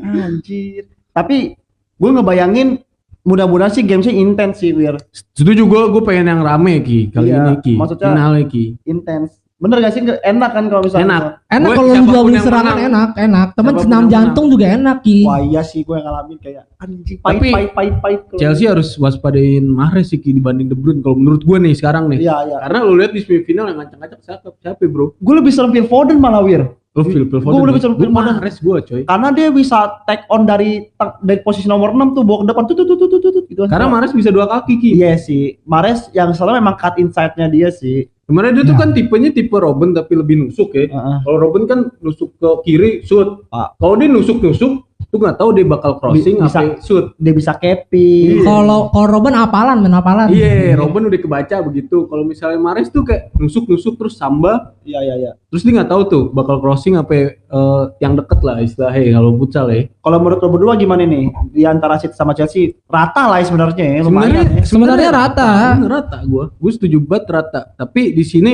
Anjir. 0.00 0.84
Tapi 1.10 1.54
gue 1.94 2.10
ngebayangin 2.10 2.80
mudah-mudahan 3.20 3.68
sih 3.70 3.82
gamesnya 3.82 4.14
intens 4.14 4.58
sih 4.58 4.72
Wir. 4.72 4.96
Setuju 5.30 5.62
gue, 5.62 5.82
gue 5.90 6.02
pengen 6.02 6.26
yang 6.28 6.40
rame 6.40 6.80
ki 6.80 7.10
kali 7.10 7.28
Iya, 7.28 7.42
ini 7.42 7.54
ki. 7.60 7.74
maksudnya- 7.74 8.10
Finalnya 8.10 8.44
ki. 8.46 8.64
Intens. 8.82 9.39
Bener 9.60 9.76
gak 9.78 9.92
sih? 9.92 10.00
Enak 10.00 10.50
kan 10.50 10.64
kalau 10.66 10.82
misalnya. 10.82 11.04
Enak. 11.06 11.22
enak 11.46 11.68
Gue 11.68 11.76
kalau 11.76 11.90
lu 11.92 12.32
jual 12.32 12.40
serangan 12.40 12.64
menang. 12.72 12.88
enak, 12.88 13.08
enak. 13.14 13.48
Temen 13.52 13.74
senam 13.76 14.02
jantung 14.08 14.46
juga 14.48 14.66
enak 14.66 14.96
Ki. 15.00 15.18
Wah 15.22 15.36
iya 15.38 15.60
sih 15.60 15.84
gue 15.84 15.92
yang 15.92 16.02
ngalamin 16.02 16.38
kayak 16.38 16.64
anjing 16.76 17.18
pahit 17.20 17.36
Tapi 17.36 17.48
pahit 17.50 17.70
pahit 17.70 17.94
pahit. 18.00 18.20
kalau- 18.24 18.40
Chelsea 18.40 18.64
harus 18.64 18.88
waspadain 18.96 19.60
Mahrez 19.62 20.08
sih 20.08 20.16
ki 20.16 20.32
dibanding 20.32 20.64
De 20.64 20.74
Bruyne 20.74 20.98
kalau 20.98 21.12
menurut 21.14 21.44
gue 21.44 21.56
nih 21.60 21.76
sekarang 21.76 22.08
nih. 22.08 22.24
Iya 22.24 22.36
iya. 22.46 22.56
Karena 22.58 22.78
lu 22.82 22.96
lihat 22.96 23.12
di 23.12 23.20
semifinal 23.20 23.68
yang 23.68 23.78
ngacak-ngacak 23.78 24.18
siapa 24.20 24.48
siapa 24.56 24.80
bro? 24.86 25.12
Gue 25.14 25.34
lebih 25.36 25.52
serem 25.52 25.70
Phil 25.70 25.84
Foden 25.84 26.16
malah 26.16 26.40
Wir. 26.40 26.64
Lu 26.90 27.04
Phil 27.04 27.22
Phil 27.22 27.38
Gua 27.38 27.44
Foden. 27.44 27.60
udah 27.60 27.66
nih. 27.66 27.76
bisa 27.76 27.86
Gua 27.86 27.94
Phil 27.94 28.08
Foden. 28.08 28.16
Mahrez 28.32 28.56
gue 28.58 28.76
coy. 28.82 29.02
Karena 29.04 29.28
dia 29.30 29.48
bisa 29.52 29.78
take 30.02 30.24
on 30.26 30.42
dari 30.42 30.88
dari 31.20 31.38
posisi 31.38 31.68
nomor 31.68 31.92
6 31.92 32.16
tuh 32.16 32.24
bawa 32.24 32.38
ke 32.40 32.46
depan 32.48 32.62
tuh 32.64 32.74
tuh 32.74 32.86
tuh 32.88 32.96
tuh 32.98 33.08
tuh 33.14 33.30
tuh 33.30 33.42
gitu. 33.46 33.60
Karena 33.66 33.86
Mahrez 33.86 34.10
bisa 34.10 34.32
dua 34.32 34.48
kaki 34.48 34.74
ki. 34.74 34.90
Iya 34.96 35.14
sih. 35.14 35.60
Mares 35.62 36.08
yang 36.10 36.32
selalu 36.32 36.58
memang 36.58 36.74
cut 36.74 36.96
inside-nya 36.96 37.46
dia 37.46 37.68
sih. 37.68 38.08
Sebenarnya 38.30 38.62
dia 38.62 38.66
tuh 38.70 38.76
Ya. 38.78 38.80
kan 38.86 38.88
tipenya 38.94 39.30
tipe 39.34 39.58
Robin 39.58 39.90
tapi 39.90 40.14
lebih 40.14 40.38
nusuk 40.38 40.70
ya. 40.78 40.86
Heeh. 40.86 41.18
Kalau 41.26 41.38
Robin 41.42 41.66
kan 41.66 41.90
nusuk 41.98 42.38
ke 42.38 42.48
kiri 42.62 42.90
shoot. 43.02 43.42
Ah. 43.50 43.74
Kalau 43.74 43.98
dia 43.98 44.06
nusuk-nusuk, 44.06 44.86
tuh 45.10 45.18
nggak 45.18 45.36
tahu 45.36 45.50
dia 45.52 45.66
bakal 45.66 45.98
crossing 45.98 46.38
Bi- 46.38 46.46
bisa. 46.46 46.58
apa 46.62 46.78
shoot. 46.80 47.04
Dia 47.18 47.34
bisa 47.34 47.52
capping. 47.52 48.40
Iya. 48.40 48.44
Kalau 48.44 48.88
kalau 48.88 49.06
Robin 49.10 49.34
apalan, 49.34 49.76
main 49.78 49.92
apalan. 49.92 50.30
Iya, 50.30 50.74
Robin 50.74 51.06
udah 51.06 51.18
kebaca 51.18 51.56
begitu. 51.60 52.06
Kalau 52.06 52.22
misalnya 52.22 52.56
Mahrez 52.56 52.88
tuh 52.88 53.02
kayak 53.02 53.34
nusuk-nusuk 53.34 53.94
terus 53.96 54.14
samba, 54.14 54.72
Iya 54.80 55.02
iya 55.02 55.14
iya. 55.16 55.30
terus 55.46 55.60
dia 55.60 55.74
nggak 55.74 55.88
tahu 55.88 56.02
tuh 56.04 56.22
bakal 56.30 56.58
crossing 56.58 56.94
apa 56.94 57.12
eh, 57.36 57.84
yang 57.98 58.14
deket 58.14 58.38
lah 58.40 58.58
istilahnya 58.58 59.12
kalau 59.12 59.34
futsal 59.36 59.66
ya. 59.68 59.90
Kalau 59.98 60.16
menurut 60.16 60.38
lo 60.38 60.48
berdua 60.48 60.72
gimana 60.74 61.02
nih 61.02 61.24
di 61.50 61.62
antara 61.62 61.98
City 61.98 62.14
sama 62.14 62.30
Chelsea? 62.30 62.78
Rata 62.86 63.26
lah 63.26 63.38
ya 63.38 63.46
sebenarnya 63.46 63.84
ya, 63.90 64.00
lumayan 64.00 64.46
ya. 64.48 64.62
Sebenarnya 64.62 65.10
rata. 65.10 65.48
Bener 65.76 65.90
rata 65.92 66.18
gue. 66.22 66.44
Gue 66.54 66.70
setuju 66.70 66.96
banget 67.00 67.26
rata. 67.28 67.60
Tapi 67.72 68.10
di 68.10 68.22
sini 68.22 68.52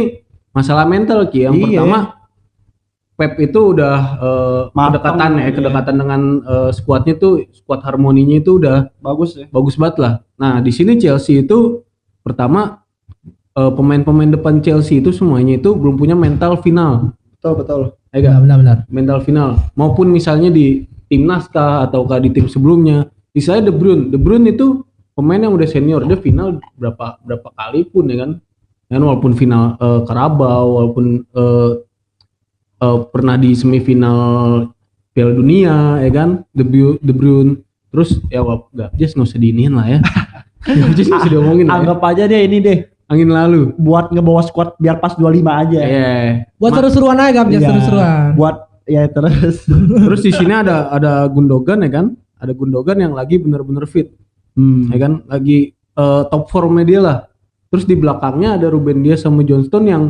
masalah 0.51 0.85
mental 0.85 1.29
ki. 1.29 1.39
Yang 1.43 1.55
Iya. 1.55 1.65
pertama 1.85 1.99
Pep 3.17 3.33
itu 3.41 3.73
udah 3.73 3.97
eh, 4.21 4.63
Matang, 4.77 5.01
kedekatan 5.01 5.31
ya, 5.33 5.41
iya. 5.41 5.53
kedekatan 5.57 5.95
dengan 5.97 6.21
eh, 6.45 6.71
skuadnya 6.77 7.15
tuh, 7.17 7.49
skuad 7.49 7.81
harmoninya 7.81 8.37
itu 8.37 8.61
udah 8.61 8.93
Bagus 9.01 9.41
ya. 9.41 9.49
bagus 9.49 9.81
banget 9.81 9.97
lah. 10.05 10.15
Nah 10.37 10.61
di 10.61 10.69
sini 10.69 11.01
Chelsea 11.01 11.41
itu 11.41 11.81
pertama 12.21 12.85
eh, 13.57 13.73
pemain-pemain 13.73 14.37
depan 14.37 14.61
Chelsea 14.61 15.01
itu 15.01 15.17
semuanya 15.17 15.57
itu 15.57 15.73
belum 15.73 15.97
punya 15.97 16.13
mental 16.13 16.61
final, 16.61 17.17
Betul 17.33 17.53
betul. 17.57 17.81
ya 18.13 18.21
nggak? 18.21 18.37
Benar-benar. 18.45 18.79
mental 18.93 19.19
final. 19.25 19.49
Maupun 19.73 20.13
misalnya 20.13 20.53
di 20.53 20.85
timnas 21.09 21.49
kah 21.49 21.89
ataukah 21.89 22.21
di 22.21 22.29
tim 22.37 22.53
sebelumnya, 22.53 23.09
misalnya 23.33 23.71
De 23.71 23.73
Bruyne, 23.73 24.13
De 24.13 24.19
Bruyne 24.21 24.53
itu 24.53 24.85
pemain 25.17 25.41
yang 25.41 25.57
udah 25.57 25.65
senior, 25.65 26.05
dia 26.05 26.21
final 26.21 26.61
berapa 26.77 27.17
berapa 27.25 27.49
kali 27.57 27.89
pun 27.89 28.05
ya 28.13 28.29
kan, 28.29 28.31
kan 28.93 29.01
walaupun 29.01 29.33
final 29.33 29.81
eh, 29.81 30.01
Carabao, 30.05 30.65
walaupun 30.77 31.25
eh, 31.25 31.71
eh, 32.79 32.99
pernah 33.11 33.37
di 33.37 33.53
semifinal 33.53 34.21
Piala 35.11 35.33
Dunia 35.33 36.01
ya 36.05 36.11
kan, 36.13 36.45
De 36.53 36.65
Bruyne, 36.65 37.01
De 37.01 37.13
Bruyne. 37.13 37.53
terus 37.89 38.21
ya 38.29 38.45
nggak 38.45 38.93
just 39.01 39.17
nggak 39.17 39.25
usah 39.25 39.41
diiniin 39.41 39.73
lah 39.73 39.87
ya, 39.89 39.99
just 40.99 41.09
nggak 41.09 41.25
usah 41.25 41.33
diomongin 41.33 41.65
ya. 41.65 41.81
Anggap 41.81 42.01
aja 42.05 42.29
deh 42.29 42.45
ini 42.45 42.59
deh 42.61 42.79
angin 43.07 43.31
lalu. 43.33 43.73
buat 43.79 44.11
ngebawa 44.13 44.43
squad 44.45 44.75
biar 44.77 45.01
pas 45.01 45.17
25 45.17 45.47
aja. 45.47 45.81
Iya. 45.81 46.15
Buat 46.59 46.73
seru-seruan 46.77 47.17
aja, 47.23 47.33
Gap, 47.41 47.47
Iya. 47.49 47.61
seru-seruan. 47.71 48.35
Buat 48.37 48.57
ya 48.85 49.03
terus. 49.09 49.65
Terus 50.05 50.21
di 50.21 50.33
sini 50.35 50.53
ada 50.53 50.91
ada 50.93 51.25
Gundogan 51.31 51.81
ya 51.87 51.91
kan, 52.03 52.07
ada 52.37 52.53
Gundogan 52.53 52.99
yang 53.01 53.15
lagi 53.17 53.41
bener-bener 53.41 53.87
fit. 53.89 54.13
Hmm. 54.57 54.89
ya 54.89 54.97
kan 54.97 55.13
lagi 55.29 55.73
eh, 55.73 56.23
top 56.29 56.49
formnya 56.53 56.85
dia 56.85 57.01
lah. 57.01 57.19
Terus 57.73 57.85
di 57.85 57.97
belakangnya 57.97 58.57
ada 58.61 58.69
Ruben 58.69 59.01
Dias 59.01 59.25
sama 59.25 59.41
Johnston 59.45 59.85
yang 59.89 60.03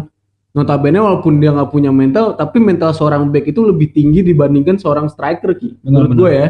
notabene 0.57 0.97
walaupun 0.97 1.37
dia 1.37 1.53
nggak 1.53 1.69
punya 1.69 1.93
mental, 1.93 2.33
tapi 2.33 2.57
mental 2.57 2.97
seorang 2.97 3.29
back 3.29 3.53
itu 3.53 3.61
lebih 3.61 3.93
tinggi 3.93 4.25
dibandingkan 4.25 4.81
seorang 4.81 5.13
striker 5.13 5.53
ki. 5.53 5.85
Menurut 5.85 6.17
Benar, 6.17 6.21
gue 6.25 6.31
ya, 6.33 6.49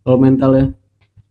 kalau 0.00 0.16
mentalnya. 0.16 0.66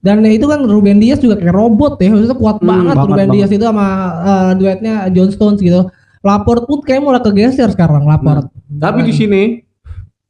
Dan 0.01 0.21
itu 0.25 0.45
kan 0.45 0.61
Ruben 0.65 1.01
Dias 1.01 1.17
juga 1.21 1.37
kayak 1.37 1.53
robot 1.53 1.97
ya, 1.97 2.13
maksudnya 2.13 2.37
kuat 2.37 2.57
Hmm, 2.61 2.69
banget 2.69 2.85
banget, 2.93 3.09
Ruben 3.09 3.17
banget. 3.17 3.33
Dias 3.33 3.51
itu 3.53 3.65
sama 3.65 3.87
eh, 4.21 4.51
duetnya 4.57 4.93
John 5.09 5.29
Stones 5.33 5.59
gitu. 5.61 5.81
Laporte 6.21 6.69
pun 6.69 6.85
kayak 6.85 7.01
mulai 7.01 7.21
kegeser 7.25 7.73
sekarang 7.73 8.05
Laporte. 8.05 8.53
Tapi 8.69 9.01
di 9.01 9.13
sini 9.13 9.41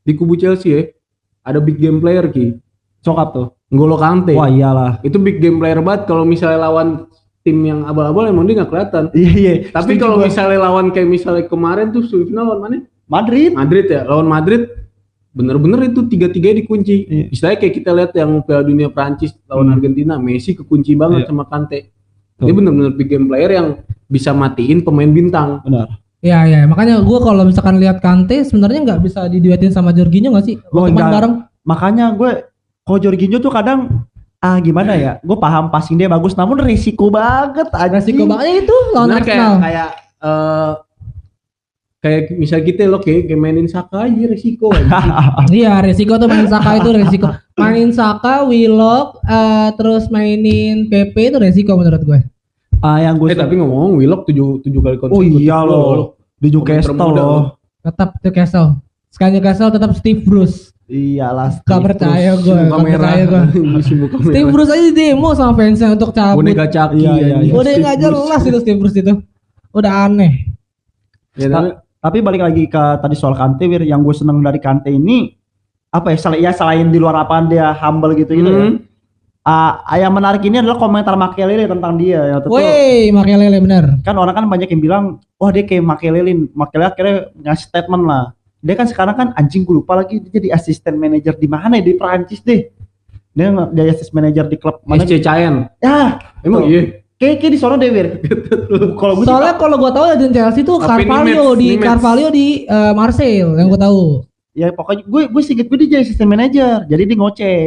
di 0.07 0.11
kubu 0.15 0.39
Chelsea 0.39 0.71
ya, 0.71 0.87
ada 1.43 1.59
big 1.59 1.75
game 1.75 1.99
player 1.99 2.31
ki. 2.31 2.55
Sokap 3.03 3.35
tuh. 3.35 3.47
N'Golo 3.71 3.95
Kante. 3.99 4.35
Wah 4.35 4.47
iyalah. 4.47 5.03
Itu 5.03 5.19
big 5.19 5.43
game 5.43 5.59
player 5.59 5.79
banget 5.83 6.07
kalau 6.07 6.23
misalnya 6.23 6.67
lawan 6.67 7.07
tim 7.41 7.57
yang 7.65 7.85
abal-abal 7.85 8.29
emang 8.29 8.45
dia 8.45 8.61
nggak 8.61 8.69
kelihatan. 8.69 9.03
Iya 9.17 9.31
iya. 9.33 9.53
Tapi 9.69 9.97
kalau 9.97 10.21
misalnya 10.21 10.61
lawan 10.61 10.93
kayak 10.93 11.09
misalnya 11.09 11.45
kemarin 11.49 11.89
tuh 11.89 12.05
semifinal 12.05 12.45
lawan 12.53 12.59
mana? 12.61 12.77
Madrid. 13.09 13.51
Madrid 13.51 13.85
ya, 13.89 14.05
lawan 14.05 14.29
Madrid 14.29 14.69
bener-bener 15.31 15.89
itu 15.89 16.05
tiga-tiga 16.07 16.51
dikunci. 16.51 16.95
Iya. 17.07 17.25
Istilahnya 17.31 17.59
kayak 17.59 17.73
kita 17.75 17.91
lihat 17.95 18.11
yang 18.15 18.31
Piala 18.43 18.63
Dunia 18.63 18.89
Prancis 18.91 19.31
lawan 19.47 19.71
Hmm. 19.71 19.75
Argentina, 19.79 20.13
Messi 20.19 20.51
kekunci 20.53 20.93
banget 20.93 21.25
Iya. 21.25 21.29
sama 21.31 21.43
Kante. 21.47 21.79
Tuh. 22.37 22.45
Dia 22.47 22.53
bener-bener 22.53 22.91
big 22.93 23.07
game 23.09 23.25
player 23.31 23.51
yang 23.51 23.67
bisa 24.05 24.35
matiin 24.35 24.83
pemain 24.83 25.07
bintang. 25.07 25.63
Benar. 25.63 25.87
Ya 26.21 26.45
ya, 26.45 26.69
makanya 26.69 27.01
gua 27.01 27.17
kalau 27.17 27.41
misalkan 27.41 27.81
lihat 27.81 27.97
Kante 27.97 28.45
sebenarnya 28.45 28.85
nggak 28.85 29.01
bisa 29.01 29.25
diduetin 29.25 29.73
sama 29.73 29.89
Jorginho 29.89 30.29
nggak 30.29 30.45
sih? 30.45 30.55
Gua 30.69 30.85
bareng. 30.91 31.49
Makanya 31.65 32.13
gue 32.13 32.45
kalau 32.81 32.97
Jorginho 32.97 33.37
tuh 33.37 33.53
kadang 33.53 34.09
ah 34.41 34.57
gimana 34.57 34.97
ya? 34.97 35.21
Gue 35.21 35.37
paham 35.37 35.69
passing 35.69 35.95
dia 35.95 36.09
bagus 36.09 36.33
namun 36.33 36.65
risiko 36.65 37.13
banget 37.13 37.69
anjing. 37.71 38.01
Resiko 38.01 38.23
banget 38.25 38.65
itu 38.65 38.75
lawan 38.91 39.09
kayak 39.21 39.21
Arsenal. 39.21 39.53
kayak 39.61 39.89
eh, 40.25 40.71
kayak 42.01 42.21
misal 42.41 42.59
kita 42.65 42.89
lo 42.89 42.97
kayak, 42.97 43.29
kayak 43.29 43.39
mainin 43.39 43.69
Saka 43.69 44.09
aja 44.09 44.25
resiko. 44.25 44.73
Iya, 45.53 45.85
resiko 45.85 46.17
tuh 46.17 46.25
main 46.27 46.49
Saka 46.49 46.81
itu 46.81 46.89
resiko. 46.89 47.29
Mainin 47.61 47.93
Saka, 47.93 48.41
Willock, 48.49 49.21
eh, 49.29 49.69
terus 49.77 50.09
mainin 50.09 50.89
PP 50.89 51.15
itu 51.29 51.37
resiko 51.37 51.77
menurut 51.77 52.01
gue. 52.01 52.19
Ah 52.81 52.97
yang 52.97 53.13
gue 53.21 53.29
eh 53.29 53.37
tapi 53.37 53.61
ngomong 53.61 53.93
Willock 54.01 54.25
tujuh 54.25 54.65
tujuh 54.65 54.81
kali 54.81 54.97
Oh 54.97 55.01
konsekutif 55.05 55.45
iya 55.45 55.61
loh. 55.61 56.17
Di 56.41 56.49
Newcastle 56.49 56.97
loh. 56.97 57.61
Tetap 57.85 58.17
Newcastle. 58.25 58.81
Sekali 59.13 59.37
Newcastle 59.37 59.69
tetap 59.69 59.93
Steve 59.93 60.25
Bruce. 60.25 60.73
Iyalah. 60.91 61.63
Gak 61.63 61.79
percaya 61.81 62.35
gue, 62.35 62.57
gak 62.67 62.79
percaya 62.83 63.23
gue. 63.23 63.41
Steve. 64.27 64.49
Bruce 64.51 64.69
aja 64.69 64.89
demo 64.91 65.31
sama 65.31 65.55
fansnya 65.55 65.95
untuk 65.95 66.11
cabut. 66.11 66.43
Boneka 66.43 66.67
caki. 66.67 66.99
Iya, 66.99 67.13
iya, 67.15 67.35
iya. 67.47 67.51
Udah 67.55 67.71
nggak 67.71 67.95
jelas 67.97 68.41
itu 68.43 68.57
Steve 68.59 68.75
Bruce 68.77 68.99
itu. 68.99 69.13
Udah 69.71 70.05
aneh. 70.05 70.51
Ya, 71.39 71.47
tapi- 71.47 71.75
Tapi 72.01 72.17
balik 72.17 72.41
lagi 72.41 72.65
ke 72.65 72.83
tadi 72.97 73.13
soal 73.13 73.37
Kante, 73.37 73.69
Wir, 73.69 73.85
yang 73.85 74.01
gue 74.01 74.09
seneng 74.11 74.41
dari 74.41 74.57
Kante 74.57 74.89
ini 74.89 75.37
apa 75.87 76.09
ya? 76.09 76.17
Selain 76.17 76.41
ya 76.41 76.49
selain 76.49 76.89
di 76.89 76.97
luar 76.97 77.13
apaan 77.13 77.45
dia 77.45 77.77
humble 77.77 78.17
gitu 78.17 78.33
gitu 78.33 78.49
ya. 78.49 78.65
Hmm. 78.67 78.81
Ah, 79.41 79.85
yang 79.95 80.09
menarik 80.09 80.41
ini 80.41 80.57
adalah 80.57 80.77
komentar 80.77 81.13
Machiavelli 81.13 81.65
tentang 81.65 81.97
dia 81.97 82.25
yang 82.25 82.41
tentu 82.41 82.57
Woi, 82.57 83.09
Makelele 83.09 83.57
bener. 83.57 83.85
kan 84.01 84.13
orang 84.13 84.33
kan 84.33 84.45
banyak 84.45 84.69
yang 84.69 84.81
bilang 84.81 85.03
wah 85.37 85.49
dia 85.49 85.61
kayak 85.61 85.81
Machiavelli 85.81 86.49
Machiavelli 86.49 86.89
akhirnya 86.89 87.15
ngasih 87.37 87.65
statement 87.69 88.03
lah 88.05 88.23
dia 88.61 88.75
kan 88.77 88.85
sekarang 88.85 89.15
kan 89.17 89.27
anjing 89.33 89.65
gue 89.65 89.81
lupa 89.81 89.97
lagi 89.97 90.21
dia 90.21 90.37
jadi 90.37 90.53
asisten 90.53 90.93
manajer 91.01 91.33
di 91.33 91.49
mana 91.49 91.81
ya 91.81 91.83
di 91.83 91.97
Prancis 91.97 92.45
deh 92.45 92.69
dia 93.33 93.47
jadi 93.73 93.89
asisten 93.89 94.13
manajer 94.13 94.45
di 94.45 94.57
klub 94.61 94.79
mana 94.85 95.01
SC 95.01 95.17
Caen. 95.23 95.65
ya 95.81 96.21
Emang 96.45 96.69
iya. 96.69 97.01
kayak 97.17 97.41
kayak 97.41 97.51
di 97.53 97.59
sono 97.59 97.75
deh 97.81 97.89
Wir 97.89 98.21
kalau 99.01 99.13
gue 99.17 99.25
Soalnya 99.25 99.55
kalau 99.57 99.75
gue 99.81 99.91
tahu 99.91 100.05
di 100.13 100.27
Chelsea 100.29 100.61
tuh 100.61 100.77
Carvalho 100.77 101.57
di? 101.57 101.69
Carvalho 101.81 102.27
di 102.29 102.69
eh, 102.69 102.93
Marseille 102.93 103.49
yang 103.57 103.67
gue 103.67 103.81
tahu. 103.81 104.01
ya 104.51 104.67
pokoknya 104.75 105.07
gue 105.07 105.21
gue 105.31 105.41
singkat 105.47 105.65
gue 105.71 105.77
dia 105.79 105.87
jadi 105.95 106.01
asisten 106.05 106.27
manajer 106.27 106.83
jadi 106.85 107.01
dia 107.07 107.17
ngoceh 107.17 107.59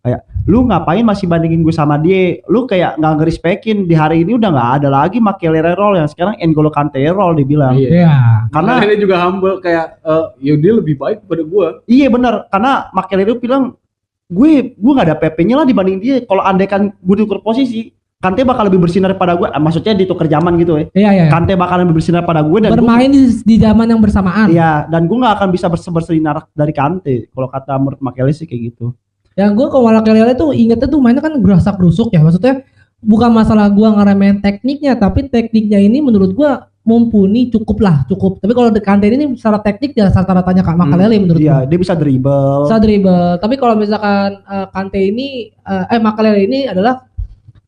kayak 0.00 0.20
lu 0.44 0.64
ngapain 0.64 1.04
masih 1.04 1.24
bandingin 1.24 1.60
gue 1.60 1.70
sama 1.70 1.94
dia 1.94 2.40
lu 2.46 2.64
kayak 2.64 2.96
nggak 2.96 3.14
ngerespekin 3.16 3.84
di 3.84 3.92
hari 3.92 4.24
ini 4.24 4.34
udah 4.34 4.48
nggak 4.48 4.70
ada 4.76 4.88
lagi 4.88 5.20
Makelele 5.20 5.72
role 5.72 6.00
yang 6.00 6.08
sekarang 6.08 6.40
N'Golo 6.40 6.68
Kante 6.68 6.96
role 7.06 7.36
dibilang 7.36 7.76
Iya. 7.76 7.88
Iya. 7.98 8.12
karena 8.48 8.72
Karena 8.74 8.88
dia 8.88 8.98
juga 8.98 9.16
humble 9.20 9.60
kayak 9.60 9.86
eh, 10.00 10.24
ya 10.40 10.54
dia 10.56 10.72
lebih 10.74 10.96
baik 10.96 11.24
pada 11.24 11.42
gua. 11.42 11.84
Iya 11.84 12.08
bener, 12.08 12.48
karena 12.48 12.88
Makelele 12.90 13.28
itu 13.28 13.36
bilang 13.38 13.76
gue 14.26 14.50
gue 14.72 14.92
nggak 14.94 15.06
ada 15.06 15.16
PP-nya 15.16 15.54
lah 15.54 15.66
dibanding 15.66 15.98
dia. 15.98 16.16
Kalau 16.22 16.40
andai 16.40 16.64
kan 16.64 16.88
gue 16.90 17.16
diukur 17.16 17.40
posisi, 17.40 17.92
Kante 18.16 18.44
bakal 18.44 18.68
lebih 18.68 18.80
bersinar 18.80 19.16
pada 19.16 19.32
gue. 19.32 19.48
Ah, 19.48 19.56
maksudnya 19.56 19.92
ditukar 19.92 20.24
zaman 20.24 20.56
gitu 20.56 20.76
ya. 20.76 20.84
Iya 20.92 21.10
iya. 21.14 21.24
Kante 21.28 21.56
bakal 21.56 21.82
lebih 21.82 21.96
bersinar 21.96 22.20
pada 22.22 22.40
gue 22.40 22.58
dan 22.58 22.70
gue, 22.70 22.78
Bermain 22.78 23.08
di, 23.08 23.32
di 23.36 23.56
zaman 23.56 23.84
yang 23.86 23.96
bersamaan. 23.98 24.48
iya 24.48 24.84
dan 24.86 25.04
gue 25.04 25.16
nggak 25.16 25.34
akan 25.36 25.48
bisa 25.50 25.66
berse- 25.66 25.88
bersinar 25.88 26.48
dari 26.52 26.70
Kante. 26.70 27.28
Kalau 27.28 27.48
kata 27.48 27.76
menurut 27.76 28.00
Makelele 28.00 28.32
sih 28.32 28.44
kayak 28.44 28.62
gitu. 28.72 28.92
Yang 29.38 29.50
gue 29.56 29.66
kalau 29.70 29.90
Makelele 29.90 30.34
tuh 30.34 30.50
ingetnya 30.50 30.88
tuh 30.90 31.00
mainnya 31.02 31.22
kan 31.22 31.34
gerasak 31.38 31.78
gerusuk 31.78 32.10
ya. 32.10 32.20
Maksudnya 32.22 32.66
bukan 33.00 33.32
masalah 33.32 33.66
gua 33.72 33.96
ngeremehin 33.96 34.44
tekniknya, 34.44 34.94
tapi 34.96 35.26
tekniknya 35.26 35.80
ini 35.80 36.04
menurut 36.04 36.36
gua 36.36 36.68
mumpuni 36.84 37.52
cukup 37.52 37.80
lah 37.80 37.96
cukup. 38.08 38.40
Tapi 38.40 38.52
kalau 38.56 38.72
di 38.72 38.80
Kante 38.80 39.08
ini 39.08 39.36
secara 39.36 39.60
teknik 39.60 39.92
ya 39.96 40.08
rata-ratanya 40.08 40.64
Kak 40.64 40.76
Makelele 40.76 41.16
menurut 41.20 41.40
Iya, 41.40 41.64
gua. 41.64 41.68
dia 41.68 41.78
bisa 41.80 41.94
dribble. 41.96 42.56
Bisa 42.68 42.78
dribble. 42.80 43.28
Tapi 43.40 43.54
kalau 43.60 43.74
misalkan 43.76 44.40
eh, 44.40 44.66
Kante 44.72 45.00
ini 45.00 45.28
eh, 45.52 45.92
eh 45.92 46.00
Makelele 46.00 46.40
ini 46.44 46.58
adalah 46.68 47.04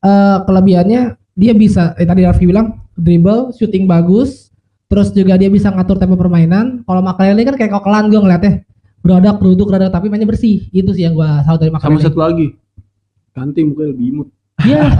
eh, 0.00 0.38
kelebihannya 0.48 1.02
dia 1.36 1.52
bisa 1.56 1.92
eh, 2.00 2.08
tadi 2.08 2.24
Raffi 2.24 2.44
bilang 2.48 2.80
dribble, 2.96 3.52
shooting 3.56 3.84
bagus, 3.84 4.52
terus 4.88 5.12
juga 5.12 5.36
dia 5.36 5.48
bisa 5.52 5.68
ngatur 5.72 6.00
tempo 6.00 6.16
permainan. 6.16 6.84
Kalau 6.88 7.00
Makelele 7.04 7.44
kan 7.44 7.56
kayak 7.56 7.72
kokelan 7.72 8.08
gue 8.08 8.20
ngeliatnya. 8.20 8.54
Beradak, 9.02 9.42
beruduk, 9.42 9.66
beradak, 9.66 9.90
tapi 9.90 10.06
mainnya 10.06 10.24
bersih. 10.24 10.70
Itu 10.70 10.94
sih 10.94 11.02
yang 11.02 11.18
gua 11.18 11.42
tahu 11.42 11.58
dari 11.58 11.70
Sama 11.74 11.78
Makelele. 11.82 12.06
satu 12.06 12.18
lagi. 12.22 12.46
Kanti 13.34 13.60
mukanya 13.66 13.90
lebih 13.92 14.06
imut. 14.14 14.28
Iya. 14.62 14.82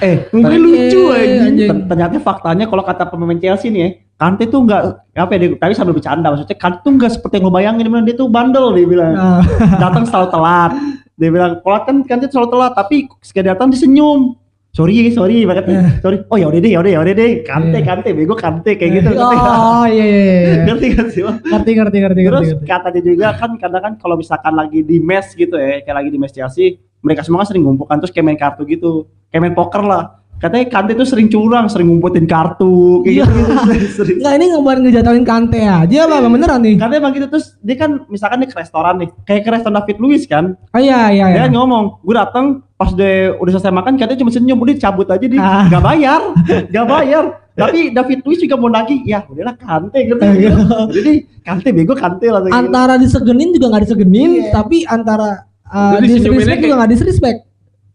Eh, 0.00 0.28
Tapi- 0.28 0.60
lucu 0.60 1.12
eh, 1.16 1.48
ter- 1.64 1.84
ternyata 1.88 2.20
faktanya 2.20 2.68
kalau 2.68 2.84
kata 2.84 3.08
pemain 3.08 3.36
Chelsea 3.36 3.72
nih 3.72 3.80
ya, 3.80 3.88
Kante 4.16 4.44
tuh 4.48 4.68
nggak 4.68 4.82
apa 5.12 5.32
ya, 5.32 5.56
tapi 5.56 5.72
sambil 5.72 5.96
bercanda 5.96 6.28
maksudnya 6.28 6.56
Kante 6.60 6.84
tuh 6.84 6.92
nggak 6.92 7.08
seperti 7.16 7.40
yang 7.40 7.48
lo 7.48 7.52
bayangin 7.52 7.88
dia 8.04 8.16
tuh 8.16 8.28
bandel 8.28 8.72
dia 8.76 8.84
bilang. 8.84 9.12
Nah, 9.16 9.40
datang 9.80 10.04
selalu 10.04 10.28
telat. 10.28 10.72
Dia 11.16 11.28
bilang, 11.32 11.52
telat 11.64 11.82
kan 11.84 11.96
kan 12.04 12.16
dia 12.20 12.28
selalu 12.28 12.48
telat, 12.52 12.72
tapi 12.76 12.96
sekali 13.24 13.48
datang 13.48 13.68
disenyum. 13.68 14.39
Sorry, 14.70 15.10
sorry, 15.10 15.42
makanya 15.42 15.98
sorry. 15.98 16.22
Oh 16.30 16.38
ya 16.38 16.46
udah 16.46 16.62
deh, 16.62 16.70
ya 16.70 16.78
udah, 16.78 16.92
ya 16.94 17.00
udah 17.02 17.14
deh. 17.14 17.42
Kante, 17.42 17.74
Iya. 17.74 17.86
kante, 17.90 18.08
bego 18.14 18.38
kante 18.38 18.78
kayak 18.78 19.02
gitu. 19.02 19.10
Oh 19.18 19.82
iya 19.82 20.04
iya. 20.06 20.22
iya. 20.22 20.54
Ngerti 20.62 20.86
kan 20.94 21.06
sih? 21.10 21.22
Ngerti 21.26 21.70
ngerti 21.74 21.96
ngerti 21.98 22.20
Terus 22.22 22.48
ngerti. 22.54 22.66
katanya 22.70 23.00
juga 23.02 23.26
kan 23.34 23.50
kadang 23.58 23.82
kan 23.82 23.92
kalau 23.98 24.14
misalkan 24.14 24.54
lagi 24.54 24.86
di 24.86 25.02
mes 25.02 25.26
gitu 25.34 25.58
ya, 25.58 25.82
kayak 25.82 25.96
lagi 25.98 26.10
di 26.14 26.18
mes 26.22 26.30
Chelsea, 26.30 26.78
mereka 27.02 27.26
semua 27.26 27.42
kan 27.42 27.50
sering 27.50 27.66
ngumpulkan 27.66 27.98
terus 27.98 28.14
kayak 28.14 28.26
main 28.30 28.38
kartu 28.38 28.62
gitu, 28.62 29.10
kayak 29.34 29.42
main 29.42 29.56
poker 29.58 29.82
lah. 29.82 30.19
Katanya 30.40 30.66
Kante 30.66 30.92
tuh 30.94 31.04
sering 31.04 31.28
curang, 31.28 31.68
sering 31.68 31.86
ngumputin 31.86 32.24
kartu, 32.24 33.04
kayak 33.04 33.12
Iya. 33.12 33.24
gitu, 33.26 33.40
gitu. 33.44 33.86
sering. 33.94 34.16
Enggak 34.18 34.34
ini 34.34 34.44
ngebuat 34.50 34.76
ngejatuhin 34.80 35.24
Kante 35.24 35.60
aja 35.60 35.96
apa 36.00 36.14
Emang 36.16 36.32
beneran 36.32 36.60
nih? 36.60 36.74
Karena 36.74 36.94
emang 36.96 37.12
gitu 37.12 37.26
terus 37.28 37.60
dia 37.60 37.76
kan 37.76 37.90
misalkan 38.06 38.40
dia 38.40 38.48
ke 38.48 38.56
restoran 38.56 38.94
nih, 38.96 39.08
kayak 39.22 39.42
ke 39.44 39.50
restoran 39.50 39.76
David 39.76 39.96
Luiz 39.98 40.24
kan, 40.24 40.56
Oh 40.66 40.80
iya 40.80 41.08
iya 41.08 41.26
Dia 41.28 41.44
iya. 41.44 41.52
ngomong, 41.52 42.00
gue 42.00 42.14
datang 42.14 42.46
pas 42.72 42.88
udah 42.88 43.36
udah 43.36 43.52
selesai 43.52 43.68
makan 43.70 43.92
katanya 43.94 44.18
cuma 44.18 44.32
senyum, 44.32 44.56
udah 44.56 44.74
cabut 44.74 45.04
aja 45.06 45.20
dia, 45.22 45.36
Ah. 45.38 45.68
nggak 45.68 45.82
bayar, 45.84 46.20
nggak 46.66 46.86
bayar. 46.96 47.24
Tapi 47.52 47.92
David 47.92 48.24
Luiz 48.24 48.40
juga 48.40 48.56
mau 48.56 48.72
nagih, 48.72 49.04
ya 49.04 49.20
udahlah 49.22 49.52
kante 49.52 49.98
gitu. 50.00 50.16
Iya. 50.16 50.56
Jadi 50.88 51.12
kante 51.42 51.68
bego 51.70 51.92
kante 51.92 52.24
lah. 52.26 52.40
gitu. 52.40 52.56
Antara 52.56 52.96
disegenin 52.96 53.52
juga 53.52 53.68
nggak 53.68 53.84
disegenin, 53.84 54.30
Iya. 54.40 54.56
tapi 54.56 54.88
antara 54.88 55.44
uh, 55.68 56.00
disrespect 56.00 56.64
juga 56.64 56.74
nggak 56.80 56.90
disrespect. 56.90 57.38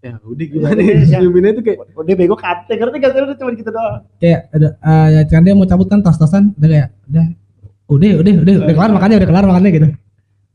Ya 0.06 0.22
udah 0.22 0.46
gimana 0.46 0.78
Iya. 0.78 0.94
ya? 0.94 1.18
Senyuminnya 1.18 1.52
tuh 1.58 1.64
kayak 1.66 1.78
Udah 1.98 2.14
bego 2.14 2.36
kante, 2.38 2.74
ngerti 2.78 2.98
gak 3.02 3.10
sih? 3.10 3.22
Udah 3.26 3.38
cuma 3.42 3.52
gitu 3.58 3.70
doang. 3.74 3.98
Kayak 4.22 4.40
ada 4.54 4.68
uh, 4.78 5.08
ya 5.10 5.22
kan 5.26 5.42
dia 5.42 5.54
mau 5.58 5.66
cabut 5.66 5.88
kan 5.90 6.00
tas-tasan 6.00 6.54
udah 6.54 6.70
kayak 6.70 6.90
udah 7.10 7.26
udah 7.90 8.12
udah 8.22 8.34
udah 8.46 8.54
udah 8.62 8.74
kelar 8.78 8.92
makannya 8.94 9.18
udah 9.18 9.30
kelar 9.34 9.46
makannya 9.50 9.72
gitu. 9.74 9.88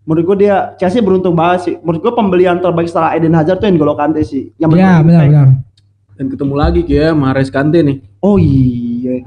Menurut 0.01 0.25
gue 0.25 0.37
dia 0.41 0.55
Chelsea 0.79 1.03
beruntung 1.03 1.35
banget 1.35 1.59
sih. 1.61 1.75
Menurut 1.83 2.01
gue 2.01 2.13
pembelian 2.15 2.63
terbaik 2.63 2.87
setelah 2.87 3.11
Eden 3.13 3.35
Hazard 3.35 3.59
tuh 3.59 3.69
N'Golo 3.69 3.95
Kante 3.95 4.23
sih. 4.23 4.55
Yang 4.57 4.71
Iya 4.79 5.03
bener-bener 5.03 5.03
benar 5.03 5.25
benar. 5.27 5.49
dan 6.15 6.27
ketemu 6.29 6.55
lagi 6.55 6.81
kayak 6.85 7.13
Mares 7.17 7.51
Kante 7.51 7.79
nih. 7.83 7.97
Oh 8.23 8.39
iya. 8.39 9.27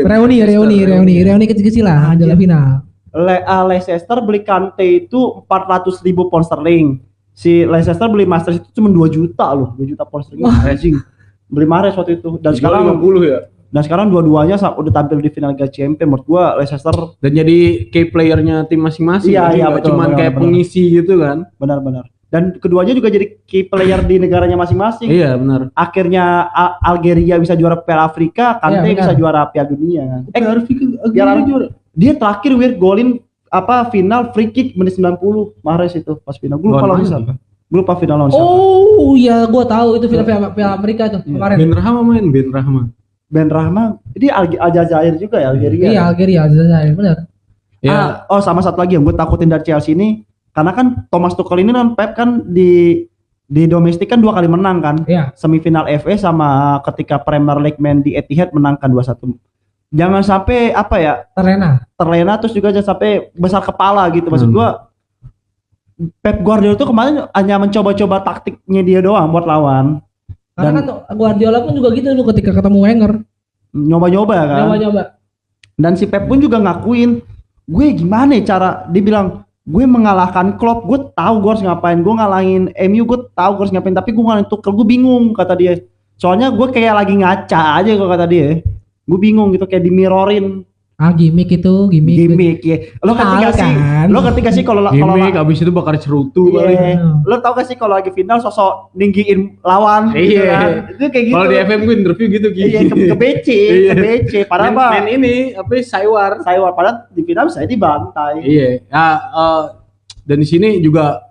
Reuni 0.00 0.40
reuni 0.40 0.78
reuni 0.82 1.14
reuni 1.20 1.44
kecil-kecil 1.44 1.84
lah 1.84 2.08
Anjir. 2.08 2.24
adalah 2.24 2.38
final. 2.38 2.66
Le 3.08 3.36
ah, 3.42 3.64
Leicester 3.64 4.18
beli 4.20 4.40
Kante 4.40 5.04
itu 5.04 5.20
400 5.44 6.00
ribu 6.00 6.28
pound 6.28 6.44
sterling. 6.44 7.04
Si 7.38 7.62
Leicester 7.62 8.10
beli 8.10 8.26
Masters 8.26 8.58
itu 8.58 8.68
cuma 8.74 8.90
2 8.90 8.98
juta 9.08 9.46
loh, 9.54 9.70
2 9.78 9.86
juta 9.86 10.02
pound 10.02 10.26
sterling. 10.26 10.50
Anjing. 10.66 10.98
Beli 11.46 11.64
Mahrez 11.64 11.94
waktu 11.94 12.18
itu. 12.18 12.34
Dan 12.42 12.52
Sekarang 12.52 12.82
sekarang 12.90 12.98
50 12.98 13.22
ya. 13.24 13.38
dan 13.68 13.82
sekarang 13.84 14.06
dua-duanya 14.08 14.56
udah 14.58 14.90
tampil 14.90 15.20
di 15.20 15.30
final 15.30 15.52
Liga 15.52 15.68
Champions. 15.68 16.08
Menurut 16.08 16.24
gua 16.24 16.56
Leicester 16.56 16.90
Dan 17.20 17.30
jadi 17.32 17.58
key 17.86 18.04
playernya 18.06 18.66
tim 18.66 18.80
masing-masing. 18.80 19.30
Iya, 19.30 19.44
Jadi 19.46 19.56
iya, 19.56 19.68
betul, 19.70 19.88
cuman 19.88 20.06
benar, 20.08 20.18
kayak 20.18 20.32
benar. 20.34 20.42
pengisi 20.42 20.82
gitu 20.90 21.12
kan. 21.16 21.38
benar-benar. 21.56 22.04
dan 22.28 22.52
keduanya 22.54 22.92
juga 22.92 23.08
jadi 23.08 23.40
key 23.40 23.64
player 23.64 24.04
di 24.04 24.20
negaranya 24.20 24.52
masing-masing. 24.54 25.08
Iya 25.08 25.32
benar. 25.34 25.72
Akhirnya 25.72 26.24
Al- 26.44 26.76
Algeria 26.84 27.40
bisa 27.40 27.56
juara 27.56 27.78
Piala 27.78 28.04
Afrika, 28.04 28.60
Kante 28.60 28.84
Iya, 28.84 29.00
bisa 29.00 29.12
juara 29.16 29.48
Piala 29.48 29.68
Dunia 29.70 30.02
kan. 30.04 30.22
Eh, 30.28 30.36
Piala 30.36 30.60
Piala- 31.08 31.40
juara. 31.40 31.66
dia 31.94 32.12
terakhir 32.12 32.52
wir 32.52 32.76
golin 32.76 33.16
apa 33.48 33.88
final 33.88 34.30
free 34.30 34.48
kick 34.48 34.74
menit 34.74 34.94
90 34.94 35.18
Mahrez 35.60 35.92
itu 35.92 36.12
pas 36.18 36.36
final. 36.36 36.56
Gue 36.56 36.70
lupa 36.70 36.84
Lawan 36.84 37.02
siapa. 37.02 37.32
Gue 37.68 37.78
lupa 37.80 37.94
final 37.96 38.16
lawan 38.16 38.32
siapa. 38.32 38.48
Oh 38.48 39.12
iya, 39.12 39.44
gua 39.44 39.64
tahu 39.64 40.00
itu 40.00 40.08
film 40.08 40.24
Piala 40.24 40.48
Piala 40.48 40.72
Amerika 40.74 41.04
tuh 41.06 41.20
Iya. 41.20 41.28
kemarin. 41.28 41.56
Ben 41.58 41.72
Rahma 41.72 42.00
main 42.00 42.26
Ben 42.28 42.48
Rahma. 42.48 42.82
Ben 43.28 43.48
Rahma. 43.48 43.84
Ini 44.12 44.26
Alge- 44.30 44.56
Aljazair 44.56 45.14
juga 45.16 45.36
ya 45.36 45.52
Algeria. 45.52 45.88
Iya, 45.90 46.02
Algeria, 46.06 46.40
Algeria, 46.42 46.78
benar. 46.92 47.16
Ya, 47.78 47.92
Ah, 47.92 48.10
oh 48.28 48.40
sama 48.40 48.58
satu 48.58 48.74
lagi 48.76 48.96
yang 48.96 49.04
gue 49.04 49.12
takutin 49.12 49.46
dari 49.46 49.62
Chelsea 49.62 49.92
ini 49.92 50.24
karena 50.50 50.72
kan 50.72 51.06
Thomas 51.08 51.36
Tuchel 51.36 51.60
ini 51.60 51.70
kan 51.70 51.92
Pep 51.92 52.16
kan 52.16 52.42
di 52.42 53.04
di 53.44 53.64
domestik 53.64 54.08
kan 54.08 54.18
dua 54.18 54.32
kali 54.32 54.44
menang 54.44 54.80
kan 54.80 54.96
Iya. 55.04 55.30
semifinal 55.32 55.86
FA 55.88 56.16
sama 56.16 56.48
ketika 56.84 57.16
Premier 57.16 57.56
League 57.58 57.78
main 57.78 58.00
di 58.00 58.12
Etihad 58.12 58.50
menangkan 58.50 58.90
2-1 58.90 59.38
jangan 59.90 60.20
sampai 60.20 60.70
apa 60.70 60.96
ya 60.96 61.14
Terlena. 61.32 61.80
terlena 61.94 62.32
terus 62.36 62.52
juga 62.52 62.68
jangan 62.68 62.88
sampai 62.92 63.10
besar 63.32 63.60
kepala 63.60 64.04
gitu 64.10 64.26
maksud 64.26 64.46
Hmm. 64.46 64.54
gua 64.54 64.68
Pep 66.16 66.38
Guardiola 66.40 66.74
tuh 66.74 66.86
kemarin 66.86 67.26
hanya 67.32 67.58
mencoba-coba 67.58 68.22
taktiknya 68.22 68.82
dia 68.82 69.00
doang 69.00 69.26
buat 69.28 69.42
lawan 69.44 69.98
Karena 70.52 70.70
Dan- 70.76 70.86
kan 71.02 71.16
Guardiola 71.16 71.58
pun 71.60 71.72
juga 71.72 71.88
gitu 71.90 72.06
dulu 72.08 72.28
ketika 72.28 72.50
ketemu 72.52 72.78
Wenger. 72.80 73.12
nyoba-nyoba 73.70 74.34
kan 74.44 74.60
Coba-coba. 74.64 75.02
dan 75.74 75.92
si 75.94 76.04
Pep 76.04 76.24
pun 76.24 76.36
juga 76.36 76.58
ngakuin 76.58 77.20
gue 77.64 77.86
gimana 77.94 78.32
ya 78.32 78.42
cara 78.46 78.68
dia 78.86 79.00
bilang 79.00 79.26
gue 79.62 79.84
mengalahkan 79.84 80.56
Klopp 80.56 80.84
gue 80.84 81.12
tahu 81.12 81.34
gue 81.38 81.50
harus 81.50 81.62
ngapain 81.62 81.96
gue 81.96 82.10
ngalahin 82.10 82.62
MU 82.86 83.02
gue 83.04 83.18
tahu 83.30 83.50
gue 83.52 83.62
harus 83.62 83.72
ngapain 83.72 83.92
tapi 83.94 84.10
gue 84.10 84.22
ngalahin 84.22 84.46
Tuchel 84.46 84.72
gue 84.72 84.86
bingung 84.86 85.30
kata 85.30 85.52
dia 85.52 85.72
soalnya 86.14 86.48
gue 86.48 86.66
kayak 86.68 86.94
lagi 86.96 87.14
ngaca 87.14 87.60
aja 87.76 87.90
kalau 87.92 88.08
kata 88.08 88.26
dia 88.26 88.48
gue 89.08 89.18
bingung 89.18 89.48
gitu 89.50 89.64
kayak 89.64 89.80
dimirorin 89.82 90.68
Ah, 90.98 91.14
gimmick 91.14 91.46
itu, 91.48 91.86
gimmick. 91.86 92.18
gimmick 92.18 92.58
ya 92.60 92.76
lo 92.98 93.14
ngerti 93.14 93.34
gak 93.38 93.54
sih 93.54 93.70
kan? 93.70 94.06
lo 94.10 94.18
ngerti 94.18 94.40
gak 94.42 94.50
sih 94.52 94.64
kalau 94.66 94.82
kalau 94.82 95.14
gimmick 95.14 95.30
abis 95.32 95.62
itu 95.62 95.70
bakar 95.70 95.94
cerutu 95.94 96.50
kali. 96.50 96.74
Iya. 96.74 96.98
Hmm. 96.98 97.22
lo 97.22 97.38
tau 97.38 97.54
gak 97.54 97.70
sih 97.70 97.78
kalau 97.78 97.94
lagi 97.94 98.10
final 98.10 98.42
sosok 98.42 98.90
ninggiin 98.92 99.62
lawan 99.62 100.10
gitu 100.10 100.42
Iya. 100.42 100.50
kan? 100.50 100.70
itu 100.90 101.02
kayak 101.06 101.24
gitu 101.24 101.34
Kalau 101.38 101.46
di 101.46 101.56
FM 101.56 101.80
gue 101.80 101.94
interview 101.94 102.26
gitu 102.28 102.46
gitu. 102.50 102.66
iya 102.66 102.80
ke, 102.82 102.94
ke 102.98 103.14
BC 103.14 103.46
ke 103.86 103.94
BC 103.96 104.32
padahal 104.44 104.74
apa 104.74 104.84
main 104.92 105.06
ini 105.14 105.34
apa 105.54 105.70
Saywar. 105.80 106.42
saya 106.42 106.58
padahal 106.66 107.06
di 107.08 107.22
final 107.22 107.46
saya 107.46 107.64
dibantai 107.64 108.42
Iya. 108.42 108.68
Ya, 108.84 109.06
eh, 109.14 109.62
dan 110.26 110.36
di 110.36 110.46
sini 110.46 110.82
juga 110.82 111.22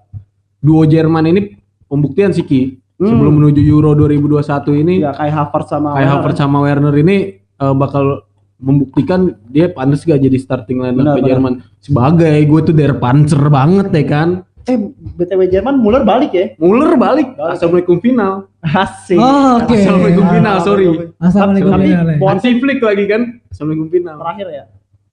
duo 0.58 0.88
Jerman 0.88 1.28
ini 1.28 1.60
pembuktian 1.84 2.32
sih 2.32 2.42
Ki. 2.42 2.72
Hmm. 2.96 3.14
Sebelum 3.14 3.36
menuju 3.36 3.62
Euro 3.62 3.94
2021 3.94 4.42
ini 4.80 5.04
ya 5.04 5.12
kayak 5.12 5.30
Havertz 5.36 5.70
sama 5.70 5.92
Kai 5.92 6.08
Havertz 6.08 6.40
sama 6.40 6.64
Werner 6.64 6.96
ini 6.96 7.37
eh, 7.58 7.74
bakal 7.74 8.26
membuktikan 8.58 9.20
dia 9.46 9.70
pantas 9.70 10.02
gak 10.02 10.18
jadi 10.18 10.34
starting 10.36 10.80
line 10.80 10.98
up. 10.98 11.20
Jerman 11.20 11.54
sebagai 11.78 12.34
gue 12.42 12.60
tuh 12.64 12.74
der 12.74 12.98
panzer 12.98 13.38
banget 13.48 13.90
ya 13.92 14.06
kan 14.06 14.30
Eh, 14.66 14.76
BTW 15.16 15.48
Jerman 15.48 15.80
Muller 15.80 16.04
balik 16.04 16.34
ya? 16.34 16.52
Muller 16.58 17.00
balik 17.00 17.32
Balik. 17.32 17.56
assalamualaikum 17.56 17.98
final 17.98 18.52
Asik. 18.60 19.16
Oh, 19.16 19.64
oke. 19.64 19.72
assalamualaikum 19.72 20.26
final 20.28 20.56
sorry 20.60 20.86
Assalamualaikum 21.16 21.70
Tapi- 21.70 21.88
warahmatullahi 21.88 22.20
wabarakatuh. 22.20 22.28
Hansi 22.28 22.50
Flick 22.60 22.80
lagi 22.82 23.06
kan 23.06 23.22
assalamualaikum 23.48 23.88
final 23.90 24.16
Terakhir 24.20 24.48
ya? 24.50 24.64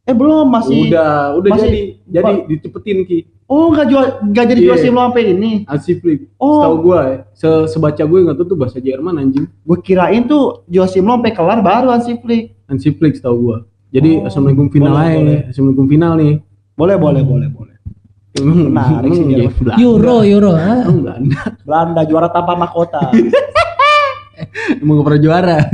Eh 0.05 0.13
belum 0.13 0.47
masih. 0.47 0.93
udah 0.93 1.13
udah 1.35 1.51
masih- 1.51 1.65
jadi 1.65 1.81
jadi 2.11 2.33
Ba- 2.35 2.45
dicepetin 2.47 2.99
ki 3.03 3.19
Oh 3.45 3.69
nggak 3.69 3.87
jual 3.87 4.05
nggak 4.27 4.45
jadi 4.47 4.61
jual 4.63 4.77
Iya. 4.77 4.83
sim 4.83 4.93
lo 4.93 5.01
sampai 5.03 5.23
ini. 5.31 5.51
Hansi 5.65 5.93
Flick 5.95 6.21
Oh. 6.37 6.61
setahu 6.61 6.77
gue 6.83 7.01
ya 7.03 7.17
se 7.31 7.49
sebaca 7.69 8.03
gue 8.03 8.19
nggak 8.23 8.35
tahu 8.35 8.47
tuh 8.47 8.59
bahasa 8.59 8.79
Jerman 8.79 9.15
anjing 9.19 9.45
Gue 9.59 9.79
kirain 9.79 10.25
tuh 10.25 10.65
jual 10.67 10.85
sim 10.87 11.01
lo 11.01 11.15
sampai 11.15 11.31
kelar 11.31 11.61
baru. 11.61 11.89
Hansi 11.91 12.17
Flick 12.91 13.15
setahu 13.15 13.37
gue 13.43 13.59
jadi 13.91 14.11
Oh, 14.19 14.27
assalamualaikum 14.27 14.69
final 14.69 14.91
boleh, 14.91 15.01
aja 15.03 15.17
boleh. 15.19 15.39
assalamualaikum 15.47 15.87
final 15.87 16.13
nih 16.17 16.35
Boleh 16.75 16.97
boleh 16.97 17.23
boleh 17.23 17.49
boleh. 17.49 17.77
Emang- 18.35 18.67
Menarik 18.67 19.11
sih 19.11 19.25
Belanda. 19.55 19.75
Euro, 19.79 20.17
Euro. 20.23 20.51
ah. 20.53 20.83
Belanda 20.85 21.39
Belanda 21.63 22.01
juara 22.03 22.29
tanpa 22.29 22.53
mahkota. 22.55 23.01
emang 24.85 25.01
gak 25.01 25.07
pernah 25.07 25.23
juara 25.23 25.59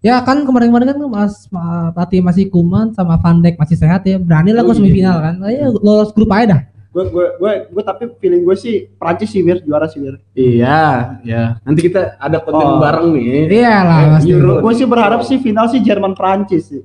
Ya 0.00 0.16
kan 0.20 0.42
kemarin-kemarin 0.42 0.88
kan 0.88 0.98
Mas 1.04 1.44
Ma- 1.48 1.90
Pati 1.90 2.18
masih 2.18 2.46
kuman 2.46 2.90
sama 2.90 3.14
Van 3.16 3.36
Dijk 3.36 3.54
masih 3.56 3.74
sehat 3.74 4.02
ya. 4.02 4.16
Berani 4.16 4.50
lah 4.50 4.62
Oh, 4.62 4.66
gue 4.66 4.72
iya. 4.72 4.80
semifinal 4.80 5.16
kan. 5.18 5.34
Ayo 5.42 5.76
lolos 5.76 6.10
grup 6.10 6.30
aja 6.30 6.46
dah. 6.48 6.62
gue 6.88 7.04
gue 7.04 7.26
gue 7.36 7.52
gue 7.68 7.82
tapi 7.84 8.08
feeling 8.16 8.42
gue 8.42 8.56
sih 8.56 8.74
Prancis 8.92 9.28
sih 9.28 9.38
Wir 9.40 9.60
juara 9.60 9.86
sih 9.86 9.98
Wir. 9.98 10.16
Iya, 10.32 10.80
ya. 11.20 11.42
Nanti 11.60 11.84
kita 11.84 12.16
ada 12.16 12.40
konten 12.40 12.64
Oh. 12.64 12.80
bareng 12.80 13.12
nih. 13.12 13.52
Iya 13.52 13.76
lah 13.80 14.00
pasti. 14.14 14.30
Euro. 14.30 14.52
Gue 14.58 14.72
sih 14.72 14.86
berharap 14.86 15.20
sih 15.22 15.36
final 15.36 15.66
sih 15.66 15.78
Jerman 15.78 16.14
Prancis 16.14 16.64
sih. 16.64 16.82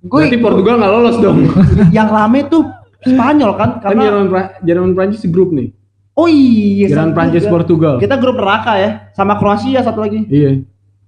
Gue 0.00 0.26
Berarti 0.26 0.38
Portugal 0.38 0.74
nggak 0.78 0.92
lolos 0.92 1.16
dong. 1.18 1.38
yang 1.96 2.08
rame 2.08 2.46
tuh 2.46 2.64
Spanyol 3.00 3.52
kan 3.52 3.70
Kan 3.74 3.82
karena 3.84 4.02
Jerman 4.06 4.26
Jerman 4.62 4.90
Prancis 4.92 5.26
grup 5.26 5.50
nih. 5.50 5.74
Oh 6.14 6.26
iya 6.26 6.86
sama 6.88 7.12
Prancis. 7.12 7.44
Portugal. 7.44 7.98
Kita 7.98 8.16
grup 8.16 8.36
neraka 8.36 8.72
ya 8.76 8.90
sama 9.12 9.34
Kroasia 9.34 9.80
satu 9.80 10.00
lagi. 10.00 10.22
Iya. 10.24 10.62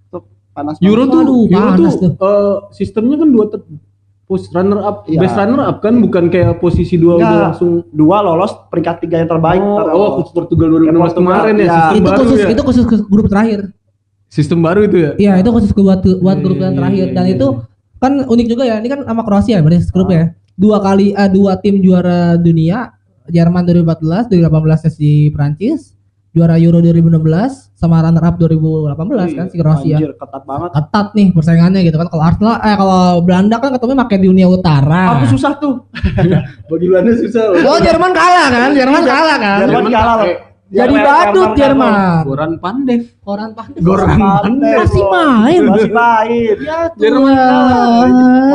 Tuh, 0.09 0.23
panas 0.51 0.77
Euro 0.79 1.05
tuh, 1.05 1.21
Waduh, 1.21 1.43
Euro 1.47 1.71
tuh, 1.73 1.85
panas 1.85 1.97
tuh. 1.97 2.11
eh, 2.13 2.57
sistemnya 2.73 3.17
kan 3.17 3.29
dua 3.29 3.47
ter- 3.49 3.67
pos 4.27 4.51
runner 4.51 4.83
up, 4.83 5.07
Iya. 5.07 5.23
best 5.23 5.37
runner 5.37 5.63
up 5.63 5.79
kan 5.79 5.95
bukan 5.97 6.27
kayak 6.27 6.59
posisi 6.59 6.99
dua 6.99 7.15
udah 7.15 7.39
langsung. 7.47 7.87
dua 7.89 8.19
lolos 8.21 8.51
peringkat 8.67 8.99
tiga 9.01 9.23
yang 9.23 9.31
terbaik. 9.31 9.63
oh, 9.63 9.79
ntar 9.79 9.87
oh, 9.89 10.19
lolos. 10.19 10.35
Portugal 10.35 10.69
2016 10.75 10.83
Ya, 10.83 11.15
kemarin 11.15 11.55
ya, 11.55 11.63
iya. 11.63 11.71
sistem 11.71 11.95
Itu 11.95 12.03
baru 12.05 12.19
khusus 12.19 12.39
ya. 12.39 12.49
itu 12.51 12.63
khusus 12.65 12.85
ke 12.85 12.97
grup 13.07 13.27
terakhir. 13.27 13.61
Sistem 14.27 14.59
baru 14.59 14.81
itu 14.83 14.97
ya. 14.99 15.11
Iya, 15.15 15.33
itu 15.39 15.51
khusus 15.55 15.71
ke 15.71 15.79
buat 15.79 16.03
buat 16.03 16.39
grup 16.41 16.59
Iya, 16.59 16.65
yang 16.65 16.75
iya, 16.75 16.79
terakhir 16.83 17.07
iya, 17.07 17.15
dan 17.15 17.25
itu 17.31 17.47
kan 17.97 18.13
unik 18.27 18.47
juga 18.51 18.63
ya. 18.67 18.77
Ini 18.83 18.89
kan 18.91 19.01
sama 19.07 19.23
Kroasia 19.23 19.63
berarti 19.63 19.87
grup 19.89 20.11
ya. 20.11 20.25
Dua 20.53 20.79
kali 20.83 21.15
eh, 21.15 21.31
dua 21.31 21.53
tim 21.57 21.79
juara 21.79 22.35
dunia, 22.35 22.96
Jerman 23.29 23.63
2014, 23.65 24.31
2018 24.31 24.85
sesi 24.87 25.31
Prancis, 25.31 25.93
juara 26.31 26.61
Euro 26.61 26.79
2016 26.79 27.73
sama 27.73 28.01
runner 28.01 28.21
up 28.21 28.37
2018 28.37 28.93
kan 29.33 29.47
si 29.49 29.57
Kroasia. 29.57 29.97
Anjir, 29.97 30.13
ketat 30.17 30.43
banget. 30.45 30.69
Ketat 30.73 31.07
nih 31.13 31.27
persaingannya 31.33 31.81
gitu 31.81 31.97
kan. 31.97 32.09
Kalau 32.09 32.25
Arsenal 32.25 32.57
eh 32.61 32.77
kalau 32.77 33.03
Belanda 33.21 33.57
kan 33.57 33.71
ketemu 33.73 33.93
pakai 33.97 34.17
di 34.21 34.29
Uni 34.29 34.45
Utara. 34.45 35.17
Aku 35.17 35.33
susah 35.33 35.57
tuh. 35.57 35.85
Bagi 36.71 36.87
Belanda 36.89 37.13
susah 37.17 37.43
loh. 37.53 37.61
Oh 37.65 37.79
Jerman 37.81 38.13
kalah 38.13 38.49
kan? 38.49 38.71
Jerman 38.73 39.03
kalah 39.05 39.37
kan? 39.41 39.59
Jerman 39.65 39.85
kalah 39.89 40.15
loh. 40.21 40.29
eh, 40.29 40.37
Jadi 40.67 40.95
badut 40.99 41.51
Jerman. 41.55 42.27
Goran 42.27 42.53
Pandev. 42.59 43.03
Koran 43.23 43.55
pandai. 43.55 43.79
Goran 43.79 44.19
Pandai 44.19 44.75
Masih 44.83 45.05
main. 45.07 45.61
Masih 45.63 45.93
main. 45.95 46.57
Ya 46.59 46.81
Jerman. 46.99 48.09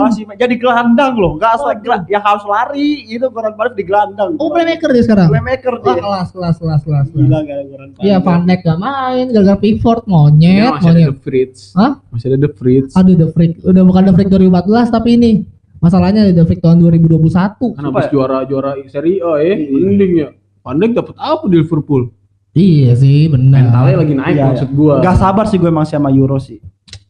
Masih 0.03 0.23
main. 0.27 0.35
Jadi 0.35 0.55
gelandang 0.59 1.15
loh. 1.15 1.39
Enggak 1.39 1.51
asal 1.55 1.71
gela- 1.79 2.03
yang 2.05 2.19
harus 2.19 2.43
lari 2.43 3.07
itu 3.07 3.23
Goran 3.31 3.55
Pandev 3.55 3.79
di 3.79 3.83
gelandang. 3.83 4.35
Oh 4.37 4.51
playmaker 4.51 4.91
dia 4.91 5.03
sekarang. 5.03 5.31
Playmaker 5.31 5.73
dia. 5.79 5.93
kelas 5.97 6.29
kelas 6.29 6.55
kelas 6.59 6.81
kelas. 6.83 7.05
kelas. 7.07 7.07
Gila 7.15 7.39
gak 7.41 7.57
Goran 7.65 7.89
Pandev. 7.95 8.03
Iya 8.03 8.15
Van 8.19 8.41
Dijk 8.43 8.59
gak 8.61 8.79
main, 8.79 9.25
gara-gara 9.31 9.57
Pickford 9.57 10.01
Ya, 10.01 10.09
monyet, 10.09 10.67
masih 10.69 10.83
ada 10.83 10.91
monyet. 10.91 11.07
The 11.07 11.17
Fritz. 11.17 11.59
Hah? 11.73 11.91
Masih 12.11 12.25
ada 12.27 12.37
The 12.41 12.51
Fritz. 12.51 12.91
Aduh 12.91 13.15
The 13.15 13.27
Freak, 13.31 13.51
udah 13.63 13.83
bukan 13.87 14.01
The 14.03 14.13
Freak 14.13 14.29
2014 14.29 14.91
tapi 14.91 15.09
ini 15.15 15.31
masalahnya 15.79 16.27
The 16.27 16.43
Freak 16.43 16.59
tahun 16.59 16.77
2021. 16.77 17.71
Kan 17.71 17.83
habis 17.87 18.07
ya? 18.07 18.11
juara 18.11 18.43
juara 18.43 18.75
Serie 18.85 19.23
A 19.23 19.39
ya, 19.39 19.55
Iya. 19.55 19.71
mending 19.71 20.13
ya. 20.17 20.29
Pandek 20.61 20.93
dapat 20.93 21.15
apa 21.17 21.43
di 21.45 21.57
Liverpool? 21.57 22.13
Iya 22.51 22.93
sih 22.93 23.27
benar. 23.27 23.71
Mentalnya 23.71 23.95
lagi 23.97 24.13
naik 24.13 24.35
Iya, 24.35 24.45
maksud 24.49 24.69
gua. 24.71 24.99
Gak 24.99 25.17
sabar 25.17 25.45
sih 25.47 25.55
gue 25.55 25.67
emang 25.67 25.87
sama 25.87 26.11
Euro 26.11 26.37
sih. 26.37 26.59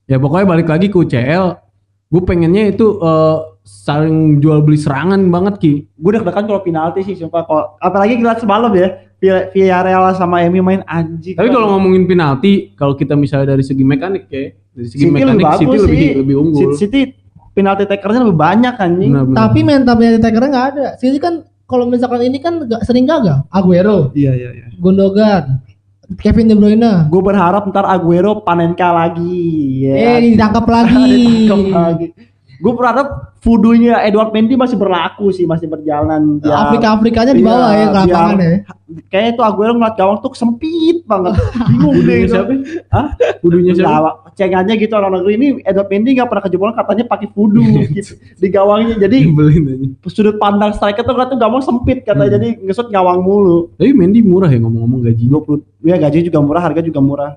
Ya 0.06 0.16
pokoknya 0.16 0.46
balik 0.46 0.68
lagi 0.68 0.88
ke 0.88 0.96
UCL. 0.96 1.58
Gue 2.08 2.22
pengennya 2.22 2.70
itu 2.70 2.98
eh, 2.98 3.38
saling 3.62 4.38
jual 4.38 4.62
beli 4.62 4.78
serangan 4.78 5.20
banget 5.28 5.56
ki. 5.58 5.74
Gue 5.94 6.12
deg-degan 6.14 6.46
kalau 6.46 6.62
penalti 6.62 7.02
sih 7.02 7.16
sumpah. 7.16 7.44
Kalau 7.44 7.76
apalagi 7.78 8.16
kita 8.16 8.38
semalam 8.38 8.72
ya. 8.72 8.90
Via- 9.18 9.54
Villarreal 9.54 10.18
sama 10.18 10.42
MU 10.50 10.66
main 10.66 10.82
anjing. 10.84 11.38
Tapi 11.38 11.46
kalau 11.48 11.78
ngomongin 11.78 12.10
penalti, 12.10 12.74
kalau 12.74 12.98
kita 12.98 13.14
misalnya 13.14 13.54
dari 13.54 13.62
segi 13.62 13.86
mekanik 13.86 14.26
ya, 14.26 14.50
dari 14.74 14.88
segi 14.90 14.98
City 14.98 15.14
lebih 15.14 15.22
mekanik 15.22 15.46
bagus 15.46 15.62
City 15.62 15.78
lebih 15.78 15.98
sih. 16.02 16.12
lebih 16.18 16.36
unggul. 16.42 16.58
City, 16.58 16.74
City 16.76 17.02
penalti 17.54 17.84
takernya 17.86 18.26
lebih 18.26 18.34
banyak 18.34 18.76
anjing. 18.76 19.12
Benar-benar. 19.14 19.38
Tapi 19.38 19.60
mental 19.62 19.94
penalti 19.94 20.20
takernya 20.20 20.50
nggak 20.50 20.68
ada. 20.74 20.88
Sini 20.98 21.18
kan 21.22 21.34
kalau 21.72 21.88
misalkan 21.88 22.28
ini 22.28 22.44
kan 22.44 22.68
gak 22.68 22.84
sering 22.84 23.08
gagal. 23.08 23.48
Aguero, 23.48 24.12
Iya 24.12 24.36
iya 24.36 24.50
iya. 24.52 24.66
Gundogan, 24.76 25.64
Kevin 26.20 26.52
De 26.52 26.56
Bruyne. 26.60 27.08
Gue 27.08 27.24
berharap 27.24 27.64
ntar 27.72 27.88
Aguero 27.88 28.44
Panenka 28.44 28.92
lagi. 28.92 29.88
Eh 29.88 29.96
Ya. 29.96 30.20
ditangkap 30.20 30.68
lagi. 30.68 31.08
Ditangkap 31.48 31.72
lagi. 31.72 32.08
Gue 32.62 32.74
berharap 32.74 33.08
voodoo-nya 33.42 34.06
Edward 34.06 34.30
Mendy 34.30 34.54
masih 34.54 34.78
berlaku 34.78 35.34
sih, 35.34 35.50
masih 35.50 35.66
berjalan. 35.66 36.38
Dia- 36.40 36.70
Afrika 36.70 36.94
Afrikanya 36.94 37.34
di 37.34 37.42
bawah 37.42 37.74
ya 37.74 37.86
ke 37.88 37.98
lapangan 38.06 38.38
ya. 38.38 38.50
Kayaknya 39.10 39.30
itu 39.34 39.42
Aguero 39.42 39.72
ngeliat 39.74 39.96
gawang 39.96 40.18
tuh 40.20 40.36
sempit 40.36 41.02
banget. 41.04 41.40
Bingung 41.66 42.06
deh. 42.06 42.18
Itu. 42.22 42.32
siapa? 42.32 42.54
Hah? 42.94 43.08
Kudunya 43.42 43.74
siapa? 43.74 44.10
Cengannya 44.32 44.78
gitu 44.78 44.94
orang 44.94 45.18
negeri 45.18 45.34
ini 45.36 45.48
Edward 45.64 45.90
Mendy 45.90 46.10
nggak 46.14 46.30
pernah 46.30 46.44
kejebolan 46.46 46.76
katanya 46.78 47.04
pakai 47.10 47.28
voodoo 47.34 47.66
gitu 47.98 48.14
di 48.38 48.48
gawangnya. 48.48 48.96
Jadi 49.00 49.18
sudut 50.06 50.38
pandang 50.38 50.72
striker 50.72 51.02
tuh 51.02 51.18
tuh 51.18 51.40
gawang 51.40 51.64
sempit 51.66 52.06
katanya 52.06 52.30
Hmm. 52.30 52.36
jadi 52.38 52.48
ngesut 52.62 52.88
gawang 52.88 53.26
mulu. 53.26 53.74
Tapi 53.76 53.92
Mendy 53.92 54.22
murah 54.22 54.48
ya 54.48 54.62
ngomong-ngomong 54.62 55.02
gajinya. 55.02 55.42
20 55.42 55.66
ya 55.82 55.98
gaji 55.98 56.30
juga 56.30 56.40
murah, 56.40 56.62
harga 56.62 56.82
juga 56.86 57.02
murah. 57.02 57.32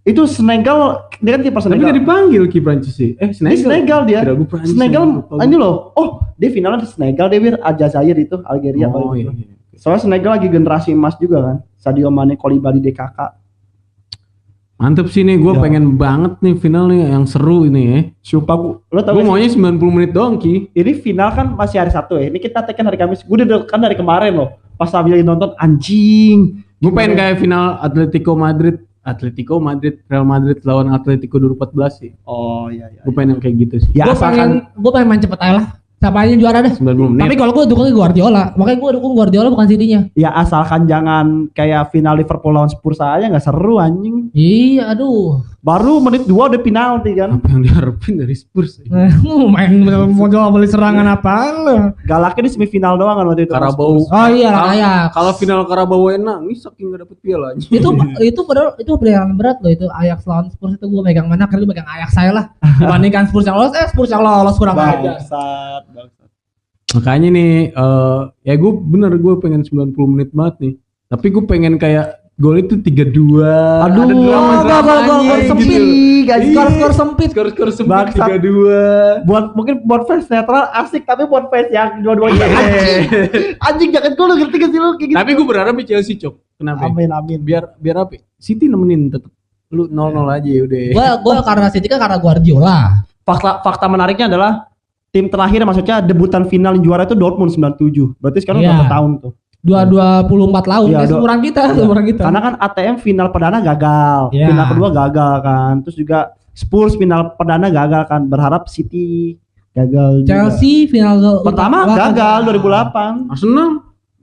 Itu 0.00 0.24
Senegal, 0.24 1.12
dia 1.18 1.36
kan 1.36 1.42
kiper 1.42 1.54
Tapi 1.54 1.64
Senegal. 1.66 1.84
nggak 1.84 1.96
dipanggil 1.98 2.42
ki 2.48 2.58
Prancis 2.58 2.94
sih. 2.94 3.10
Eh, 3.14 3.28
Di 3.28 3.36
Senegal. 3.36 3.60
Senegal 3.62 4.00
dia. 4.04 4.20
Kira 4.24 4.32
Prancis. 4.42 4.72
Senegal 4.72 5.02
ini 5.38 5.56
loh. 5.56 5.92
Oh, 5.92 6.08
dia 6.34 6.48
finalnya 6.48 6.80
di 6.80 6.88
Senegal 6.88 7.28
dia 7.28 7.38
Wir 7.38 7.54
Aljazair 7.58 8.16
itu, 8.16 8.40
Algeria 8.42 8.88
Oh 8.88 9.12
paling 9.12 9.12
iya. 9.14 9.30
itu. 9.30 9.32
Soalnya 9.76 10.00
Senegal 10.02 10.30
lagi 10.34 10.48
generasi 10.48 10.88
emas 10.90 11.14
juga 11.16 11.38
kan. 11.42 11.56
Sadio 11.76 12.08
Mane, 12.08 12.36
Koulibaly, 12.36 12.80
DKK. 12.80 13.18
Mantep 14.76 15.12
sih 15.12 15.20
nih, 15.20 15.36
gue 15.36 15.52
Ya. 15.52 15.60
pengen 15.60 16.00
banget 16.00 16.40
nih 16.40 16.56
final 16.56 16.88
nih 16.88 17.12
yang 17.12 17.28
seru 17.28 17.68
ini 17.68 17.82
ya. 17.84 18.00
Sumpah 18.24 18.56
gua, 18.56 18.72
lo 18.88 19.00
tau 19.04 19.12
Gue 19.12 19.20
gak 19.20 19.28
maunya 19.28 19.48
90 19.52 19.92
menit 19.92 20.10
doang 20.10 20.40
ki. 20.40 20.72
ini 20.72 20.92
final 20.96 21.28
kan 21.30 21.52
masih 21.52 21.76
hari 21.76 21.92
Sabtu 21.92 22.16
ya. 22.16 22.32
Ini 22.32 22.40
kita 22.40 22.64
tekan 22.64 22.88
hari 22.88 22.96
Kamis. 22.96 23.20
Gue 23.20 23.36
udah 23.36 23.68
kan 23.68 23.76
dari 23.76 23.92
kemarin 23.92 24.32
loh. 24.32 24.56
Pas 24.74 24.88
sambil 24.88 25.20
nonton 25.20 25.52
anjing. 25.54 26.64
Gue 26.80 26.88
pengen 26.90 27.12
kayak 27.12 27.36
final 27.36 27.76
Atletico 27.76 28.32
Madrid, 28.32 28.80
Atletico 29.00 29.56
Madrid, 29.58 30.04
Real 30.06 30.28
Madrid 30.28 30.60
lawan 30.62 30.92
Atletico 30.92 31.40
2014 31.40 32.00
sih. 32.00 32.10
Oh 32.28 32.68
iya 32.68 32.92
iya. 32.92 33.00
Gue 33.04 33.12
pengen 33.16 33.36
yang 33.36 33.40
kayak 33.40 33.56
gitu 33.68 33.76
sih. 33.80 33.90
Ya 33.96 34.04
gue 34.08 34.16
pengen 34.16 34.20
asalkan 34.20 34.50
gue 34.76 34.90
pengen 34.92 35.08
main 35.08 35.22
cepet 35.22 35.40
aja 35.40 35.54
lah. 35.56 35.66
Siapa 36.00 36.16
aja 36.24 36.32
yang 36.32 36.40
juara 36.40 36.58
deh. 36.64 36.72
90 36.72 37.12
menit. 37.12 37.22
Tapi 37.28 37.36
kalau 37.36 37.52
gue 37.52 37.64
dukungnya 37.68 37.92
Guardiola, 37.92 38.44
makanya 38.56 38.78
gue 38.80 38.90
dukung 38.96 39.12
Guardiola 39.12 39.48
bukan 39.52 39.68
City-nya. 39.68 40.08
ya 40.16 40.32
asalkan 40.32 40.88
jangan 40.88 41.52
kayak 41.52 41.92
final 41.92 42.16
Liverpool 42.16 42.56
lawan 42.56 42.72
Spurs 42.72 43.04
aja 43.04 43.28
nggak 43.28 43.44
seru 43.44 43.76
anjing. 43.76 44.32
Iya, 44.32 44.96
aduh. 44.96 45.44
Baru 45.60 46.00
menit 46.00 46.24
dua 46.24 46.48
udah 46.48 46.56
penalti 46.56 47.12
kan. 47.12 47.36
apa 47.36 47.52
yang 47.52 47.60
diharapin 47.60 48.16
dari 48.16 48.32
Spurs? 48.32 48.80
ya? 48.80 48.88
Eh, 49.04 49.12
main 49.44 49.84
mau 50.08 50.24
coba 50.24 50.48
beli 50.48 50.64
serangan 50.64 51.04
apaan 51.04 51.54
lu? 51.60 51.76
Galaknya 52.08 52.48
di 52.48 52.52
semifinal 52.56 52.96
doang 52.96 53.12
kan 53.12 53.28
waktu 53.28 53.44
itu. 53.44 53.52
Karabau. 53.52 54.00
Oh 54.00 54.28
iya 54.32 54.48
lah 54.48 55.12
Kalau- 55.12 55.36
final 55.36 55.68
Karabau 55.68 56.08
nangis 56.10 56.64
saking 56.64 56.96
gak 56.96 57.04
dapet 57.04 57.16
piala 57.20 57.52
aja. 57.52 57.60
itu 57.62 57.88
itu 58.32 58.40
padahal 58.40 58.72
itu 58.76 58.88
pertandingan 58.90 59.36
berat 59.36 59.56
loh 59.60 59.70
itu 59.70 59.84
Ajax 59.90 60.24
lawan 60.24 60.48
Spurs 60.48 60.74
itu 60.74 60.86
gue 60.88 61.02
megang 61.04 61.28
mana 61.28 61.44
karena 61.44 61.64
gue 61.64 61.70
megang 61.76 61.88
Ajax 61.88 62.10
saya 62.16 62.30
lah 62.32 62.44
dibandingkan 62.80 63.28
Spurs 63.28 63.44
yang 63.44 63.56
lolos 63.56 63.76
eh 63.76 63.86
Spurs 63.88 64.08
yang 64.08 64.24
lolos 64.24 64.56
kurang 64.56 64.76
aja 64.76 64.96
Bangsat, 65.20 65.82
bangsat. 65.92 66.28
Makanya 66.90 67.28
nih, 67.30 67.50
eh 67.70 68.20
ya 68.42 68.54
gue 68.56 68.72
bener 68.74 69.12
gue 69.14 69.34
pengen 69.38 69.62
90 69.62 69.94
menit 70.08 70.30
banget 70.32 70.54
nih. 70.58 70.74
Tapi 71.06 71.26
gue 71.28 71.42
pengen 71.44 71.74
kayak 71.76 72.19
gol 72.40 72.56
itu 72.56 72.74
3-2. 72.74 73.44
Aduh, 73.84 74.00
ada 74.00 74.14
drama 74.16 74.54
gol- 74.56 74.64
gol- 74.64 75.04
gol- 75.04 75.24
gol 75.26 75.40
sempit. 75.46 75.82
Gaji 76.22 76.40
Iya. 76.42 76.54
skor-skor 76.54 76.92
sempit 76.92 77.28
Skor-skor 77.30 77.68
sempit 77.70 77.92
Bangsat. 77.92 78.28
3-2. 78.40 79.24
buat 79.24 79.44
mungkin 79.52 79.74
buat 79.82 80.02
fans 80.04 80.24
netral 80.24 80.68
asik 80.74 81.02
tapi 81.02 81.24
buat 81.24 81.46
fans 81.46 81.68
yang 81.68 82.00
dua-duanya 82.00 82.40
anjing 82.40 83.00
anjing 83.58 83.90
jangan 83.90 84.10
gue 84.10 84.24
lu 84.24 84.34
ngerti 84.38 84.56
gak 84.56 84.70
sih 84.70 84.78
lu 84.78 84.88
kayak 84.94 85.08
gitu 85.08 85.18
Tapi 85.18 85.30
gue 85.32 85.46
berharap 85.46 85.74
di 85.74 85.84
Chelsea 85.84 86.14
cok. 86.16 86.34
Kenapa? 86.56 86.80
ya? 86.80 86.88
amin 86.88 87.10
amin 87.10 87.38
Biar 87.40 87.62
biar 87.74 87.96
apa? 88.00 88.12
ya? 88.14 88.22
City 88.36 88.64
nemenin 88.64 89.08
tetep. 89.08 89.28
Lu 89.68 89.84
0-0 89.84 89.96
aja 90.28 90.44
ya 90.46 90.62
udah. 90.62 90.80
gue 90.90 91.06
gue 91.20 91.34
karena 91.42 91.66
City 91.68 91.86
kan 91.86 91.98
karena 91.98 92.16
Guardiola 92.16 92.78
fakta 93.20 93.60
fakta 93.60 93.86
menariknya 93.86 94.26
adalah 94.26 94.52
tim 95.08 95.26
terakhir 95.26 95.62
maksudnya 95.62 95.98
debutan 96.00 96.44
final 96.44 96.74
juara 96.76 97.02
itu 97.02 97.12
Dortmund 97.12 97.50
97 97.50 98.14
berarti 98.16 98.38
sekarang 98.40 98.60
Iya. 98.60 98.70
berapa 98.72 98.86
tahun 98.88 99.10
tuh 99.20 99.32
dua 99.60 99.84
dua 99.84 100.06
puluh 100.24 100.46
empat 100.46 100.64
tahun 100.64 100.88
Iya, 100.88 100.98
ya, 100.98 101.06
seumuran 101.06 101.40
kita 101.40 101.60
Iya. 101.62 101.74
seumuran 101.74 102.04
kita 102.06 102.22
karena 102.22 102.40
kan 102.40 102.54
ATM 102.58 102.96
final 102.96 103.28
perdana 103.28 103.58
gagal 103.58 104.20
Iya. 104.30 104.46
final 104.48 104.66
kedua 104.66 104.88
gagal 104.90 105.34
kan 105.40 105.72
terus 105.80 105.96
juga 105.96 106.18
Spurs 106.50 106.94
final 106.94 107.34
perdana 107.34 107.68
gagal 107.68 108.02
kan 108.04 108.24
berharap 108.24 108.66
City 108.66 109.36
gagal 109.70 110.22
juga. 110.22 110.28
Chelsea 110.28 110.84
final 110.84 111.20
pertama 111.40 111.84
gagal 111.86 112.38
2008 112.42 113.28
Arsenal 113.28 113.68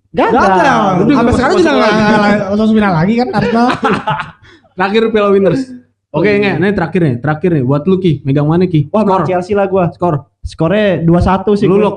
gagal, 0.09 0.33
gagal 0.33 0.85
Udah, 0.97 1.15
sampai 1.15 1.33
sekarang 1.33 1.55
juga 1.55 1.71
nggak 1.71 1.93
masuk 2.51 2.73
final 2.73 2.93
lagi 2.93 3.13
kan 3.15 3.27
Arsenal 3.31 3.67
terakhir 4.75 5.01
Piala 5.07 5.29
Winners. 5.29 5.61
Oke, 6.07 6.29
nggak? 6.33 6.55
Nih 6.57 6.71
terakhir 6.71 7.01
nih, 7.03 7.15
terakhir 7.19 7.49
nih 7.51 7.63
buat 7.63 7.83
lu 7.83 7.97
Ki. 7.97 8.23
Megang 8.23 8.45
mana 8.45 8.65
Ki? 8.65 8.89
wah 8.89 9.03
skor. 9.03 9.21
Chelsea 9.23 9.53
lah 9.53 9.67
gua 9.67 9.91
Skor. 9.91 10.25
skornya 10.39 11.03
21 11.03 11.53
sih 11.53 11.67
Lu 11.67 11.75
gua. 11.75 11.83
Lok. 11.83 11.95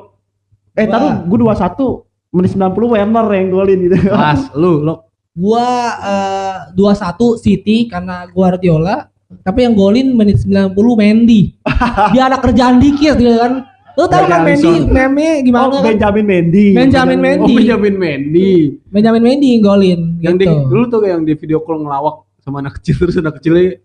eh 0.72 0.84
taruh 0.84 1.24
gua 1.24 1.54
21 1.54 2.09
menit 2.30 2.50
90 2.52 2.62
Werner 2.88 3.26
yang 3.28 3.48
golin 3.48 3.78
gitu 3.82 3.96
Kelas, 4.04 4.40
lu 4.54 4.80
Lok. 4.80 4.98
gua 5.32 5.66
eh, 6.00 6.56
dua 6.72 6.92
satu 6.92 7.34
City 7.34 7.86
karena 7.86 8.26
Guardiola 8.26 9.10
tapi 9.40 9.62
yang 9.62 9.74
golin 9.74 10.12
menit 10.12 10.38
90 10.40 10.74
Mendy 10.96 11.54
dia 12.12 12.22
ada 12.24 12.36
kerjaan 12.36 12.78
dikit 12.78 13.14
gitu 13.14 13.34
kan 13.36 13.66
lu 13.92 14.06
tau 14.06 14.22
kan 14.24 14.42
Mendy 14.42 14.86
meme 14.86 15.42
gimana 15.42 15.66
oh, 15.68 15.78
kan 15.78 15.90
Benjamin 15.90 16.24
Mendy 16.24 16.66
Benjamin 16.72 17.18
Oh, 17.18 17.22
Mendy. 17.22 17.54
Benjamin 17.56 17.94
Mendy. 17.96 18.50
Benjamin 18.86 19.22
Mendy 19.22 19.48
yang 19.50 19.62
golin 19.64 20.00
Yang 20.18 20.34
di, 20.36 20.44
gitu 20.44 20.54
dulu 20.66 20.82
tuh 20.88 21.00
yang 21.04 21.20
di 21.22 21.32
video 21.34 21.58
call 21.60 21.78
ngelawak 21.80 22.14
sama 22.40 22.58
anak 22.58 22.78
kecil 22.78 22.94
terus 23.00 23.16
anak 23.16 23.36
kecilnya 23.36 23.78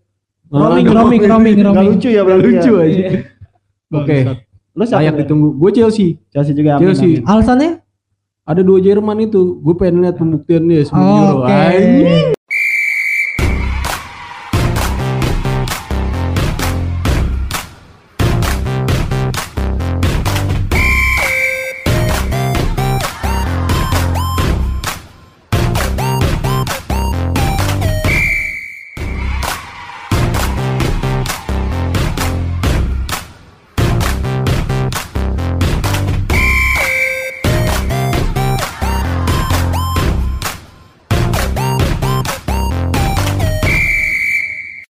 Roaming, 0.46 0.86
roaming, 0.86 1.22
roaming, 1.24 1.54
Gak 1.56 1.66
roaming. 1.66 1.88
lucu 1.92 2.08
ya 2.08 2.16
Gak 2.16 2.24
berarti 2.24 2.46
lucu 2.48 2.72
ya. 2.72 2.78
aja. 2.80 2.94
Iya. 2.96 3.10
Oke, 3.88 4.16
Lu 4.72 4.82
siapa? 4.82 4.98
layak 5.00 5.14
ditunggu. 5.18 5.48
Gue 5.52 5.70
Chelsea. 5.72 6.08
Chelsea 6.28 6.54
juga 6.54 6.70
amin, 6.72 6.82
Chelsea. 6.86 7.10
amin. 7.18 7.22
alasannya 7.24 7.70
Ada 8.46 8.62
dua 8.62 8.78
Jerman 8.78 9.26
itu. 9.26 9.58
Gue 9.58 9.74
pengen 9.74 10.06
lihat 10.06 10.22
pembuktian 10.22 10.70
dia 10.70 10.86
sebelum 10.86 11.02
Euro. 11.02 11.34
Oke. 11.42 11.50
Anjing. 11.50 12.35